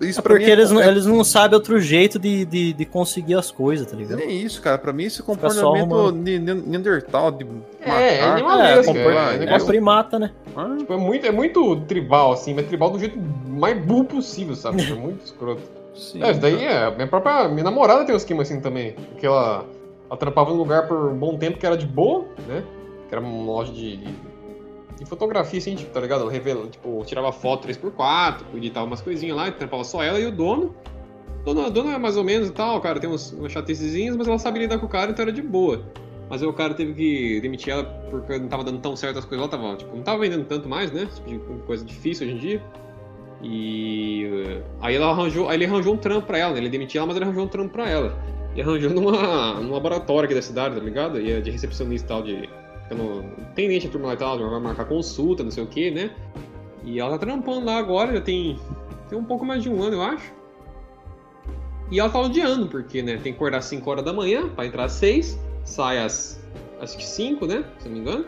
[0.00, 2.72] Isso, É pra porque mim eles, não, é, eles não sabem outro jeito de, de,
[2.72, 4.18] de conseguir as coisas, tá ligado?
[4.18, 4.78] Nem isso, cara.
[4.78, 8.00] Pra mim, esse comportamento ne- Neandertal de matar.
[8.00, 8.96] É, é animal É, mesmo.
[8.96, 10.30] É, é negócio- primata, né?
[10.78, 14.76] Tipo, é, muito, é muito tribal, assim, mas tribal do jeito mais burro possível, sabe?
[14.90, 15.60] É muito escroto.
[15.94, 16.90] sim, É, isso daí é.
[16.94, 17.48] Minha própria.
[17.48, 18.92] Minha namorada tem um esquema assim também.
[19.10, 19.64] Porque ela,
[20.08, 22.62] ela trampava num lugar por um bom tempo que era de boa, né?
[23.08, 24.14] Que era uma loja de, de,
[24.98, 26.26] de fotografia, assim, tipo, tá ligado?
[26.28, 30.74] Revela, tipo, tirava foto 3x4, editava umas coisinhas lá, trampava só ela e o dono.
[31.44, 34.38] Dona, dona é mais ou menos e tal, cara, tem uns, umas chatecezinhas, mas ela
[34.38, 35.82] sabe lidar com o cara, então era de boa.
[36.28, 39.24] Mas aí o cara teve que demitir ela porque não tava dando tão certo as
[39.24, 39.46] coisas.
[39.46, 41.06] Ela tava, tipo, não tava vendendo tanto mais, né?
[41.26, 42.62] Tipo coisa difícil hoje em dia.
[43.42, 46.60] E eh, aí ela arranjou, aí ele arranjou um trampo pra ela, né?
[46.60, 48.16] Ele demitiu ela, mas ele arranjou um trampo pra ela.
[48.56, 51.20] E arranjou numa, num laboratório aqui da cidade, tá ligado?
[51.20, 52.48] E é de recepcionista e tal, de.
[52.84, 53.24] Ficando,
[53.54, 56.10] tem gente turma lá e tal, vai marcar consulta, não sei o que, né?
[56.84, 58.58] E ela tá trampando lá agora, já tem,
[59.08, 60.32] tem um pouco mais de um ano, eu acho.
[61.90, 64.66] E ela tá odiando, porque, né, tem que acordar às 5 horas da manhã pra
[64.66, 66.42] entrar às 6, sai às,
[66.80, 68.24] acho que 5, né, se não me engano.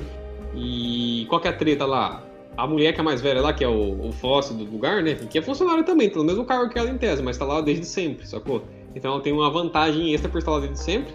[0.55, 2.23] E qual que é a treta lá?
[2.57, 5.15] A mulher que é mais velha lá, que é o, o fóssil do lugar, né,
[5.15, 7.85] que é funcionária também, pelo mesmo cargo que ela em tese, mas tá lá desde
[7.85, 8.63] sempre, sacou?
[8.95, 11.15] Então ela tem uma vantagem extra por estar lá desde sempre.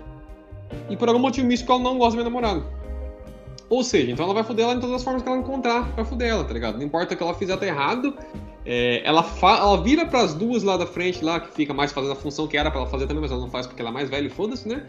[0.90, 2.81] E por algum motivo místico ela não gosta do meu namorado.
[3.72, 6.04] Ou seja, então ela vai foder ela em todas as formas que ela encontrar pra
[6.04, 6.78] foder ela, tá ligado?
[6.78, 8.14] Não importa o que ela fizer tá errado.
[8.66, 12.16] É, ela, ela vira pras duas lá da frente, lá, que fica mais fazendo a
[12.16, 14.10] função que era pra ela fazer também, mas ela não faz porque ela é mais
[14.10, 14.86] velha e foda-se, né?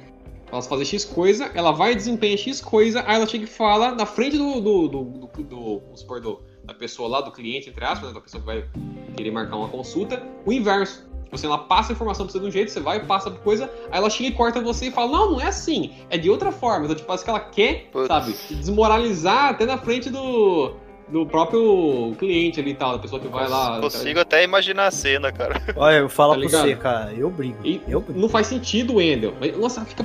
[0.47, 3.47] Pra elas fazem X coisa, ela vai e desempenha X coisa, aí ela chega e
[3.47, 4.61] fala na frente do.
[4.61, 8.21] do, do, do, do, supor, do- da pessoa lá, do cliente, entre aspas, né, da
[8.21, 8.65] pessoa que vai
[9.17, 11.09] querer marcar uma consulta, o inverso.
[11.33, 13.65] Assim, ela passa a informação pra você de um jeito, você vai, passa por coisa,
[13.91, 16.53] aí ela chega e corta você e fala, não, não é assim, é de outra
[16.53, 16.85] forma.
[16.85, 18.07] Então, tipo, parece que ela quer, Putz.
[18.07, 20.75] sabe, desmoralizar até na frente do,
[21.09, 23.81] do próprio cliente ali e tal, da pessoa que vai lá.
[23.81, 25.63] Consigo até imaginar a cena, cara.
[25.77, 27.57] Olha, eu falo Tá pra você, cara, eu brigo.
[27.65, 28.21] E Eu brigo.
[28.21, 29.33] não faz sentido, Wendel.
[29.41, 30.05] Mas, Nossa, ela fica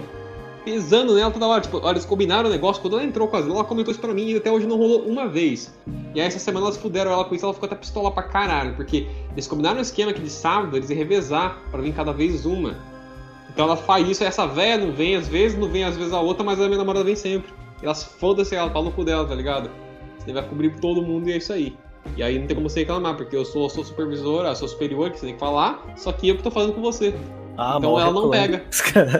[0.67, 1.61] pesando nela toda hora.
[1.61, 2.81] Tipo, eles combinaram o negócio.
[2.81, 5.03] Quando ela entrou com as ela comentou isso pra mim e até hoje não rolou
[5.03, 5.73] uma vez.
[6.13, 8.75] E aí essa semana elas fuderam ela com isso, ela ficou até pistola pra caralho.
[8.75, 12.45] Porque eles combinaram um esquema que de sábado eles iam revezar pra vir cada vez
[12.45, 12.75] uma.
[13.49, 16.19] Então ela faz isso, essa véia não vem às vezes, não vem às vezes a
[16.19, 17.51] outra, mas a minha namorada vem sempre.
[17.81, 19.71] E elas foda-se ela, no cu dela, tá ligado?
[20.19, 21.77] Você vai cobrir todo mundo e é isso aí.
[22.17, 25.19] E aí não tem como você reclamar, porque eu sou, sou supervisora, sou superior, que
[25.19, 27.13] você tem que falar, só que eu que tô falando com você.
[27.57, 28.61] Ah, então ela não reclame.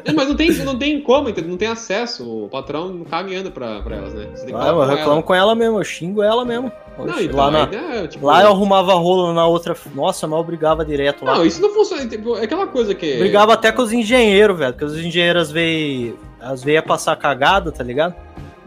[0.06, 1.50] É, mas não tem, não tem como, entendeu?
[1.50, 2.46] Não tem acesso.
[2.46, 4.28] O patrão não caga e anda pra, pra elas, né?
[4.54, 5.24] Ah, eu reclamo ela.
[5.24, 6.72] com ela mesmo, eu xingo ela mesmo.
[7.00, 9.76] Não, então, lá, na- aí, né, tipo, lá eu arrumava rolo na outra.
[9.96, 11.36] Nossa, mas eu brigava direto lá.
[11.36, 12.06] Não, isso não funciona.
[12.08, 13.18] tipo, É aquela coisa que.
[13.18, 14.74] Brigava até com os engenheiros, velho.
[14.74, 16.18] Porque os engenheiros veio.
[16.40, 18.14] Às vezes ia passar cagada, tá ligado?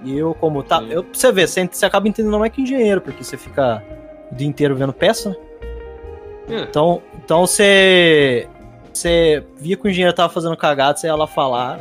[0.04, 0.78] E eu, como tá.
[0.80, 0.88] Sim.
[0.90, 3.82] Eu, pra você ver, você, você acaba entendendo mais que engenheiro, porque você fica
[4.30, 5.36] o dia inteiro vendo peça, né?
[6.48, 6.60] É.
[6.62, 8.48] Então, então você.
[9.00, 11.80] Você via que o engenheiro tava fazendo cagada, você ia lá falar.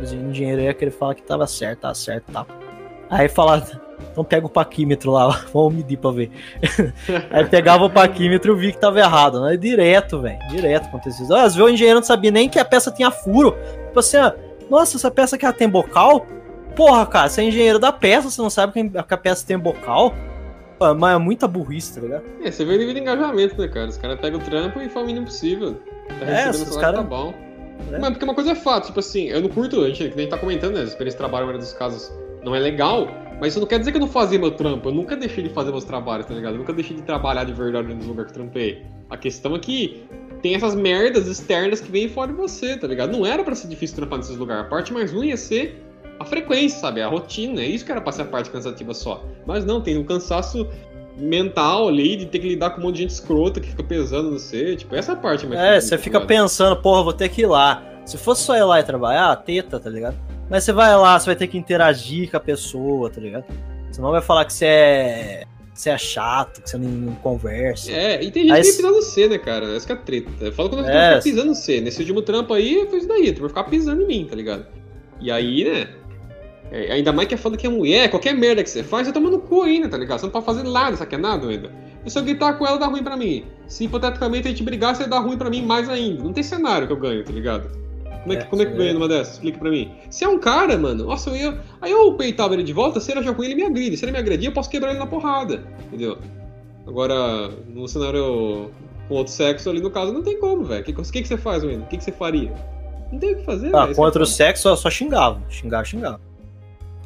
[0.00, 2.46] O engenheiro ia querer falar que tava certo, tava certo tal.
[3.10, 3.62] Aí falar.
[4.10, 6.30] Então pega o paquímetro lá, vamos medir pra ver.
[7.30, 9.58] Aí pegava o paquímetro e vi que tava errado, né?
[9.58, 10.38] Direto, velho.
[10.48, 11.34] Direto acontecia isso.
[11.34, 13.54] Às vezes o engenheiro não sabia nem que a peça tinha furo.
[13.88, 14.32] Tipo assim, ó,
[14.70, 16.26] nossa, essa peça aqui ela tem bocal?
[16.74, 20.14] Porra, cara, você é engenheiro da peça, você não sabe que a peça tem bocal?
[20.98, 22.24] Mas é muita burrice, tá ligado?
[22.42, 23.88] É, você vê nível de engajamento, né, cara?
[23.88, 25.78] Os caras pegam o trampo e fazem o mínimo possível.
[26.20, 27.34] Tá É, os o salário, cara- tá bom.
[27.92, 27.98] É.
[27.98, 30.14] Mas porque uma coisa é fato, tipo assim, eu não curto, a gente, que nem
[30.14, 30.80] a gente tá comentando, né?
[30.80, 32.12] A experiência de trabalho, na maioria dos casos,
[32.44, 33.08] não é legal,
[33.40, 34.88] mas isso não quer dizer que eu não fazia meu trampo.
[34.88, 36.54] Eu nunca deixei de fazer meus trabalhos, tá ligado?
[36.54, 38.82] Eu nunca deixei de trabalhar de verdade nos lugares que trampei.
[39.10, 40.04] A questão é que
[40.40, 43.10] tem essas merdas externas que vêm fora de você, tá ligado?
[43.12, 44.64] Não era pra ser difícil trampar nesses lugares.
[44.64, 45.82] A parte mais ruim ia ser
[46.20, 47.02] a frequência, sabe?
[47.02, 47.60] A rotina.
[47.60, 49.24] É isso que era pra ser a parte cansativa só.
[49.44, 50.68] Mas não, tem um cansaço
[51.16, 54.30] mental ali de ter que lidar com um monte de gente escrota que fica pesando
[54.30, 54.76] no você.
[54.76, 57.82] Tipo, essa é parte mais É, você fica pensando, porra, vou ter que ir lá.
[58.04, 60.16] Se fosse só ir lá e trabalhar, teta, tá ligado?
[60.50, 63.44] Mas você vai lá, você vai ter que interagir com a pessoa, tá ligado?
[63.90, 65.44] Você não vai falar que você é.
[65.74, 67.90] Você é chato, que você não, não conversa.
[67.90, 69.74] É, e tem gente Aí que se- vem pisando C, né, cara?
[69.74, 70.30] Essa que é a treta.
[70.40, 71.08] Eu falo quando eu É.
[71.12, 71.80] ficar pisando no C.
[71.80, 73.32] Nesse último trampo aí, foi isso daí.
[73.32, 74.66] Tu vai ficar pisando em mim, tá ligado?
[75.18, 75.88] E aí, né?
[76.72, 79.12] É, ainda mais que é foda que é mulher, qualquer merda que você faz, você
[79.12, 80.18] toma no cu ainda, tá ligado?
[80.20, 81.70] Você não pode fazer nada, que é nada ainda.
[82.04, 83.44] E se eu gritar com ela, dá ruim pra mim.
[83.68, 86.22] Se hipoteticamente a gente brigar, você dá ruim pra mim mais ainda.
[86.24, 87.70] Não tem cenário que eu ganho, tá ligado?
[88.22, 89.34] Como é que, É, como é que ganha numa dessas?
[89.34, 89.90] Explica pra mim.
[90.10, 91.60] Se é um cara, mano, nossa, eu ia.
[91.80, 93.96] Aí eu peitava ele de volta, se ele já com ele, ele me agride.
[93.96, 95.62] Se ele me agredir, eu posso quebrar ele na porrada.
[95.88, 96.18] Entendeu?
[96.86, 98.70] Agora, no cenário
[99.08, 100.80] com outro sexo ali, no caso, não tem como, velho.
[100.80, 101.82] O que, que, que você faz, Wendel?
[101.82, 102.52] O que, que você faria?
[103.12, 103.96] Não tem o que fazer, Ah, velho.
[103.96, 105.40] contra o sexo eu só xingava.
[105.48, 106.20] Xingar, xingava.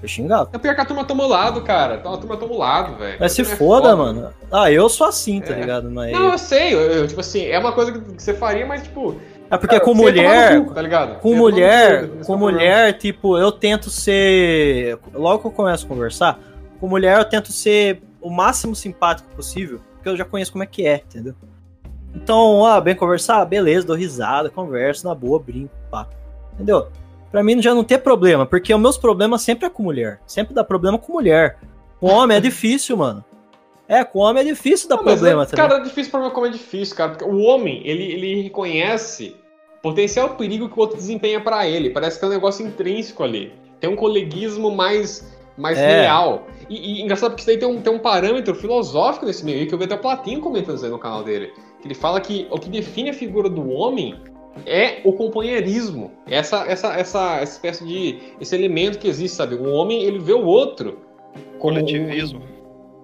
[0.06, 0.48] Eu xingava.
[0.52, 1.94] É pior que a turma toma o lado, cara.
[1.96, 3.16] A turma toma o lado, velho.
[3.18, 4.30] Mas se é foda, mano.
[4.52, 5.60] Ah, eu sou assim, tá É.
[5.60, 5.90] ligado?
[5.90, 6.12] Mas...
[6.12, 9.16] Não, eu sei, eu, eu, tipo assim, é uma coisa que você faria, mas tipo.
[9.50, 11.18] É porque cara, com mulher, cu, tá ligado?
[11.20, 12.52] com mulher, cu, com problema.
[12.52, 14.98] mulher, tipo, eu tento ser.
[15.12, 16.38] Logo que eu começo a conversar,
[16.80, 20.66] com mulher eu tento ser o máximo simpático possível, porque eu já conheço como é
[20.66, 21.34] que é, entendeu?
[22.14, 26.06] Então, ah, bem conversar, beleza, dou risada, converso na boa, brinco, pá.
[26.54, 26.88] Entendeu?
[27.30, 30.20] Pra mim já não tem problema, porque os meus problemas sempre é com mulher.
[30.26, 31.58] Sempre dá problema com mulher.
[32.00, 33.24] Com homem é difícil, mano.
[33.88, 36.20] É, com homem é difícil dar Não, mas, problema, é, tá Cara, é difícil pra
[36.20, 37.12] mim como é difícil, cara.
[37.12, 39.36] Porque o homem, ele, ele reconhece
[39.82, 41.90] potencial perigo que o outro desempenha pra ele.
[41.90, 43.52] Parece que é um negócio intrínseco ali.
[43.78, 46.02] tem um coleguismo mais, mais É.
[46.02, 46.46] real.
[46.68, 49.66] E, e engraçado porque isso daí tem um, tem um parâmetro filosófico nesse meio aí,
[49.66, 51.52] que eu vi até o Platinho comentando isso aí no canal dele.
[51.80, 54.16] Que ele fala que o que define a figura do homem
[54.64, 56.12] é o companheirismo.
[56.26, 58.18] Essa, essa, essa, essa espécie de.
[58.40, 59.54] esse elemento que existe, sabe?
[59.54, 60.98] O homem, ele vê o outro
[61.58, 61.74] como.
[61.74, 62.40] Coletivismo.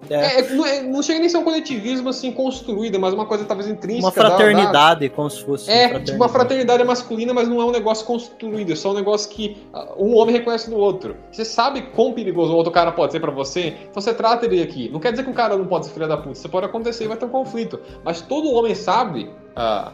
[0.09, 3.25] É, É, não, é- não chega nem a ser um coletivismo assim construído, mas uma
[3.25, 4.05] coisa talvez intrínseca.
[4.05, 5.71] uma da- da- fraternidade, como se fosse.
[5.71, 9.29] É, tipo uma fraternidade masculina, mas não é um negócio construído, é só um negócio
[9.29, 11.15] que ah, um homem reconhece no outro.
[11.31, 14.61] Você sabe quão perigoso o outro cara pode ser pra você, então você trata ele
[14.61, 14.89] aqui.
[14.91, 17.05] Não quer dizer que um cara não pode ser filho da puta, isso pode acontecer
[17.05, 17.79] e vai ter um conflito.
[18.03, 19.93] Mas todo homem sabe ah,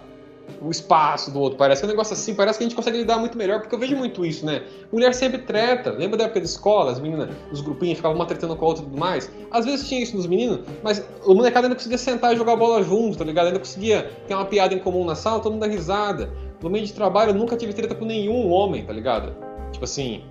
[0.62, 2.98] o espaço do outro, parece que é um negócio assim, parece que a gente consegue
[2.98, 4.62] lidar muito melhor, porque eu vejo muito isso, né?
[4.92, 8.56] Mulher sempre treta, lembra da época de escola, as meninas, os grupinhos ficavam uma tretando
[8.56, 9.32] com a outra e tudo mais?
[9.52, 12.84] Às vezes tinha isso nos meninos, mas o molecada ainda conseguia sentar e jogar bola
[12.84, 13.48] junto, tá ligado?
[13.48, 16.30] Ainda conseguia ter uma piada em comum na sala, todo mundo dá risada.
[16.62, 19.34] No meio de trabalho eu nunca tive treta com nenhum homem, tá ligado?
[19.72, 20.24] Tipo assim.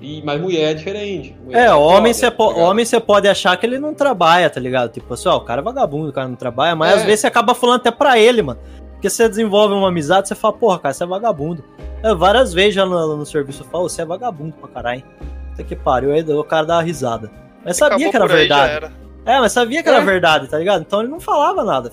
[0.00, 1.36] E, mas mulher é diferente.
[1.44, 4.50] Mulher É, homem foda, você po tá homem você pode achar que ele não trabalha,
[4.50, 4.90] tá ligado?
[4.90, 6.94] Tipo assim, ó, o cara é vagabundo, o cara não trabalha, mas É.
[6.96, 8.58] às vezes você acaba falando até pra ele, mano.
[9.02, 11.64] Porque você desenvolve uma amizade, você fala, porra, cara, você é vagabundo.
[12.04, 15.02] Eu, várias vezes já no, no serviço eu falo, você é vagabundo pra caralho.
[15.50, 17.28] Puta que pariu, aí o cara dá uma risada.
[17.64, 18.72] Mas sabia Acabou que era verdade.
[18.74, 18.92] era.
[19.26, 19.92] É, mas sabia que É.
[19.92, 20.82] era verdade, tá ligado?
[20.82, 21.90] Então ele não falava nada.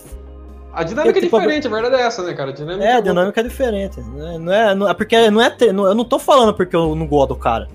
[0.72, 2.52] A dinâmica Eu, é tipo, diferente, a verdade é essa, né, cara?
[2.52, 3.12] A dinâmica É, a outra.
[3.12, 4.00] dinâmica é diferente.
[4.02, 4.38] né?
[4.38, 6.94] Não é, não é porque não é ter- não- eu não tô falando porque eu
[6.94, 7.68] não gosto do cara.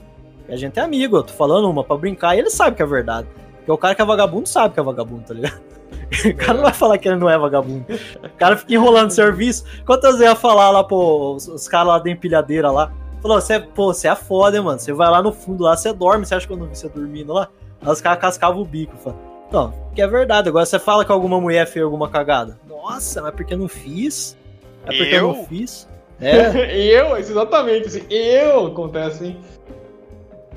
[0.48, 2.86] A gente é amigo, eu tô falando uma pra brincar e ele sabe que é
[2.86, 3.26] verdade.
[3.56, 5.60] Porque o cara que é vagabundo sabe que é vagabundo, tá ligado?
[6.24, 7.84] O cara não vai falar que ele não é vagabundo.
[8.22, 9.64] O cara fica enrolando serviço.
[9.84, 12.92] Quantas vezes eu ia falar lá, pô, os, os caras lá da empilhadeira lá?
[13.20, 14.78] Falou, você é, pô, você é foda, hein, mano.
[14.78, 16.26] Você vai lá no fundo lá, você dorme.
[16.26, 17.48] Você acha que eu não vi você dormindo lá?
[17.82, 19.16] Aí os caras cascavam o bico, fala.
[19.50, 20.48] Não, que é verdade.
[20.48, 22.58] Agora você fala que alguma mulher fez alguma cagada.
[22.68, 24.36] Nossa, mas porque eu não fiz?
[24.84, 25.28] É porque eu, Eu?
[25.28, 25.88] não fiz?
[26.20, 26.76] É.
[26.76, 29.40] eu, exatamente, assim, eu acontece, hein?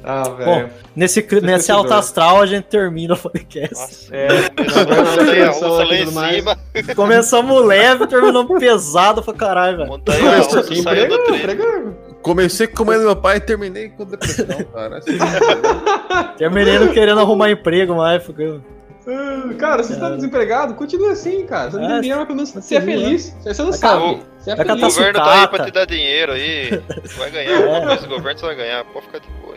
[0.04, 0.70] Ah, velho.
[0.96, 3.76] Nesse, cri- nesse alto astral a gente termina o podcast.
[3.76, 4.28] Nossa, É.
[6.96, 9.90] Começamos leve, terminamos pesado pra caralho, velho.
[9.90, 10.42] Montanha.
[12.22, 14.98] Comecei com o meu pai e terminei com depressão, cara.
[14.98, 15.18] Assim,
[16.38, 18.24] Terminei não querendo arrumar emprego mais.
[18.24, 18.60] Porque...
[19.08, 21.72] Ah, Cara, se você tá desempregado, continua assim, cara.
[21.72, 23.36] Você não É, tem dinheiro, mas pelo menos você é feliz.
[23.42, 24.22] Você não Vai sabe.
[24.40, 24.82] Você é vai O feliz.
[24.96, 26.82] governo tá aí pra te dar dinheiro aí.
[27.18, 28.84] Vai ganhar coisa do governo, você vai ganhar.
[28.86, 29.57] Pode ficar de boa.